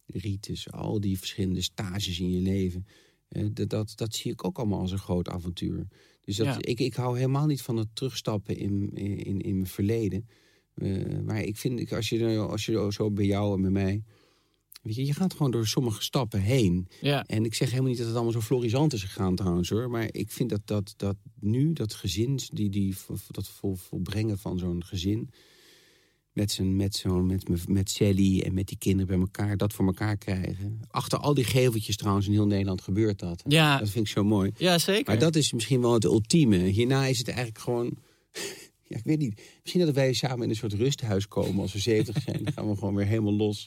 rites, 0.06 0.70
al 0.72 1.00
die 1.00 1.18
verschillende 1.18 1.62
stages 1.62 2.20
in 2.20 2.30
je 2.30 2.40
leven. 2.40 2.86
eh, 3.28 3.46
dat, 3.52 3.68
dat, 3.68 3.92
dat 3.94 4.14
zie 4.14 4.32
ik 4.32 4.44
ook 4.44 4.58
allemaal 4.58 4.80
als 4.80 4.92
een 4.92 4.98
groot 4.98 5.28
avontuur. 5.28 5.86
Dus 6.20 6.36
dat, 6.36 6.46
Ja. 6.46 6.58
ik, 6.60 6.80
ik 6.80 6.94
hou 6.94 7.16
helemaal 7.16 7.46
niet 7.46 7.62
van 7.62 7.76
het 7.76 7.88
terugstappen 7.92 8.56
in, 8.56 8.90
in, 8.94 9.40
in 9.40 9.54
mijn 9.54 9.66
verleden. 9.66 10.28
Eh, 10.74 11.20
maar 11.24 11.42
ik 11.42 11.56
vind, 11.56 11.80
ik- 11.80 11.92
als 11.92 12.08
je, 12.08 12.36
als 12.38 12.66
je 12.66 12.86
zo 12.92 13.10
bij 13.10 13.26
jou 13.26 13.54
en 13.56 13.60
bij 13.62 13.70
mij... 13.70 14.02
Weet 14.82 14.94
je, 14.94 15.06
je 15.06 15.12
gaat 15.14 15.32
gewoon 15.32 15.50
door 15.50 15.66
sommige 15.66 16.02
stappen 16.02 16.40
heen. 16.40 16.88
Ja, 17.00 17.24
En 17.26 17.44
ik 17.44 17.54
zeg 17.54 17.68
helemaal 17.68 17.88
niet 17.88 17.98
dat 17.98 18.06
het 18.06 18.16
allemaal 18.16 18.32
zo 18.32 18.40
florisant 18.40 18.92
is 18.92 19.02
gegaan 19.02 19.34
trouwens 19.34 19.68
hoor. 19.68 19.90
Maar 19.90 20.08
ik 20.10 20.30
vind 20.30 20.50
dat, 20.50 20.60
dat, 20.64 20.94
dat 20.96 21.16
nu, 21.40 21.72
dat 21.72 21.94
gezin, 21.94 22.40
die, 22.52 22.70
die, 22.70 22.94
dat 23.28 23.48
vol, 23.48 23.74
volbrengen 23.74 24.38
van 24.38 24.58
zo'n 24.58 24.84
gezin... 24.84 25.30
Met, 26.32 26.50
zijn, 26.50 26.76
met, 26.76 26.94
zo'n 26.94 27.26
met, 27.26 27.48
met, 27.48 27.68
met 27.68 27.90
Sally 27.90 28.40
en 28.40 28.54
met 28.54 28.66
die 28.66 28.78
kinderen 28.78 29.06
bij 29.06 29.18
elkaar, 29.18 29.56
dat 29.56 29.72
voor 29.72 29.86
elkaar 29.86 30.16
krijgen. 30.16 30.80
Achter 30.88 31.18
al 31.18 31.34
die 31.34 31.44
geveltjes 31.44 31.96
trouwens 31.96 32.26
in 32.26 32.32
heel 32.32 32.46
Nederland 32.46 32.82
gebeurt 32.82 33.18
dat. 33.18 33.42
ja, 33.48 33.78
Dat 33.78 33.90
vind 33.90 34.06
ik 34.06 34.12
zo 34.12 34.24
mooi. 34.24 34.50
ja 34.56 34.78
zeker. 34.78 35.04
Maar 35.06 35.18
dat 35.18 35.36
is 35.36 35.52
misschien 35.52 35.80
wel 35.80 35.92
het 35.92 36.04
ultieme. 36.04 36.56
Hierna 36.56 37.06
is 37.06 37.18
het 37.18 37.28
eigenlijk 37.28 37.58
gewoon... 37.58 37.96
Ja, 38.92 38.98
ik 38.98 39.04
weet 39.04 39.18
niet. 39.18 39.42
Misschien 39.62 39.84
dat 39.84 39.94
wij 39.94 40.12
samen 40.12 40.42
in 40.42 40.48
een 40.50 40.56
soort 40.56 40.72
rusthuis 40.72 41.28
komen 41.28 41.60
als 41.62 41.72
we 41.72 41.78
70 41.78 42.22
zijn. 42.22 42.40
Dan 42.44 42.52
gaan 42.52 42.68
we 42.68 42.76
gewoon 42.76 42.94
weer 42.94 43.06
helemaal 43.06 43.32
los. 43.32 43.66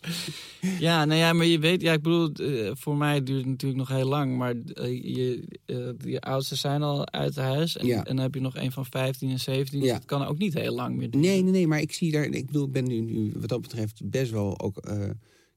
Ja, 0.80 1.06
nou 1.06 1.20
ja, 1.20 1.34
maar 1.34 1.46
je 1.46 1.60
weet, 1.60 1.82
ja, 1.82 1.94
ik 1.94 2.02
bedoel, 2.02 2.32
eh, 2.32 2.72
voor 2.74 2.98
mij 2.98 3.24
duurt 3.24 3.40
het 3.40 3.48
natuurlijk 3.48 3.80
nog 3.80 3.90
heel 3.98 4.08
lang. 4.08 4.38
Maar 4.38 4.56
eh, 4.74 5.04
je, 5.16 5.48
eh, 5.66 5.78
je 6.12 6.22
oudsten 6.22 6.58
zijn 6.58 6.82
al 6.82 7.12
uit 7.12 7.36
huis. 7.36 7.78
En, 7.78 7.86
Ja. 7.86 7.98
en 7.98 8.16
dan 8.16 8.18
heb 8.26 8.34
je 8.34 8.42
nog 8.42 8.56
een 8.56 8.72
van 8.72 8.86
15 8.86 9.30
en 9.30 9.40
17. 9.40 9.80
Dus 9.80 9.90
Ja. 9.90 9.96
het 9.96 10.06
kan 10.06 10.26
ook 10.26 10.38
niet 10.38 10.54
heel 10.54 10.76
lang 10.76 10.96
meer 10.96 11.10
duren. 11.10 11.28
Nee, 11.28 11.42
nee, 11.42 11.52
nee, 11.52 11.68
maar 11.68 11.82
ik 11.82 11.92
zie 11.94 12.12
daar. 12.12 12.26
Ik 12.26 12.46
bedoel, 12.46 12.66
ik 12.66 12.72
ben 12.72 12.88
nu, 12.88 13.00
nu 13.00 13.32
wat 13.36 13.50
dat 13.50 13.62
betreft 13.62 14.10
best 14.10 14.32
wel 14.32 14.60
ook. 14.60 14.84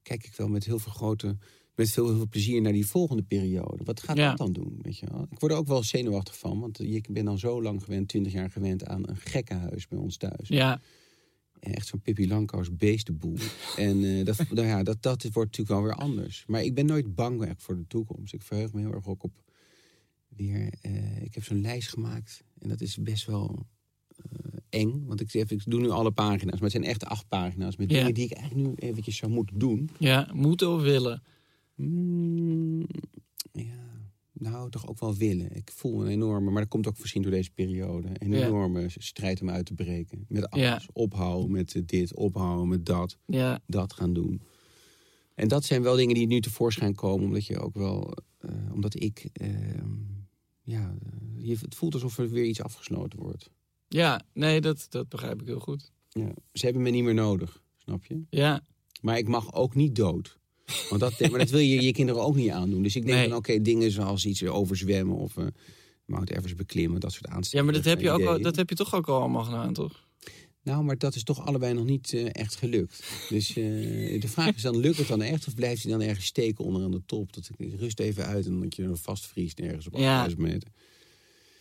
kijk 0.03 0.25
ik 0.25 0.33
wel 0.37 0.49
met 0.49 0.65
heel 0.65 0.79
veel 0.79 0.93
grote. 0.93 1.37
Met 1.79 1.91
veel, 1.91 2.07
heel 2.07 2.17
veel 2.17 2.29
plezier 2.29 2.61
naar 2.63 2.73
die 2.73 2.87
volgende 2.87 3.23
periode. 3.23 3.85
Wat 3.85 4.03
gaat 4.03 4.17
Ja. 4.17 4.29
dat 4.29 4.39
dan 4.39 4.53
doen? 4.53 4.79
Weet 4.83 4.99
je 4.99 5.07
wel? 5.11 5.27
Ik 5.31 5.39
word 5.41 5.53
er 5.53 5.59
ook 5.59 5.67
wel 5.67 5.83
zenuwachtig 5.83 6.39
van. 6.39 6.61
Want 6.61 6.79
je 6.83 7.01
bent 7.11 7.27
dan 7.27 7.39
zo 7.39 7.63
lang 7.63 7.83
gewend, 7.85 8.09
20 8.09 8.33
jaar 8.33 8.51
gewend 8.51 8.85
aan 8.87 9.09
een 9.09 9.17
gekkenhuis 9.17 9.89
bij 9.89 9.99
ons 9.99 10.17
thuis. 10.17 10.49
Ja, 10.49 10.81
Echt 11.61 11.87
zo'n 11.87 12.01
Pippi 12.01 12.29
Langkous 12.29 12.77
beestenboel. 12.77 13.37
en 13.77 14.05
eh, 14.05 14.25
dat, 14.25 14.51
nou 14.51 14.67
ja, 14.67 14.83
dat, 14.83 15.03
dat 15.03 15.23
wordt 15.23 15.35
natuurlijk 15.59 15.69
wel 15.69 15.83
weer 15.83 15.95
anders. 16.07 16.45
Maar 16.47 16.63
ik 16.65 16.75
ben 16.75 16.87
nooit 16.87 17.15
bang 17.15 17.45
echt 17.45 17.63
voor 17.63 17.77
de 17.77 17.87
toekomst. 17.87 18.35
Ik 18.35 18.43
verheug 18.43 18.73
me 18.73 18.81
heel 18.81 18.93
erg 18.93 19.07
ook 19.07 19.23
op 19.23 19.43
weer... 20.29 20.73
eh, 20.81 21.23
ik 21.23 21.35
heb 21.35 21.45
zo'n 21.45 21.61
lijst 21.61 21.89
gemaakt. 21.89 22.43
En 22.59 22.69
dat 22.69 22.81
is 22.81 22.97
best 22.97 23.27
wel 23.27 23.67
eh, 24.17 24.25
eng. 24.69 25.05
Want 25.07 25.21
ik, 25.21 25.31
zeg, 25.31 25.51
ik 25.51 25.63
doe 25.65 25.81
nu 25.81 25.89
alle 25.91 26.11
pagina's. 26.11 26.55
Maar 26.55 26.63
het 26.63 26.73
zijn 26.73 26.85
echt 26.85 27.05
acht 27.05 27.29
pagina's. 27.29 27.77
Met 27.77 27.91
Ja. 27.91 27.97
dingen 27.99 28.15
die 28.15 28.25
ik 28.25 28.33
eigenlijk 28.33 28.69
nu 28.69 28.75
eventjes 28.89 29.17
zou 29.17 29.33
moeten 29.33 29.59
doen. 29.59 29.91
ja, 29.99 30.31
moeten 30.33 30.69
of 30.75 30.83
willen. 30.83 31.23
Mm, 31.79 32.87
ja, 33.53 34.11
nou, 34.33 34.71
toch 34.71 34.89
ook 34.89 34.99
wel 35.01 35.15
willen. 35.15 35.57
Ik 35.57 35.71
voel 35.71 36.01
een 36.03 36.09
enorme, 36.11 36.51
maar 36.51 36.61
dat 36.63 36.71
komt 36.71 36.87
ook 36.87 36.99
misschien 36.99 37.23
door 37.23 37.31
deze 37.31 37.51
periode. 37.51 38.09
Een 38.13 38.33
Ja. 38.33 38.47
enorme 38.47 38.85
strijd 38.89 39.41
om 39.43 39.51
uit 39.51 39.67
te 39.67 39.75
breken. 39.75 40.25
Met 40.29 40.51
alles. 40.51 40.65
Ja. 40.67 40.81
Ophouden 40.93 41.51
met 41.51 41.83
dit, 41.85 42.15
ophouden 42.15 42.69
met 42.69 42.87
dat 42.87 43.19
Ja, 43.27 43.61
dat 43.67 43.93
gaan 43.93 44.13
doen. 44.13 44.43
En 45.35 45.49
dat 45.49 45.65
zijn 45.65 45.83
wel 45.83 45.97
dingen 45.97 46.15
die 46.15 46.27
nu 46.27 46.41
tevoorschijn 46.41 46.95
komen, 46.95 47.27
omdat 47.27 47.47
je 47.47 47.59
ook 47.59 47.75
wel, 47.75 48.17
eh, 48.39 48.51
omdat 48.73 49.03
ik, 49.03 49.29
eh, 49.33 49.49
ja, 50.63 50.95
je, 51.37 51.57
het 51.61 51.75
voelt 51.75 51.95
alsof 51.95 52.19
er 52.19 52.29
weer 52.31 52.45
iets 52.45 52.63
afgesloten 52.63 53.19
wordt. 53.19 53.51
ja 53.89 54.23
nee, 54.33 54.61
dat, 54.61 54.87
dat 54.89 55.09
begrijp 55.09 55.41
ik 55.41 55.47
heel 55.47 55.61
goed. 55.61 55.93
Ja. 56.09 56.33
Ze 56.53 56.65
hebben 56.65 56.83
me 56.83 56.91
niet 56.91 57.05
meer 57.05 57.15
nodig, 57.15 57.63
snap 57.77 58.05
je? 58.05 58.23
Ja, 58.31 58.63
Maar 59.01 59.19
ik 59.19 59.29
mag 59.29 59.55
ook 59.55 59.75
niet 59.75 59.95
dood. 59.97 60.39
Want 60.89 61.01
dat, 61.01 61.31
maar 61.31 61.39
dat 61.39 61.51
wil 61.51 61.61
je 61.61 61.81
je 61.83 61.93
kinderen 61.93 62.23
ook 62.23 62.37
niet 62.37 62.51
aandoen. 62.51 62.83
Dus 62.83 62.97
ik 62.97 63.07
denk 63.07 63.19
Nee. 63.19 63.29
van, 63.29 63.37
oké, 63.37 63.63
dingen 63.63 63.91
zoals 63.91 64.27
iets 64.27 64.45
overzwemmen 64.45 65.17
of 65.17 65.37
eh 65.37 65.47
Mount 66.05 66.31
Everest 66.31 66.57
beklimmen, 66.57 67.01
dat 67.01 67.13
soort 67.13 67.27
ja 67.27 67.33
aanstekingen. 67.33 67.65
maar 67.65 67.75
dat 67.75 67.85
heb, 67.85 68.01
je 68.01 68.11
ook 68.11 68.23
al, 68.25 68.41
dat 68.43 68.57
heb 68.57 68.69
je 68.69 68.75
toch 68.75 68.95
ook 68.95 69.09
al 69.09 69.21
allemaal 69.21 69.45
gedaan, 69.45 69.73
toch? 69.73 70.07
Nou, 70.63 70.85
maar 70.85 70.99
dat 70.99 71.15
is 71.15 71.23
toch 71.23 71.47
allebei 71.47 71.75
nog 71.75 71.85
niet 71.85 72.13
eh, 72.13 72.27
echt 72.33 72.57
gelukt. 72.57 73.03
Dus 73.29 73.49
eh, 73.49 74.21
de 74.21 74.29
vraag 74.29 74.55
is 74.55 74.63
dan, 74.63 74.77
lukt 74.77 74.97
het 74.99 75.09
dan 75.09 75.23
echt 75.23 75.47
of 75.47 75.55
blijft 75.55 75.83
hij 75.83 75.93
dan 75.93 76.01
ergens 76.01 76.27
steken 76.27 76.65
onder 76.65 76.83
aan 76.83 76.91
de 76.91 77.03
top? 77.07 77.33
Dat 77.33 77.51
ik 77.57 77.75
rust 77.79 78.01
even 78.01 78.25
uit 78.27 78.47
en 78.47 78.61
dat 78.61 78.77
je 78.77 78.83
dan 78.83 78.97
vastvriest 78.97 79.59
ergens 79.61 79.87
op 79.87 79.93
Ja. 79.97 80.21
8000 80.23 80.41
meter. 80.53 80.69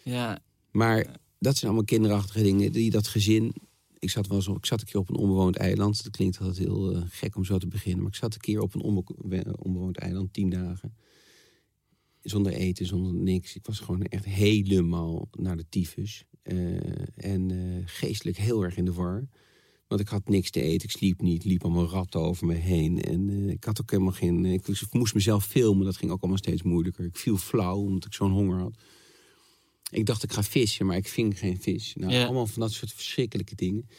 Ja, 0.03 0.39
Maar 0.71 1.05
dat 1.39 1.53
zijn 1.57 1.65
allemaal 1.65 1.85
kinderachtige 1.85 2.43
dingen. 2.43 2.71
Die 2.71 2.89
dat 2.91 3.07
gezin. 3.07 3.53
Ik 4.07 4.13
zat, 4.13 4.27
wel 4.27 4.41
zo, 4.41 4.55
ik 4.55 4.65
zat 4.65 4.81
een 4.81 4.87
keer 4.87 4.99
op 4.99 5.09
een 5.09 5.15
onbewoond 5.15 5.55
eiland. 5.55 6.03
Dat 6.03 6.11
klinkt 6.11 6.39
altijd 6.39 6.57
heel 6.57 6.95
eh, 6.95 7.01
gek 7.07 7.35
om 7.35 7.43
zo 7.43 7.57
te 7.57 7.67
beginnen. 7.67 8.01
Maar 8.01 8.11
ik 8.11 8.17
zat 8.17 8.33
een 8.33 8.39
keer 8.39 8.59
op 8.59 8.75
een 8.75 8.81
onbewoond 9.57 9.97
eiland, 9.97 10.33
tien 10.33 10.49
dagen. 10.49 10.95
Zonder 12.21 12.51
eten, 12.51 12.85
zonder 12.85 13.13
niks. 13.13 13.55
Ik 13.55 13.65
was 13.65 13.79
gewoon 13.79 14.01
echt 14.01 14.25
helemaal 14.25 15.27
naar 15.31 15.57
de 15.57 15.65
tyfus. 15.69 16.25
Eh, 16.41 16.55
en 17.15 17.51
eh, 17.51 17.83
geestelijk 17.85 18.37
heel 18.37 18.63
erg 18.63 18.77
in 18.77 18.85
de 18.85 18.93
war. 18.93 19.27
Want 19.87 20.01
ik 20.01 20.07
had 20.07 20.29
niks 20.29 20.49
te 20.49 20.61
eten, 20.61 20.87
ik 20.87 20.95
sliep 20.95 21.21
niet, 21.21 21.43
liep 21.43 21.63
allemaal 21.63 21.89
ratten 21.89 22.19
over 22.19 22.45
me 22.45 22.53
heen. 22.53 23.01
En 23.01 23.49
ik 23.49 23.63
had 23.63 23.81
ook 23.81 23.91
helemaal 23.91 24.13
geen. 24.13 24.45
Ik 24.45 24.67
moest 24.91 25.13
mezelf 25.13 25.45
filmen, 25.45 25.85
dat 25.85 25.97
ging 25.97 26.11
ook 26.11 26.21
allemaal 26.21 26.37
steeds 26.37 26.63
moeilijker. 26.63 27.05
Ik 27.05 27.17
viel 27.17 27.37
flauw 27.37 27.77
omdat 27.77 28.05
ik 28.05 28.13
zo'n 28.13 28.31
honger 28.31 28.59
had. 28.59 28.75
Ik 29.89 30.05
dacht 30.05 30.23
ik 30.23 30.31
ga 30.31 30.43
vissen, 30.43 30.85
maar 30.85 30.97
ik 30.97 31.07
ving 31.07 31.39
geen 31.39 31.61
vis. 31.61 31.93
Nou, 31.95 32.11
Ja. 32.13 32.23
allemaal 32.25 32.47
van 32.47 32.61
dat 32.61 32.71
soort 32.71 32.91
verschrikkelijke 32.93 33.55
dingen. 33.55 33.89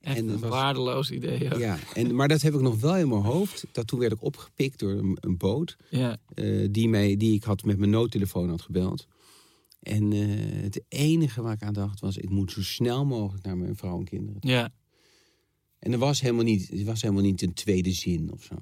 Echt 0.00 0.16
En 0.16 0.28
een 0.28 0.38
was- 0.38 0.50
waardeloos 0.50 1.10
idee. 1.10 1.42
Ja. 1.42 1.58
Ja, 1.58 1.78
en, 1.94 2.14
maar 2.14 2.28
dat 2.28 2.42
heb 2.42 2.54
ik 2.54 2.60
nog 2.60 2.80
wel 2.80 2.96
in 2.96 3.08
mijn 3.08 3.22
hoofd. 3.22 3.64
Dat 3.72 3.86
toen 3.86 3.98
werd 3.98 4.12
ik 4.12 4.22
opgepikt 4.22 4.78
door 4.78 4.90
een, 4.92 5.16
een 5.20 5.36
boot. 5.36 5.76
Ja. 5.90 6.16
eh, 6.34 6.68
die, 6.70 6.88
mij, 6.88 7.16
die 7.16 7.34
ik 7.34 7.42
had 7.44 7.64
met 7.64 7.78
mijn 7.78 7.90
noodtelefoon 7.90 8.48
had 8.48 8.62
gebeld. 8.62 9.06
En 9.80 10.12
eh, 10.12 10.62
het 10.62 10.82
enige 10.88 11.42
waar 11.42 11.52
ik 11.54 11.62
aan 11.62 11.72
dacht 11.72 12.00
was... 12.00 12.16
ik 12.16 12.28
moet 12.30 12.52
zo 12.52 12.62
snel 12.62 13.04
mogelijk 13.06 13.44
naar 13.44 13.56
mijn 13.56 13.76
vrouw 13.76 13.98
en 13.98 14.04
kinderen. 14.04 14.40
ja. 14.48 14.70
En 15.78 15.92
er 15.92 15.98
was 15.98 16.20
helemaal 16.20 16.44
niet, 16.44 16.70
er 16.72 16.84
was 16.84 17.02
helemaal 17.02 17.22
niet 17.22 17.42
een 17.42 17.54
tweede 17.54 17.92
zin 17.92 18.32
of 18.32 18.42
zo. 18.42 18.54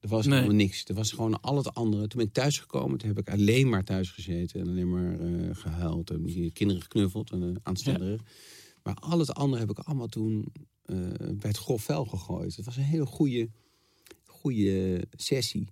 Er 0.00 0.08
was 0.08 0.26
Nee. 0.26 0.34
helemaal 0.34 0.56
niks. 0.56 0.84
Er 0.84 0.94
was 0.94 1.12
gewoon 1.12 1.40
al 1.40 1.56
het 1.56 1.74
andere. 1.74 2.06
Toen 2.06 2.18
ben 2.18 2.26
ik 2.28 2.32
thuisgekomen, 2.34 2.98
toen 2.98 3.08
heb 3.08 3.18
ik 3.18 3.30
alleen 3.30 3.68
maar 3.68 3.84
thuis 3.84 4.10
gezeten. 4.10 4.60
En 4.60 4.68
alleen 4.68 4.90
maar 4.90 5.20
eh, 5.20 5.48
gehuild 5.56 6.10
en 6.10 6.52
kinderen 6.52 6.82
geknuffeld 6.82 7.30
en 7.30 7.42
uh, 7.42 7.50
aanstellerig. 7.62 8.20
Maar 8.82 8.94
al 8.94 9.18
het 9.18 9.34
andere 9.34 9.60
heb 9.60 9.70
ik 9.70 9.78
allemaal 9.78 10.06
toen 10.06 10.52
eh, 10.84 10.96
bij 11.18 11.48
het 11.50 11.56
grof 11.58 11.82
vuil 11.82 12.04
gegooid. 12.04 12.56
Het 12.56 12.64
was 12.64 12.76
een 12.76 12.82
hele 12.82 13.06
goede, 13.06 13.48
goede 14.24 15.04
sessie. 15.10 15.68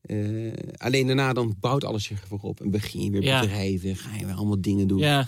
Eh, 0.00 0.52
alleen 0.76 1.06
daarna 1.06 1.32
dan 1.32 1.56
bouwt 1.60 1.84
alles 1.84 2.04
zich 2.04 2.28
weer 2.28 2.38
op. 2.40 2.60
En 2.60 2.70
begin 2.70 3.00
je 3.04 3.10
weer 3.10 3.22
Ja. 3.22 3.40
bedrijven, 3.40 3.96
ga 3.96 4.16
je 4.16 4.26
weer 4.26 4.34
allemaal 4.34 4.60
dingen 4.60 4.88
doen. 4.88 4.98
Ja. 4.98 5.26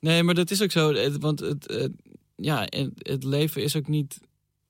Nee, 0.00 0.22
maar 0.22 0.34
dat 0.34 0.50
is 0.50 0.62
ook 0.62 0.70
zo. 0.70 0.94
Het- 0.94 1.18
Want 1.18 1.40
het, 1.40 1.68
het- 1.70 1.92
ja, 2.36 2.60
het, 2.68 2.90
het 2.98 3.24
leven 3.24 3.62
is 3.62 3.76
ook 3.76 3.88
niet 3.88 4.20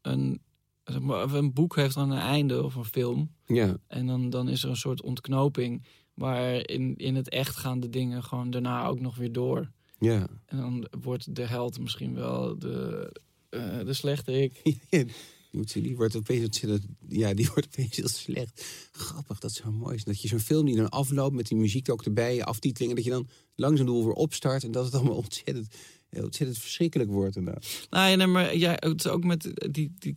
een... 0.03 0.41
Een 0.85 1.53
boek 1.53 1.77
heeft 1.77 1.95
dan 1.95 2.11
een 2.11 2.19
einde 2.19 2.63
of 2.63 2.75
een 2.75 2.85
film. 2.85 3.35
ja. 3.47 3.77
En 3.87 4.07
dan, 4.07 4.31
dan 4.31 4.49
is 4.49 4.63
er 4.63 4.71
een 4.71 4.77
soort 4.77 5.03
ontknoping. 5.03 5.85
Maar 6.15 6.69
in, 6.69 6.97
in 6.97 7.15
het 7.15 7.29
echt 7.29 7.57
gaan 7.57 7.81
de 7.81 7.89
dingen 7.91 8.23
gewoon 8.23 8.51
daarna 8.51 8.87
ook 8.87 9.01
nog 9.01 9.17
weer 9.17 9.33
door. 9.33 9.71
ja. 9.99 10.27
En 10.47 10.57
dan 10.57 10.89
wordt 11.01 11.35
de 11.35 11.43
held 11.47 11.81
misschien 11.81 12.15
wel 12.15 12.59
de, 12.59 13.13
eh, 13.49 13.85
de 13.85 13.93
slechte 13.93 14.43
ik. 14.43 14.61
Ja, 15.51 15.81
die 15.81 15.97
wordt 15.97 16.17
opeens 16.17 16.63
ja, 17.09 17.35
die 17.35 17.47
wordt 17.47 17.67
opeens 17.67 17.97
heel 17.97 18.09
slecht. 18.09 18.65
Grappig, 18.93 19.39
dat 19.39 19.53
zo 19.53 19.73
mooi. 19.73 19.95
is. 19.95 20.05
Dat 20.05 20.23
je 20.23 20.29
zo'n 20.29 20.39
film 20.39 20.67
die 20.67 20.77
dan 20.77 20.89
afloopt 20.89 21.35
met 21.35 21.49
die 21.49 21.57
muziek 21.59 21.87
er 21.87 21.93
ook 21.93 22.05
erbij, 22.05 22.45
aftiteling, 22.45 22.91
en 22.91 22.97
dat 22.97 23.05
je 23.05 23.11
dan 23.11 23.29
langzaam 23.55 23.87
doel 23.87 24.05
weer 24.05 24.13
opstart 24.13 24.65
en 24.65 24.71
dat 24.71 24.85
het 24.85 24.95
allemaal 24.95 25.17
ontzettend, 25.25 25.75
ontzettend 26.11 26.59
verschrikkelijk 26.59 27.11
wordt. 27.11 27.37
Inderdaad. 27.37 27.87
Nou 27.91 28.11
ja, 28.11 28.17
nee, 28.17 28.27
maar 28.27 28.57
ja, 28.57 28.77
het 28.79 29.05
is 29.05 29.11
ook 29.11 29.25
met 29.25 29.51
die, 29.71 29.95
die, 29.99 30.17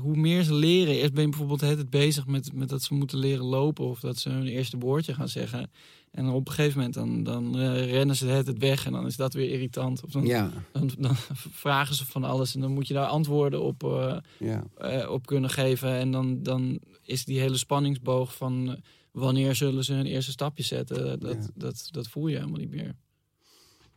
hoe 0.00 0.16
meer 0.16 0.42
ze 0.42 0.54
leren. 0.54 0.94
Eerst 0.94 1.12
ben 1.12 1.22
je 1.22 1.28
bijvoorbeeld 1.28 1.58
tijd 1.60 1.90
bezig 1.90 2.26
met, 2.26 2.52
met 2.52 2.68
dat 2.68 2.82
ze 2.82 2.94
moeten 2.94 3.18
leren 3.18 3.44
lopen 3.44 3.84
of 3.84 4.00
dat 4.00 4.18
ze 4.18 4.28
hun 4.28 4.46
eerste 4.46 4.78
woordje 4.78 5.14
gaan 5.14 5.28
zeggen. 5.28 5.70
En 6.10 6.28
op 6.28 6.48
een 6.48 6.54
gegeven 6.54 6.76
moment 6.76 6.94
dan, 6.94 7.22
dan 7.22 7.58
eh, 7.58 7.90
rennen 7.90 8.16
ze 8.16 8.26
tijd 8.26 8.58
weg 8.58 8.86
en 8.86 8.92
dan 8.92 9.06
is 9.06 9.16
dat 9.16 9.32
weer 9.34 9.50
irritant. 9.50 10.04
Of 10.04 10.10
dan, 10.10 10.26
Ja, 10.26 10.50
dan, 10.72 10.90
dan 10.98 11.16
vragen 11.50 11.94
ze 11.94 12.06
van 12.06 12.24
alles 12.24 12.54
en 12.54 12.60
dan 12.60 12.72
moet 12.72 12.86
je 12.88 12.94
daar 12.94 13.06
antwoorden 13.06 13.62
op, 13.62 13.84
eh, 13.84 14.16
ja, 14.38 14.64
eh, 14.78 15.10
op 15.10 15.26
kunnen 15.26 15.50
geven. 15.50 15.90
En 15.92 16.10
dan, 16.10 16.42
dan 16.42 16.78
is 17.02 17.24
die 17.24 17.40
hele 17.40 17.56
spanningsboog 17.56 18.34
van 18.36 18.82
wanneer 19.10 19.54
zullen 19.54 19.84
ze 19.84 19.92
hun 19.92 20.06
eerste 20.06 20.30
stapje 20.30 20.62
zetten, 20.62 21.20
dat, 21.20 21.36
Ja. 21.36 21.50
dat, 21.54 21.88
dat 21.90 22.08
voel 22.08 22.26
je 22.28 22.36
helemaal 22.36 22.60
niet 22.60 22.70
meer. 22.70 22.96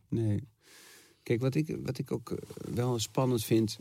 nee. 0.10 0.48
Kijk, 1.24 1.42
wat 1.42 1.56
ik, 1.56 1.78
wat 1.84 1.98
ik 1.98 2.12
ook 2.12 2.38
wel 2.74 3.00
spannend 3.00 3.44
vind, 3.44 3.78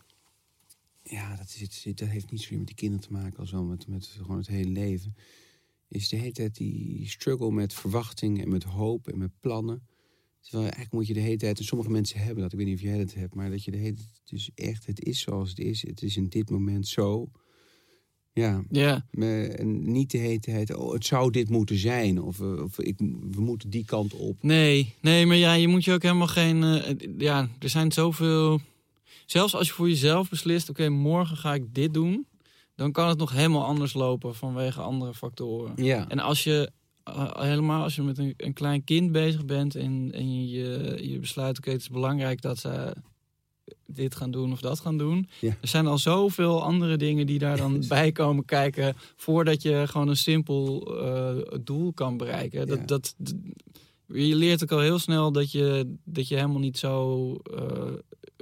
ja, 1.11 1.37
dat, 1.37 1.57
is, 1.61 1.83
dat 1.95 2.09
heeft 2.09 2.31
niet 2.31 2.41
zozeer 2.41 2.59
met 2.59 2.67
die 2.67 2.77
kinderen 2.77 3.07
te 3.07 3.13
maken 3.13 3.39
als 3.39 3.51
wel 3.51 3.65
met, 3.65 3.87
met 3.87 4.07
gewoon 4.07 4.37
het 4.37 4.47
hele 4.47 4.71
leven. 4.71 5.15
Is 5.89 6.09
de 6.09 6.17
hele 6.17 6.33
tijd 6.33 6.57
die 6.57 7.09
struggle 7.09 7.51
met 7.53 7.75
verwachting 7.75 8.43
en 8.43 8.49
met 8.49 8.63
hoop 8.63 9.09
en 9.09 9.19
met 9.19 9.41
plannen. 9.41 9.87
Terwijl 10.41 10.63
eigenlijk 10.63 10.93
moet 10.93 11.07
je 11.07 11.15
de 11.15 11.21
hele 11.21 11.37
tijd, 11.37 11.59
en 11.59 11.65
sommige 11.65 11.91
mensen 11.91 12.19
hebben 12.19 12.43
dat, 12.43 12.53
ik 12.53 12.59
weet 12.59 12.67
niet 12.67 12.77
of 12.77 12.83
jij 12.83 12.99
dat 12.99 13.15
hebt, 13.15 13.35
maar 13.35 13.51
dat 13.51 13.65
je 13.65 13.71
de 13.71 13.77
hele 13.77 13.95
tijd, 13.95 14.21
dus 14.25 14.51
echt, 14.55 14.87
het 14.87 15.05
is 15.05 15.21
zoals 15.21 15.49
het 15.49 15.59
is, 15.59 15.87
het 15.87 16.03
is 16.03 16.17
in 16.17 16.29
dit 16.29 16.51
moment 16.51 16.87
zo. 16.87 17.31
Ja, 18.33 18.65
Ja, 18.71 19.07
en 19.11 19.93
niet 19.93 20.11
de 20.11 20.19
hele 20.19 20.39
tijd, 20.39 20.75
oh, 20.75 20.93
het 20.93 21.07
zou 21.07 21.31
dit 21.31 21.49
moeten 21.49 21.79
zijn, 21.79 22.23
of, 22.23 22.41
eh, 22.41 22.63
of 22.63 22.79
ik, 22.79 22.99
we 23.31 23.41
moeten 23.41 23.71
die 23.71 23.85
kant 23.85 24.15
op. 24.15 24.43
Nee, 24.43 24.95
nee, 25.01 25.27
maar 25.27 25.37
ja, 25.37 25.55
je 25.55 25.69
moet 25.69 25.85
je 25.85 25.93
ook 25.93 26.03
helemaal 26.03 26.27
geen. 26.27 26.63
eh, 26.63 26.95
ja, 27.19 27.49
er 27.59 27.69
zijn 27.69 27.93
zoveel. 27.93 28.61
Zelfs 29.27 29.55
als 29.55 29.67
je 29.67 29.73
voor 29.73 29.89
jezelf 29.89 30.29
beslist, 30.29 30.69
oké, 30.71 30.89
morgen 30.89 31.37
ga 31.37 31.55
ik 31.55 31.75
dit 31.75 31.95
doen, 31.95 32.27
dan 32.75 32.93
kan 32.93 33.09
het 33.09 33.19
nog 33.19 33.33
helemaal 33.33 33.65
anders 33.65 33.93
lopen 33.93 34.35
vanwege 34.35 34.81
andere 34.81 35.15
factoren. 35.15 35.85
Ja, 35.85 36.09
En 36.09 36.19
als 36.19 36.45
je 36.45 36.71
eh, 37.05 37.31
helemaal 37.35 37.83
als 37.83 37.95
je 37.95 38.03
met 38.03 38.19
een, 38.19 38.35
een 38.37 38.53
klein 38.53 38.85
kind 38.85 39.13
bezig 39.13 39.45
bent 39.45 39.75
en, 39.75 40.11
en 40.13 40.49
je, 40.49 40.99
je 41.03 41.19
besluit, 41.19 41.59
oké, 41.59 41.71
het 41.71 41.81
is 41.81 41.89
belangrijk 41.89 42.41
dat 42.43 42.59
ze 42.59 42.97
dit 43.87 44.15
gaan 44.15 44.31
doen 44.31 44.53
of 44.53 44.61
dat 44.61 44.81
gaan 44.81 44.99
doen. 44.99 45.29
Ja. 45.41 45.57
Er 45.61 45.69
zijn 45.69 45.87
al 45.87 45.99
zoveel 45.99 46.63
andere 46.63 46.97
dingen 46.97 47.27
die 47.27 47.39
daar 47.39 47.57
dan 47.57 47.85
bij 47.89 48.13
komen 48.13 48.45
kijken 48.45 48.95
voordat 49.17 49.63
je 49.63 49.83
gewoon 49.87 50.09
een 50.09 50.17
simpel 50.17 50.97
eh, 51.01 51.59
doel 51.63 51.93
kan 51.93 52.17
bereiken. 52.17 52.67
Dat, 52.67 52.79
Ja. 52.79 52.85
dat, 52.85 53.15
je 54.07 54.35
leert 54.35 54.63
ook 54.63 54.73
al 54.73 54.81
heel 54.81 54.99
snel 54.99 55.33
dat 55.33 55.53
je, 55.53 55.97
dat 56.05 56.29
je 56.29 56.35
helemaal 56.35 56.59
niet 56.59 56.79
zo 56.79 57.33
eh, 57.35 57.93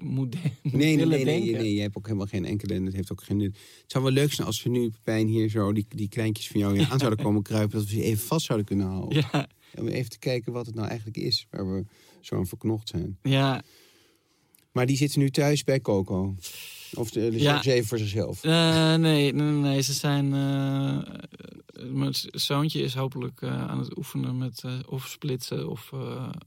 moet, 0.03 0.34
Nee, 0.62 0.72
nee, 0.72 0.97
willen 0.97 1.09
nee, 1.09 1.24
nee, 1.24 1.40
denken. 1.45 1.61
nee, 1.62 1.74
je 1.74 1.80
hebt 1.80 1.97
ook 1.97 2.07
helemaal 2.07 2.26
geen 2.26 2.45
enkele 2.45 2.74
en 2.74 2.84
het 2.84 2.95
heeft 2.95 3.12
ook 3.12 3.22
geen 3.22 3.36
nut. 3.36 3.57
Het 3.82 3.90
zou 3.90 4.05
wel 4.05 4.12
leuk 4.12 4.32
zijn 4.32 4.47
als 4.47 4.62
we 4.62 4.68
nu, 4.70 4.90
Pepijn, 4.90 5.26
hier 5.28 5.49
zo 5.49 5.72
die, 5.72 5.86
die 5.88 6.09
kleintjes 6.09 6.49
van 6.49 6.61
jou 6.61 6.78
hier 6.78 6.88
aan 6.90 6.99
zouden 6.99 7.24
komen 7.24 7.43
kruipen, 7.43 7.78
dat 7.78 7.88
we 7.88 7.95
ze 7.95 8.03
even 8.03 8.26
vast 8.26 8.47
zouden 8.47 8.66
kunnen 8.66 8.86
houden. 8.86 9.24
Ja, 9.32 9.47
Om 9.78 9.88
even 9.88 10.11
te 10.11 10.18
kijken 10.18 10.53
wat 10.53 10.66
het 10.66 10.74
nou 10.74 10.88
eigenlijk 10.88 11.16
is, 11.18 11.47
waar 11.51 11.72
we 11.74 11.84
zo 12.20 12.36
aan 12.36 12.47
verknocht 12.47 12.88
zijn. 12.88 13.18
ja, 13.22 13.62
Maar 14.72 14.86
die 14.86 14.97
zitten 14.97 15.20
nu 15.20 15.30
thuis 15.30 15.64
bij 15.64 15.80
Coco. 15.80 16.34
Of 16.95 17.11
de, 17.11 17.30
de 17.30 17.38
Ja. 17.40 17.62
ze 17.62 17.72
even 17.72 17.88
voor 17.88 17.99
zichzelf. 17.99 18.45
Eh, 18.45 18.95
nee, 18.95 19.32
nee, 19.32 19.53
nee, 19.53 19.80
ze 19.82 19.93
zijn. 19.93 20.24
eh, 20.32 21.14
mijn 21.93 22.14
zoontje 22.30 22.82
is 22.82 22.95
hopelijk 22.95 23.43
eh, 23.43 23.68
aan 23.68 23.78
het 23.78 23.97
oefenen 23.97 24.38
met 24.38 24.62
of 24.88 25.07
splitsen 25.09 25.68
of, 25.70 25.93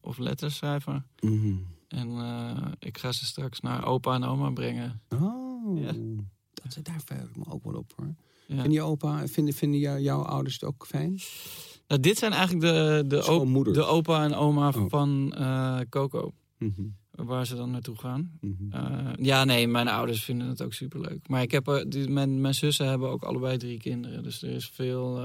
of 0.01 0.17
letters 0.17 0.55
schrijven. 0.55 1.05
Mhm. 1.19 1.53
En 1.95 2.09
eh, 2.17 2.67
ik 2.79 2.97
ga 2.97 3.11
ze 3.11 3.25
straks 3.25 3.59
naar 3.59 3.85
opa 3.85 4.13
en 4.13 4.23
oma 4.23 4.49
brengen. 4.49 5.01
Oh, 5.09 5.79
Ja. 5.79 5.91
dat, 6.53 6.77
daar 6.83 7.01
verheug 7.05 7.29
ik 7.29 7.35
me 7.37 7.43
ook 7.51 7.63
wel 7.63 7.73
op 7.73 7.93
hoor. 7.95 8.15
Ja. 8.47 8.53
Vinden, 8.55 8.71
je 8.71 8.81
opa, 8.81 9.27
vinden, 9.27 9.53
vinden 9.53 9.79
jou, 9.79 9.99
jouw 9.99 10.21
ouders 10.21 10.53
het 10.53 10.63
ook 10.63 10.85
fijn? 10.87 11.19
Nou, 11.87 12.01
dit 12.01 12.17
zijn 12.17 12.31
eigenlijk 12.31 12.61
de, 12.65 13.03
de, 13.07 13.31
op- 13.31 13.73
de 13.73 13.83
opa 13.85 14.23
en 14.23 14.33
oma 14.35 14.67
Oh. 14.67 14.85
van 14.87 15.33
eh, 15.33 15.79
Coco. 15.89 16.33
Mhm, 16.57 16.81
Waar 17.11 17.45
ze 17.45 17.55
dan 17.55 17.71
naartoe 17.71 17.97
gaan. 17.97 18.31
mhm. 18.41 18.53
Eh, 18.71 19.11
ja, 19.25 19.43
nee, 19.43 19.67
mijn 19.67 19.87
ouders 19.87 20.23
vinden 20.23 20.47
het 20.47 20.61
ook 20.61 20.73
superleuk. 20.73 21.27
Maar 21.27 21.41
ik 21.41 21.51
heb, 21.51 21.85
die, 21.87 22.09
mijn, 22.09 22.41
mijn 22.41 22.53
zussen 22.53 22.87
hebben 22.87 23.09
ook 23.09 23.23
allebei 23.23 23.57
drie 23.57 23.79
kinderen. 23.79 24.23
Dus 24.23 24.41
er 24.41 24.49
is 24.49 24.69
veel. 24.69 25.19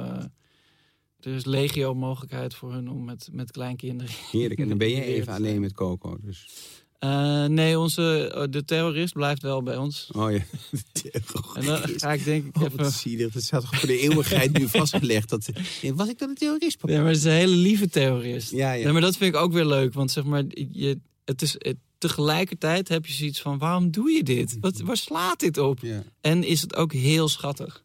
Er 1.21 1.35
is 1.35 1.45
legio 1.45 1.95
mogelijkheid 1.95 2.55
voor 2.55 2.73
hun 2.73 2.91
om 2.91 3.05
met, 3.05 3.29
met 3.33 3.51
kleinkinderen. 3.51 4.15
Heerlijk. 4.31 4.61
En 4.61 4.69
dan 4.69 4.79
ben 4.79 4.89
je 4.89 5.05
even 5.05 5.33
alleen 5.33 5.61
met 5.61 5.73
Coco. 5.73 6.19
Dus. 6.23 6.49
Eh, 6.99 7.45
nee, 7.45 7.79
onze, 7.79 8.33
eh, 8.35 8.45
de 8.51 8.65
terrorist 8.65 9.13
blijft 9.13 9.43
wel 9.43 9.63
bij 9.63 9.77
ons. 9.77 10.11
Oh 10.13 10.33
ja. 10.33 10.39
En 11.55 11.65
dan 11.65 11.79
ga 11.97 12.13
ik 12.13 12.25
denk 12.25 12.47
ik 12.47 12.57
Oh, 12.57 12.63
even... 12.63 12.93
zielig. 12.93 13.33
Dat 13.33 13.43
staat 13.43 13.61
toch 13.61 13.77
voor 13.77 13.89
de 13.89 13.99
eeuwigheid 13.99 14.59
nu 14.59 14.69
vastgelegd. 14.69 15.29
Dat, 15.29 15.49
was 15.95 16.09
ik 16.09 16.19
dan 16.19 16.29
een 16.29 16.35
terrorist, 16.35 16.79
papa? 16.79 16.93
Ja, 16.93 16.99
maar 16.99 17.09
het 17.09 17.17
is 17.17 17.25
een 17.25 17.31
hele 17.31 17.57
lieve 17.57 17.89
terrorist. 17.89 18.51
Ja, 18.51 18.73
ja. 18.73 18.85
Nee, 18.85 18.93
maar 18.93 19.03
dat 19.03 19.17
vind 19.17 19.35
ik 19.35 19.41
ook 19.41 19.53
weer 19.53 19.65
leuk. 19.67 19.95
Want 19.95 20.11
zeg 20.11 20.25
maar, 20.25 20.45
je, 20.71 20.99
het 21.25 21.43
is, 21.43 21.55
het, 21.59 21.77
tegelijkertijd 21.99 22.89
heb 22.89 23.07
je 23.07 23.13
zoiets 23.13 23.41
van... 23.41 23.59
waarom 23.59 23.91
doe 23.91 24.11
je 24.11 24.23
dit? 24.23 24.57
Wat, 24.61 24.81
waar 24.81 24.97
slaat 24.97 25.41
dit 25.41 25.59
op? 25.59 25.79
Ja. 25.83 26.03
En 26.21 26.45
is 26.45 26.61
het 26.61 26.77
ook 26.77 26.93
heel 26.93 27.29
schattig. 27.29 27.85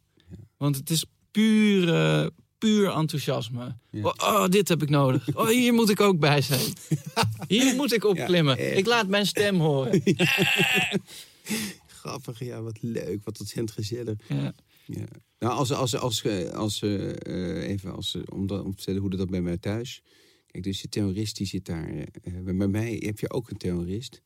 Want 0.58 0.76
het 0.76 0.90
is 0.90 1.06
puur, 1.32 1.94
eh, 1.94 2.28
puur 2.66 2.90
enthousiasme. 2.92 3.76
Ja. 3.90 4.04
Oh, 4.04 4.14
oh, 4.20 4.48
dit 4.48 4.68
heb 4.68 4.82
ik 4.82 4.90
nodig. 4.90 5.36
Oh, 5.36 5.48
hier 5.48 5.74
moet 5.74 5.90
ik 5.90 6.00
ook 6.02 6.20
bij 6.20 6.42
zijn. 6.42 6.74
Hier 7.48 7.76
moet 7.76 7.94
ik 7.94 8.04
opklimmen. 8.04 8.78
ik 8.78 8.86
laat 8.86 9.08
mijn 9.08 9.26
stem 9.26 9.60
horen. 9.60 10.02
Grappig, 11.88 12.40
ja, 12.40 12.62
wat 12.62 12.78
leuk. 12.82 13.24
Wat 13.24 13.40
ontzettend 13.40 13.72
gezellig. 13.72 14.16
Ja. 14.28 14.54
Ja. 14.86 15.06
Nou, 15.40 15.54
als, 15.58 15.72
als, 15.72 15.96
als, 15.96 16.22
eh, 16.24 16.50
als, 16.50 16.82
eh, 16.82 17.10
eh, 17.10 17.70
even 17.70 17.96
als, 17.96 18.16
eh, 18.16 18.22
om, 18.30 18.48
dat, 18.48 18.60
om 18.64 18.70
te 18.70 18.76
vertellen 18.76 19.02
hoe 19.02 19.10
dat 19.10 19.30
bij 19.30 19.42
mij 19.42 19.58
thuis. 19.58 20.02
Kijk, 20.48 20.64
dus 20.64 20.82
de 20.82 20.90
terrorist 20.90 21.38
die 21.38 21.48
zit 21.48 21.66
daar. 21.66 21.88
eh, 21.90 22.02
eh, 22.02 22.44
bij 22.44 22.56
bij 22.56 22.68
mij 22.68 23.02
heb 23.06 23.20
je 23.20 23.30
ook 23.32 23.50
een 23.50 23.58
terrorist. 23.58 24.22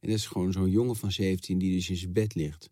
En 0.00 0.08
dat 0.08 0.18
is 0.18 0.26
gewoon 0.26 0.52
zo'n 0.52 0.70
jongen 0.70 0.96
van 0.96 1.12
17 1.12 1.58
die 1.58 1.74
dus 1.74 1.90
in 1.90 1.96
zijn 1.96 2.12
bed 2.12 2.34
ligt. 2.34 2.70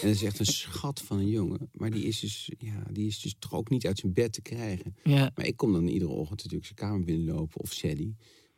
En 0.00 0.08
dat 0.08 0.14
is 0.14 0.22
echt 0.22 0.38
een 0.38 0.46
schat 0.46 1.00
van 1.00 1.18
een 1.18 1.28
jongen. 1.28 1.68
Maar 1.72 1.90
die 1.90 2.04
is 2.04 2.20
dus, 2.20 2.50
ja, 2.58 2.82
die 2.90 3.06
is 3.06 3.20
dus 3.20 3.34
toch 3.38 3.52
ook 3.52 3.70
niet 3.70 3.86
uit 3.86 3.98
zijn 3.98 4.12
bed 4.12 4.32
te 4.32 4.42
krijgen. 4.42 4.96
Ja. 5.04 5.32
Maar 5.34 5.46
ik 5.46 5.56
kom 5.56 5.72
dan 5.72 5.86
iedere 5.86 6.10
ochtend 6.10 6.38
natuurlijk 6.38 6.64
zijn 6.64 6.78
kamer 6.78 7.04
binnenlopen. 7.04 7.60
Of 7.60 7.72
Sally. 7.72 8.14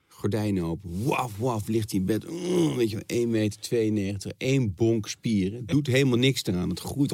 Gordijnen 0.09 0.64
open. 0.64 1.04
Waf, 1.04 1.36
waf, 1.36 1.68
ligt 1.68 1.90
hij 1.90 2.00
in 2.00 2.07
bed. 2.07 2.30
Mm, 2.30 2.76
weet 2.76 2.90
je, 2.90 3.02
1 3.07 3.30
meter 3.30 3.61
92, 3.61 4.32
één 4.36 4.74
bonk 4.74 5.09
spieren. 5.09 5.66
Doet 5.66 5.86
helemaal 5.86 6.18
niks 6.18 6.44
eraan. 6.44 6.68
Het 6.68 6.80
groeit. 6.80 7.12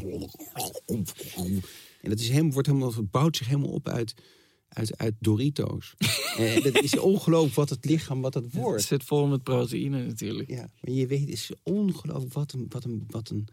En 2.01 2.11
dat 2.11 2.19
is 2.21 2.29
helemaal, 2.29 2.53
wordt 2.53 2.69
helemaal, 2.69 2.95
het 2.95 3.11
bouwt 3.11 3.37
zich 3.37 3.47
helemaal 3.47 3.71
op 3.71 3.89
uit, 3.89 4.15
uit, 4.69 4.99
uit 4.99 5.15
Doritos. 5.21 5.95
en 6.37 6.63
dat 6.63 6.83
is 6.83 6.99
ongelooflijk 6.99 7.55
wat 7.55 7.71
het 7.71 7.85
lichaam, 7.85 8.21
wat 8.21 8.35
het 8.35 8.45
Het 8.45 8.55
wordt. 8.55 8.83
zit 8.83 9.05
vol 9.05 9.27
met 9.27 9.43
proteïne 9.43 10.07
natuurlijk. 10.07 10.51
Ja, 10.51 10.71
maar 10.81 10.95
je 10.95 11.07
weet, 11.07 11.21
het 11.21 11.29
is 11.29 11.51
ongelooflijk 11.63 12.33
wat 12.33 12.53
een, 12.53 12.67
wat 12.69 12.85
een, 12.85 13.05
wat 13.09 13.31
een 13.31 13.49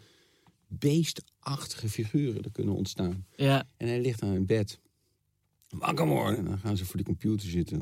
beestachtige 0.70 1.90
figuren 1.90 2.44
er 2.44 2.52
kunnen 2.52 2.76
ontstaan. 2.76 3.26
Ja, 3.36 3.68
En 3.78 3.88
hij 3.88 4.02
ligt 4.02 4.22
aan 4.22 4.34
in 4.36 4.46
bed. 4.46 4.80
Wakker 5.70 6.08
worden. 6.08 6.38
En 6.38 6.46
dan 6.46 6.60
gaan 6.60 6.78
ze 6.78 6.86
voor 6.86 6.98
de 6.98 7.04
computer 7.04 7.50
zitten. 7.50 7.82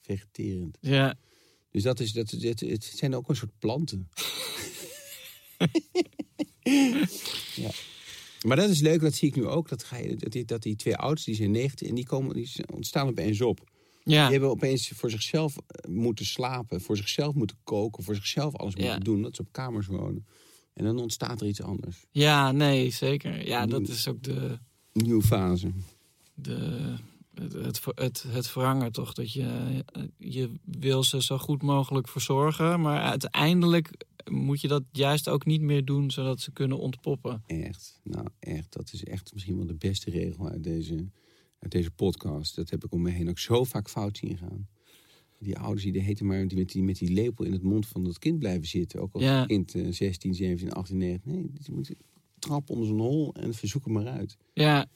Vegeterend. 0.00 0.78
ja. 0.80 1.14
Dus 1.70 1.82
dat 1.82 2.00
is, 2.00 2.12
dat, 2.12 2.30
het, 2.30 2.60
het 2.60 2.84
zijn 2.84 3.14
ook 3.14 3.28
een 3.28 3.36
soort 3.36 3.58
planten. 3.58 4.08
ja. 7.54 7.70
Maar 8.46 8.56
dat 8.56 8.70
is 8.70 8.80
leuk, 8.80 9.00
dat 9.00 9.14
zie 9.14 9.28
ik 9.28 9.36
nu 9.36 9.46
ook. 9.46 9.68
Dat, 9.68 9.84
ga 9.84 9.96
je, 9.96 10.16
dat, 10.16 10.32
die, 10.32 10.44
dat 10.44 10.62
die 10.62 10.76
twee 10.76 10.96
ouders, 10.96 11.24
die 11.24 11.34
zijn 11.34 11.50
19 11.50 11.88
en 11.88 11.94
die, 11.94 12.06
komen, 12.06 12.34
die 12.34 12.50
ontstaan 12.72 13.08
opeens 13.08 13.40
op. 13.40 13.70
ja. 14.04 14.22
Die 14.22 14.30
hebben 14.32 14.50
opeens 14.50 14.88
voor 14.88 15.10
zichzelf 15.10 15.56
eh, 15.56 15.90
moeten 15.90 16.26
slapen, 16.26 16.80
voor 16.80 16.96
zichzelf 16.96 17.34
moeten 17.34 17.56
koken, 17.64 18.02
voor 18.04 18.14
zichzelf 18.14 18.54
alles 18.56 18.74
Ja. 18.74 18.82
moeten 18.84 19.04
doen. 19.04 19.22
Dat 19.22 19.36
ze 19.36 19.42
op 19.42 19.48
kamers 19.52 19.86
wonen. 19.86 20.26
En 20.72 20.84
dan 20.84 20.98
ontstaat 20.98 21.40
er 21.40 21.46
iets 21.46 21.62
anders. 21.62 22.04
Ja, 22.10 22.52
nee, 22.52 22.90
zeker. 22.90 23.46
Ja, 23.46 23.66
dat 23.66 23.88
is 23.88 24.08
ook 24.08 24.22
de, 24.22 24.58
nieuwe 24.92 25.22
fase. 25.22 25.72
de, 26.34 26.94
het, 27.34 27.52
het, 27.52 27.84
het, 27.94 28.24
het 28.28 28.48
verhangen 28.48 28.92
toch. 28.92 29.12
Dat 29.12 29.32
je, 29.32 29.84
je 30.16 30.50
wil 30.64 31.02
ze 31.04 31.22
zo 31.22 31.38
goed 31.38 31.62
mogelijk 31.62 32.08
verzorgen. 32.08 32.80
Maar 32.80 33.00
uiteindelijk 33.00 34.04
moet 34.30 34.60
je 34.60 34.68
dat 34.68 34.82
juist 34.92 35.28
ook 35.28 35.44
niet 35.44 35.60
meer 35.60 35.84
doen... 35.84 36.10
zodat 36.10 36.40
ze 36.40 36.52
kunnen 36.52 36.78
ontpoppen. 36.78 37.42
Echt, 37.46 38.00
nou 38.04 38.26
echt, 38.38 38.72
dat 38.72 38.92
is 38.92 39.04
echt 39.04 39.32
misschien 39.32 39.56
wel 39.56 39.66
de 39.66 39.74
beste 39.74 40.10
regel 40.10 40.48
uit 40.48 40.64
deze, 40.64 41.08
uit 41.58 41.72
deze 41.72 41.90
podcast. 41.90 42.56
Dat 42.56 42.70
heb 42.70 42.84
ik 42.84 42.92
om 42.92 43.02
me 43.02 43.10
heen 43.10 43.28
ook 43.28 43.38
zo 43.38 43.64
vaak 43.64 43.88
fout 43.88 44.16
zien 44.16 44.36
gaan. 44.36 44.68
Die 45.42 45.58
ouders 45.58 45.82
die 45.82 45.92
de 45.92 45.98
heten 46.00 46.26
maar 46.26 46.46
die 46.48 46.58
met, 46.58 46.68
die 46.72 46.82
met 46.82 46.98
die 46.98 47.10
lepel 47.12 47.44
in 47.44 47.52
het 47.52 47.62
mond 47.62 47.86
van 47.86 48.04
dat 48.04 48.18
kind 48.18 48.38
blijven 48.38 48.66
zitten. 48.66 49.00
Ook 49.00 49.12
als 49.14 49.22
Ja. 49.22 49.38
het 49.38 49.46
kind 49.48 49.74
eh, 49.74 49.86
16, 49.90 50.34
17, 50.34 50.72
18, 50.72 50.96
19. 50.98 51.32
Nee, 51.32 51.50
die 51.52 51.74
moet 51.74 51.90
trap 52.38 52.70
onder 52.70 52.86
zijn 52.86 52.98
hol 52.98 53.34
en 53.34 53.54
verzoek 53.54 53.84
hem 53.84 53.94
maar 53.94 54.06
uit. 54.06 54.36
Ja, 54.52 54.86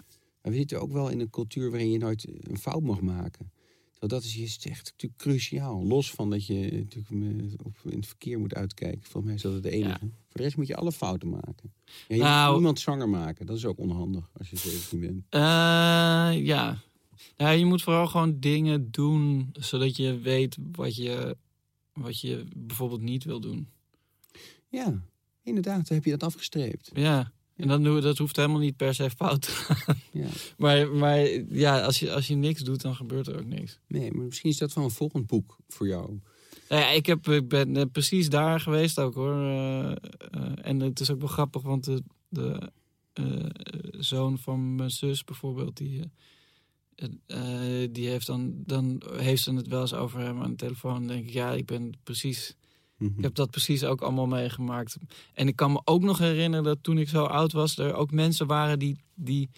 Maar 0.43 0.53
we 0.53 0.59
zitten 0.59 0.81
ook 0.81 0.93
wel 0.93 1.09
in 1.09 1.21
een 1.21 1.31
cultuur 1.31 1.71
waarin 1.71 1.91
je 1.91 1.99
nooit 1.99 2.27
een 2.41 2.59
fout 2.59 2.83
mag 2.83 3.01
maken. 3.01 3.53
Terwijl 3.91 4.21
dat 4.23 4.31
is, 4.31 4.37
is 4.37 4.59
echt 4.67 4.85
natuurlijk 4.91 5.21
cruciaal. 5.23 5.85
Los 5.87 6.11
van 6.13 6.31
dat 6.31 6.47
je 6.47 6.55
natuurlijk 6.73 7.11
eh, 7.51 7.53
op, 7.65 7.77
in 7.85 7.97
het 7.97 8.07
verkeer 8.07 8.39
moet 8.39 8.55
uitkijken. 8.55 9.03
Volgens 9.03 9.25
mij 9.25 9.35
is 9.35 9.43
dat 9.43 9.53
het 9.53 9.65
enige. 9.65 9.89
Ja. 9.89 9.99
Voor 9.99 10.11
de 10.33 10.43
rest 10.43 10.57
moet 10.57 10.67
je 10.67 10.77
alle 10.77 10.93
fouten 10.93 11.29
maken. 11.29 11.73
Ja, 12.09 12.15
je 12.15 12.23
Nou- 12.23 12.47
moet 12.47 12.55
niemand 12.57 12.81
zwanger 12.81 13.09
maken. 13.09 13.47
Dat 13.47 13.57
is 13.57 13.65
ook 13.65 13.79
onhandig 13.79 14.31
als 14.39 14.51
je 14.51 14.57
17 14.57 15.01
bent. 15.01 15.25
Eh, 15.29 15.41
ja. 16.47 16.83
Ja, 17.37 17.51
je 17.51 17.65
moet 17.65 17.83
vooral 17.83 18.07
gewoon 18.07 18.41
dingen 18.41 18.91
doen... 18.91 19.51
zodat 19.53 19.97
je 19.97 20.19
weet 20.19 20.57
wat 20.73 20.97
je, 20.97 21.37
wat 21.93 22.21
je 22.21 22.45
bijvoorbeeld 22.57 23.01
niet 23.01 23.25
wil 23.25 23.41
doen. 23.41 23.69
Ja, 24.69 25.03
inderdaad. 25.43 25.89
Dan 25.89 25.97
heb 25.97 26.05
je 26.05 26.11
dat 26.11 26.23
afgestreept. 26.23 26.91
Ja, 26.95 27.33
en 27.57 27.69
dan, 27.69 27.83
doe- 27.83 28.01
dat 28.01 28.19
hoeft 28.19 28.37
helemaal 28.37 28.59
niet 28.59 28.77
per 28.77 28.95
se 28.95 29.11
fout 29.11 29.43
te 29.43 29.51
gaan. 29.51 29.97
Ja. 30.13 30.29
Maar, 30.57 30.89
maar 30.89 31.21
ja, 31.49 31.83
als 31.83 31.99
je, 31.99 32.13
als 32.13 32.27
je 32.27 32.35
niks 32.35 32.61
doet, 32.61 32.81
dan 32.83 32.95
gebeurt 32.95 33.27
er 33.27 33.39
ook 33.39 33.47
niks. 33.47 33.79
Nee, 33.87 34.13
maar 34.13 34.25
misschien 34.25 34.51
is 34.51 34.59
dat 34.59 34.73
wel 34.73 34.85
een 34.85 34.91
volgend 34.91 35.27
boek 35.27 35.59
voor 35.69 35.87
jou. 35.87 36.21
Nou 36.69 36.81
ja, 36.83 36.89
ik, 36.89 37.07
heb, 37.07 37.29
ik 37.29 37.49
ben 37.49 37.77
eh, 37.77 37.85
precies 37.93 38.29
daar 38.29 38.61
geweest 38.61 38.99
ook 38.99 39.15
hoor. 39.15 39.35
Eh, 39.35 39.91
eh, 39.91 39.97
en 40.63 40.81
het 40.81 41.01
is 41.01 41.11
ook 41.11 41.19
wel 41.19 41.29
grappig, 41.29 41.63
want 41.63 41.85
de, 41.85 42.03
de 42.29 42.71
zoon 43.91 44.39
van 44.39 44.75
mijn 44.75 44.91
zus 44.91 45.25
bijvoorbeeld, 45.25 45.77
die, 45.77 46.11
eh, 47.27 47.39
die 47.91 48.09
heeft 48.09 48.27
dan, 48.27 48.53
dan 48.67 49.03
heeft 49.13 49.43
ze 49.43 49.55
het 49.55 49.69
wel 49.69 49.81
eens 49.81 49.95
over 49.95 50.21
hem 50.21 50.41
aan 50.43 50.51
de 50.51 50.57
telefoon. 50.57 50.95
Dan 50.95 51.07
denk 51.07 51.27
ik, 51.27 51.33
ja, 51.33 51.53
ik 51.53 51.67
ben 51.67 51.93
precies, 52.03 52.57
Mhm. 52.99 53.17
ik 53.19 53.23
heb 53.25 53.35
dat 53.35 53.51
precies 53.51 53.85
ook 53.85 54.01
allemaal 54.01 54.27
meegemaakt. 54.27 54.97
En 55.35 55.49
ik 55.49 55.57
kan 55.57 55.73
me 55.73 55.81
ook 55.85 56.03
nog 56.03 56.19
herinneren 56.19 56.65
dat 56.65 56.79
toen 56.83 56.99
ik 56.99 57.09
zo 57.09 57.25
oud 57.25 57.53
was, 57.53 57.79
er 57.79 57.95
ook 57.95 58.11
mensen 58.11 58.47
waren 58.47 58.79
die, 58.79 58.97
die, 59.15 59.49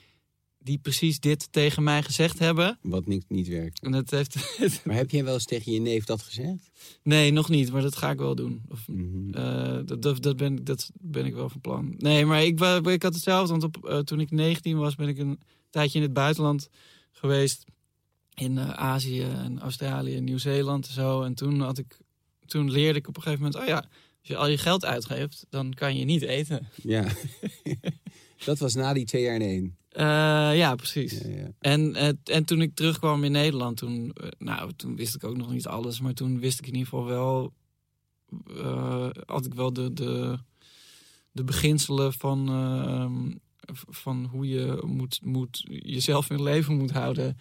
die 0.58 0.78
precies 0.78 1.20
dit 1.20 1.52
tegen 1.52 1.82
mij 1.82 2.02
gezegd 2.02 2.38
hebben. 2.38 2.78
Wat 2.82 3.06
niet, 3.06 3.24
niet 3.28 3.48
werkt. 3.48 3.82
En 3.82 3.92
het 3.92 4.10
heeft. 4.10 4.36
Maar 4.84 4.96
heb 4.96 5.10
jij 5.10 5.24
wel 5.24 5.34
eens 5.34 5.44
tegen 5.44 5.72
je 5.72 5.80
neef 5.80 6.04
dat 6.04 6.22
gezegd? 6.22 6.70
nee, 7.02 7.30
nog 7.30 7.48
niet, 7.48 7.72
maar 7.72 7.82
dat 7.82 7.96
ga 7.96 8.10
ik 8.10 8.18
wel 8.18 8.34
doen. 8.34 8.62
Of, 8.68 8.88
Mhm. 8.88 9.34
Eh, 9.34 9.78
dat, 9.84 10.02
dat, 10.02 10.22
dat, 10.22 10.36
ben, 10.36 10.56
ik- 10.56 10.66
dat 10.66 10.90
ben 11.00 11.24
ik 11.26 11.34
wel 11.34 11.48
van 11.48 11.60
plan. 11.60 11.94
Nee, 11.98 12.24
maar 12.26 12.42
ik, 12.44 12.60
ik 12.86 13.02
had 13.02 13.14
hetzelfde. 13.14 13.56
Want 13.58 13.64
op, 13.76 14.02
toen 14.06 14.20
ik 14.20 14.30
19 14.30 14.76
was, 14.76 14.94
ben 14.94 15.08
ik 15.08 15.18
een 15.18 15.40
tijdje 15.70 15.98
in 15.98 16.04
het 16.04 16.12
buitenland 16.14 16.68
geweest. 17.18 17.64
In 18.34 18.58
eh, 18.58 18.70
Azië 18.70 19.22
en 19.22 19.60
Australië 19.60 20.16
en 20.16 20.24
Nieuw-Zeeland 20.24 20.86
en 20.86 20.92
zo. 20.92 21.22
En 21.22 21.34
toen, 21.34 21.60
had 21.60 21.78
ik, 21.78 21.98
toen 22.46 22.70
leerde 22.70 22.98
ik 22.98 23.08
op 23.08 23.16
een 23.16 23.22
gegeven 23.22 23.44
moment... 23.44 23.62
oh 23.62 23.68
ja, 23.68 23.76
als 23.76 23.88
je 24.28 24.36
al 24.36 24.48
je 24.48 24.58
geld 24.58 24.84
uitgeeft, 24.84 25.46
dan 25.50 25.74
kan 25.74 25.96
je 25.96 26.04
niet 26.04 26.22
eten. 26.22 26.68
Ja. 26.82 27.04
dat 28.44 28.58
was 28.58 28.74
na 28.74 28.92
die 28.92 29.04
twee 29.04 29.22
jaar 29.22 29.34
in 29.34 29.40
één. 29.42 29.76
Eh, 29.88 30.56
ja, 30.58 30.74
precies. 30.74 31.18
Ja, 31.18 31.28
ja. 31.28 31.48
En, 31.58 31.96
en 32.24 32.44
toen 32.44 32.60
ik 32.62 32.74
terugkwam 32.74 33.24
in 33.24 33.32
Nederland, 33.32 33.76
toen, 33.76 34.12
eh, 34.12 34.28
nou, 34.38 34.72
toen 34.76 34.96
wist 34.96 35.14
ik 35.14 35.24
ook 35.24 35.36
nog 35.36 35.52
niet 35.52 35.66
alles. 35.66 36.00
Maar 36.00 36.12
toen 36.14 36.40
wist 36.40 36.58
ik 36.58 36.66
in 36.66 36.74
ieder 36.74 36.88
geval 36.88 37.04
wel, 37.04 37.52
had 39.26 39.46
ik 39.46 39.54
wel 39.54 39.72
de, 39.72 39.92
de, 39.92 40.38
de 41.32 41.44
beginselen 41.44 42.12
van, 42.12 42.48
eh, 42.48 43.10
v- 43.10 43.36
van 43.74 44.24
hoe 44.24 44.48
je 44.48 44.82
moet, 44.86 45.20
moet, 45.24 45.64
jezelf 45.68 46.30
in 46.30 46.42
leven 46.42 46.76
moet 46.76 46.90
houden. 46.90 47.36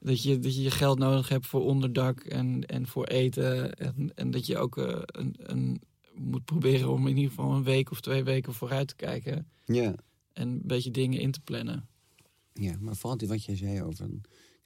Dat 0.00 0.22
je, 0.22 0.38
dat 0.38 0.56
je 0.56 0.62
je 0.62 0.70
geld 0.70 0.98
nodig 0.98 1.28
hebt 1.28 1.46
voor 1.46 1.64
onderdak 1.64 2.20
en, 2.20 2.66
en 2.66 2.86
voor 2.86 3.04
eten. 3.04 3.74
En, 3.74 4.12
en 4.14 4.30
dat 4.30 4.46
je 4.46 4.58
ook 4.58 4.78
eh, 4.78 5.00
een, 5.04 5.34
een, 5.38 5.82
moet 6.14 6.44
proberen 6.44 6.90
om 6.90 7.06
in 7.06 7.16
ieder 7.16 7.30
geval 7.30 7.52
een 7.52 7.64
week 7.64 7.90
of 7.90 8.00
twee 8.00 8.24
weken 8.24 8.54
vooruit 8.54 8.88
te 8.88 8.96
kijken. 8.96 9.48
ja. 9.64 9.94
En 10.32 10.48
een 10.48 10.60
beetje 10.64 10.90
dingen 10.90 11.20
in 11.20 11.30
te 11.30 11.40
plannen. 11.40 11.88
Ja, 12.52 12.76
maar 12.80 12.96
vooral 12.96 13.28
wat 13.28 13.44
jij 13.44 13.56
zei 13.56 13.82
over... 13.82 14.08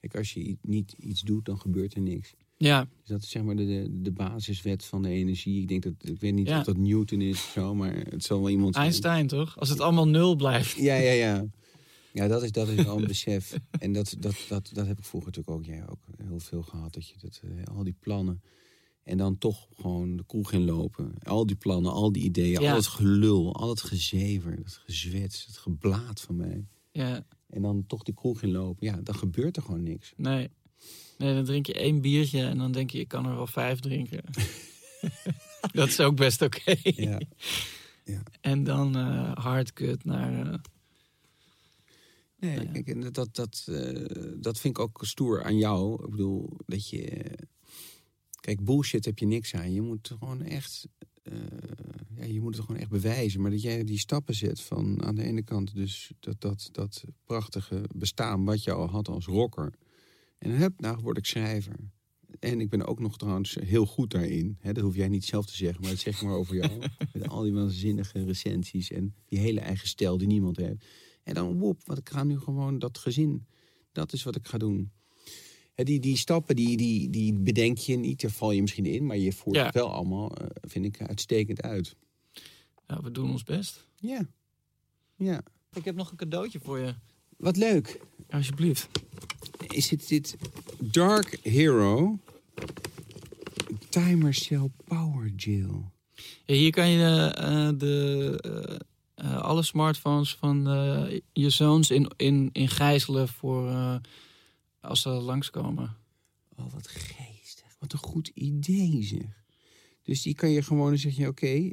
Kijk, 0.01 0.17
als 0.17 0.33
je 0.33 0.57
niet 0.63 0.93
iets 0.93 1.21
doet, 1.21 1.45
dan 1.45 1.61
gebeurt 1.61 1.95
er 1.95 2.01
niks. 2.01 2.35
Ja, 2.61 2.81
Dus 3.01 3.09
dat 3.09 3.23
is 3.23 3.31
zeg 3.31 3.43
maar 3.43 3.57
de, 3.57 3.89
de, 4.03 4.11
basiswet 4.13 4.85
van 4.85 5.03
de 5.03 5.09
energie. 5.09 5.61
Ik 5.61 5.69
denk 5.69 5.83
dat, 5.83 5.93
ik 6.01 6.21
weet 6.21 6.35
niet 6.35 6.49
Ja. 6.49 6.59
of 6.59 6.65
dat 6.65 6.77
Newton 6.77 7.21
is 7.21 7.37
of 7.37 7.51
zo, 7.55 7.75
maar 7.75 7.95
het 7.97 8.25
zal 8.25 8.39
wel 8.41 8.51
iemand 8.51 8.75
zijn. 8.75 8.87
Einstein 8.87 9.27
toch? 9.27 9.59
Als 9.59 9.69
het 9.69 9.81
allemaal 9.81 10.09
nul 10.09 10.37
blijft. 10.37 10.77
Ja, 10.77 10.95
ja, 10.95 11.11
ja. 11.13 11.47
Ja, 12.13 12.29
dat 12.29 12.43
is, 12.43 12.53
dat 12.53 12.69
is 12.69 12.85
wel 12.85 12.97
een 12.99 13.07
besef. 13.17 13.55
En 13.79 13.93
dat, 13.93 14.17
dat, 14.19 14.35
dat, 14.49 14.71
dat 14.73 14.87
heb 14.87 14.99
ik 14.99 15.05
vroeger 15.05 15.31
natuurlijk 15.31 15.57
ook, 15.59 15.65
jij 15.75 15.89
ook 15.89 15.99
heel 16.27 16.39
veel 16.41 16.63
gehad. 16.63 16.95
Dat 16.95 17.09
je 17.09 17.15
dat, 17.21 17.41
eh, 17.45 17.77
al 17.77 17.85
die 17.85 17.97
plannen. 18.01 18.43
En 19.03 19.17
dan 19.19 19.39
toch 19.39 19.69
gewoon 19.77 20.17
de 20.17 20.25
kroeg 20.27 20.53
in 20.53 20.65
lopen. 20.65 21.13
Al 21.23 21.47
die 21.47 21.57
plannen, 21.57 21.93
al 21.93 22.13
die 22.13 22.23
ideeën, 22.23 22.61
Ja. 22.61 22.71
al 22.71 22.77
het 22.77 22.87
gelul, 22.87 23.55
al 23.55 23.69
het 23.69 23.81
gezever, 23.83 24.53
het 24.53 24.81
gezwets, 24.85 25.47
het 25.47 25.57
geblaat 25.57 26.21
van 26.21 26.37
mij. 26.37 26.67
Ja, 26.93 27.27
En 27.49 27.63
dan 27.63 27.85
toch 27.87 28.03
die 28.03 28.15
kroeg 28.15 28.43
in 28.43 28.51
lopen. 28.51 28.87
Ja, 28.87 29.01
dan 29.03 29.15
gebeurt 29.15 29.57
er 29.57 29.63
gewoon 29.63 29.83
niks. 29.83 30.13
nee. 30.17 30.49
Nee, 31.19 31.35
dan 31.35 31.45
drink 31.45 31.67
je 31.67 31.75
één 31.75 32.01
biertje 32.01 32.41
en 32.43 32.59
dan 32.59 32.73
denk 32.73 32.91
je, 32.91 32.99
ik 32.99 33.09
kan 33.09 33.27
er 33.27 33.35
wel 33.35 33.47
vijf 33.47 33.81
drinken. 33.81 34.23
dat 35.73 35.89
is 35.89 36.01
ook 36.01 36.17
best 36.17 36.43
oké. 36.43 36.75
Ja. 36.83 37.21
En 38.41 38.65
dan 38.65 38.97
eh 38.97 39.33
hardcut 39.35 40.05
naar... 40.05 40.47
eh, 40.53 40.59
Nee, 42.41 42.61
Ja. 42.61 42.65
kijk, 42.73 42.89
en 42.89 43.01
dat, 43.01 43.15
dat, 43.15 43.35
dat, 43.35 43.67
eh, 43.71 44.33
dat 44.37 44.59
vind 44.61 44.77
ik 44.79 44.83
ook 44.83 44.99
stoer 45.05 45.43
aan 45.45 45.57
jou. 45.59 46.05
Ik 46.05 46.11
bedoel, 46.11 46.51
dat 46.67 46.89
je... 46.89 47.25
Kijk, 48.41 48.65
bullshit 48.65 49.05
heb 49.05 49.19
je 49.19 49.27
niks 49.27 49.55
aan. 49.55 49.73
Je 49.73 49.81
moet 49.81 50.09
gewoon 50.19 50.43
echt... 50.43 50.89
ja, 52.17 52.25
je 52.25 52.41
moet 52.41 52.57
het 52.57 52.65
gewoon 52.65 52.81
echt 52.81 52.91
bewijzen. 52.91 53.41
Maar 53.41 53.51
dat 53.51 53.63
jij 53.63 53.85
die 53.85 53.99
stappen 53.99 54.35
zet 54.35 54.61
van 54.61 55.03
aan 55.05 55.15
de 55.15 55.23
ene 55.23 55.43
kant... 55.43 55.75
dus 55.75 56.11
dat, 56.21 56.41
dat, 56.41 56.69
dat 56.73 57.05
prachtige 57.25 57.85
bestaan 57.95 58.45
wat 58.45 58.65
je 58.65 58.73
al 58.73 58.89
had 58.89 59.09
als 59.09 59.27
rocker. 59.27 59.73
En 60.39 60.51
dan 60.51 60.59
heb, 60.59 60.81
nou 60.81 60.99
word 61.03 61.19
ik 61.19 61.27
schrijver. 61.27 61.75
En 62.41 62.61
ik 62.61 62.69
ben 62.71 62.87
ook 62.87 63.01
nog 63.01 63.19
trouwens 63.19 63.55
heel 63.55 63.87
goed 63.87 64.11
daarin. 64.11 64.57
Hè, 64.61 64.73
dat 64.73 64.83
hoef 64.85 64.95
jij 64.95 65.09
niet 65.09 65.25
zelf 65.25 65.47
te 65.47 65.57
zeggen, 65.57 65.81
maar 65.81 65.91
dat 65.91 65.99
zeg 65.99 66.17
ik 66.17 66.23
maar 66.23 66.37
over 66.37 66.55
jou. 66.55 66.79
Met 67.13 67.29
al 67.29 67.43
die 67.43 67.53
waanzinnige 67.53 68.25
recensies 68.25 68.91
en 68.91 69.15
die 69.27 69.39
hele 69.39 69.61
eigen 69.61 69.89
stijl 69.89 70.19
die 70.19 70.27
niemand 70.27 70.57
heeft. 70.57 70.85
En 71.23 71.35
dan, 71.35 71.59
woep, 71.59 71.81
wat 71.87 71.99
ik 71.99 72.09
ga 72.09 72.25
nu 72.25 72.39
gewoon 72.39 72.79
dat 72.79 72.99
gezin. 72.99 73.47
Dat 73.93 74.13
is 74.13 74.23
wat 74.23 74.37
ik 74.37 74.47
ga 74.47 74.59
doen. 74.59 74.91
Hè, 75.75 75.85
die, 75.85 76.01
die 76.01 76.17
stappen, 76.17 76.57
die, 76.57 76.77
die, 76.77 77.11
die 77.11 77.33
bedenk 77.35 77.79
je 77.79 77.97
niet. 77.97 78.21
Daar 78.21 78.31
val 78.31 78.51
je 78.53 78.61
misschien 78.61 78.87
in, 78.87 79.07
maar 79.07 79.17
je 79.17 79.33
voert 79.33 79.57
Ja. 79.57 79.65
het 79.65 79.75
wel 79.75 79.93
allemaal, 79.93 80.37
eh, 80.37 80.47
vind 80.61 80.85
ik, 80.85 81.01
uitstekend 81.03 81.63
uit. 81.63 81.97
ja, 82.87 83.01
we 83.03 83.11
doen 83.11 83.31
ons 83.31 83.45
best. 83.45 83.87
Ja. 83.97 84.29
Ja. 85.17 85.43
Ik 85.73 85.85
heb 85.85 85.95
nog 85.95 86.11
een 86.11 86.17
cadeautje 86.17 86.61
voor 86.61 86.79
je. 86.79 86.95
Wat 87.37 87.57
leuk. 87.57 88.01
Alsjeblieft. 88.31 88.89
Is 89.73 89.91
het 89.91 90.09
dit 90.09 90.37
Dark 90.79 91.39
Hero 91.43 92.19
Timer 93.89 94.35
Cell 94.35 94.71
Power 94.85 95.33
Gel. 95.37 95.93
Ja, 96.45 96.55
hier 96.55 96.71
kan 96.71 96.89
je 96.89 97.33
eh, 97.37 97.71
de, 97.79 98.39
eh, 99.15 99.27
eh, 99.27 99.41
alle 99.41 99.63
smartphones 99.63 100.35
van 100.35 100.65
je 101.33 101.51
zoons 101.51 101.91
in, 101.91 102.11
in, 102.17 102.51
in 102.53 102.69
gijzelen 102.69 103.29
voor 103.29 104.01
als 104.81 105.03
ze 105.03 105.09
langskomen. 105.09 105.97
Oh, 106.57 106.73
wat 106.73 106.89
geestig. 106.89 107.77
Wat 107.79 107.93
een 107.93 107.99
goed 107.99 108.29
idee 108.35 109.03
zeg. 109.03 109.45
Dus 110.03 110.23
die 110.23 110.35
kan 110.35 110.51
je 110.51 110.63
gewoon, 110.63 110.89
dan 110.89 110.99
zeg 110.99 111.17
je, 111.17 111.27
oké, 111.27 111.73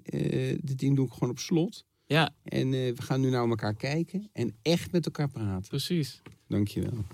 dit 0.62 0.80
ding 0.80 0.96
doe 0.96 1.06
ik 1.06 1.14
gewoon 1.14 1.30
op 1.30 1.40
slot. 1.40 1.86
Ja, 2.06 2.36
En 2.44 2.70
we 2.70 3.02
gaan 3.02 3.22
nu 3.22 3.30
naar 3.30 3.50
elkaar 3.50 3.76
kijken 3.76 4.30
en 4.34 4.56
echt 4.62 4.92
met 4.92 5.06
elkaar 5.06 5.30
praten. 5.30 5.70
precies. 5.70 6.22
Dankjewel. 6.48 7.06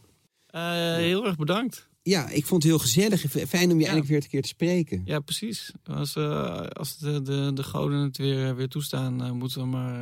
Eh, 0.52 0.96
heel 0.96 1.26
erg 1.26 1.36
bedankt. 1.36 1.90
Ja, 2.04 2.30
ik 2.30 2.46
vond 2.46 2.64
het 2.64 2.72
heel 2.72 2.82
gezellig. 2.82 3.22
Fijn 3.48 3.72
om 3.72 3.78
je 3.78 3.84
eindelijk 3.86 4.08
weer 4.12 4.22
een 4.24 4.30
keer 4.30 4.42
te 4.42 4.48
spreken. 4.48 5.02
Ja, 5.06 5.20
precies. 5.20 5.72
Als, 5.84 6.16
eh, 6.16 6.60
als 6.60 6.98
de, 6.98 7.22
de, 7.22 7.52
de 7.54 7.64
goden 7.64 8.00
het 8.00 8.18
weer, 8.18 8.56
weer 8.56 8.68
toestaan, 8.68 9.24
eh, 9.24 9.32
moeten 9.32 9.62
we 9.62 9.68
maar 9.68 10.00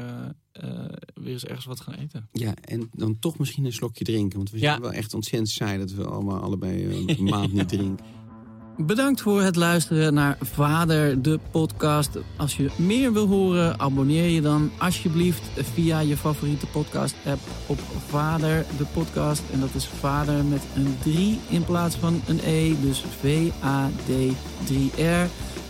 eh, 0.52 0.70
eh, 0.70 0.86
weer 1.14 1.34
eens 1.34 1.45
ergens 1.45 1.66
wat 1.66 1.80
gaan 1.80 1.93
eten. 1.93 2.30
Ja, 2.32 2.54
en 2.62 2.89
dan 2.93 3.20
toch 3.20 3.38
misschien 3.38 3.66
een 3.66 3.74
slokje 3.74 4.04
drinken. 4.04 4.38
Want 4.38 4.50
we 4.52 4.60
Ja. 4.60 4.64
zijn 4.70 4.82
wel 4.82 4.91
echt 4.93 5.14
ontzettend 5.14 5.50
saai 5.52 5.78
dat 5.78 5.91
we 5.91 6.06
allemaal 6.06 6.39
allebei 6.39 6.86
eh, 6.86 7.18
een 7.18 7.24
maand 7.24 7.54
niet 7.54 7.70
drinken. 7.78 8.06
Bedankt 8.82 9.22
voor 9.22 9.42
het 9.42 9.56
luisteren 9.56 10.14
naar 10.14 10.38
Vader 10.42 11.22
de 11.22 11.40
podcast. 11.52 12.10
Als 12.38 12.58
je 12.58 12.70
meer 12.76 13.14
wil 13.14 13.28
horen, 13.28 13.80
abonneer 13.80 14.30
je 14.30 14.42
dan 14.42 14.72
alsjeblieft 14.78 15.42
via 15.74 16.00
je 16.00 16.18
favoriete 16.18 16.66
podcast 16.66 17.16
app 17.26 17.40
op 17.66 17.80
Vader 18.08 18.66
de 18.78 18.86
podcast. 18.94 19.42
En 19.54 19.60
dat 19.60 19.70
is 19.74 19.88
Vader 19.88 20.44
met 20.44 20.62
een 20.76 20.98
3 21.02 21.40
in 21.50 21.64
plaats 21.64 21.96
van 21.96 22.22
een 22.28 22.40
E, 22.46 22.76
dus 22.82 23.04
V-A-D-3-R. 23.20 24.40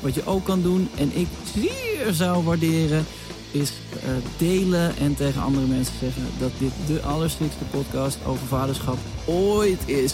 Wat 0.02 0.16
je 0.16 0.26
ook 0.26 0.46
kan 0.46 0.62
doen 0.62 0.90
en 0.98 1.18
ik 1.18 1.28
zeer 1.56 2.14
zou 2.14 2.44
waarderen 2.44 3.06
is 3.52 3.72
eh, 3.94 4.10
delen 4.38 4.98
en 4.98 5.16
tegen 5.16 5.42
andere 5.42 5.68
mensen 5.68 5.96
zeggen 6.00 6.24
dat 6.40 6.52
dit 6.58 6.72
de 6.88 7.02
allerstikste 7.02 7.64
podcast 7.72 8.18
over 8.26 8.48
vaderschap 8.48 8.98
ooit 9.26 9.88
is. 9.88 10.14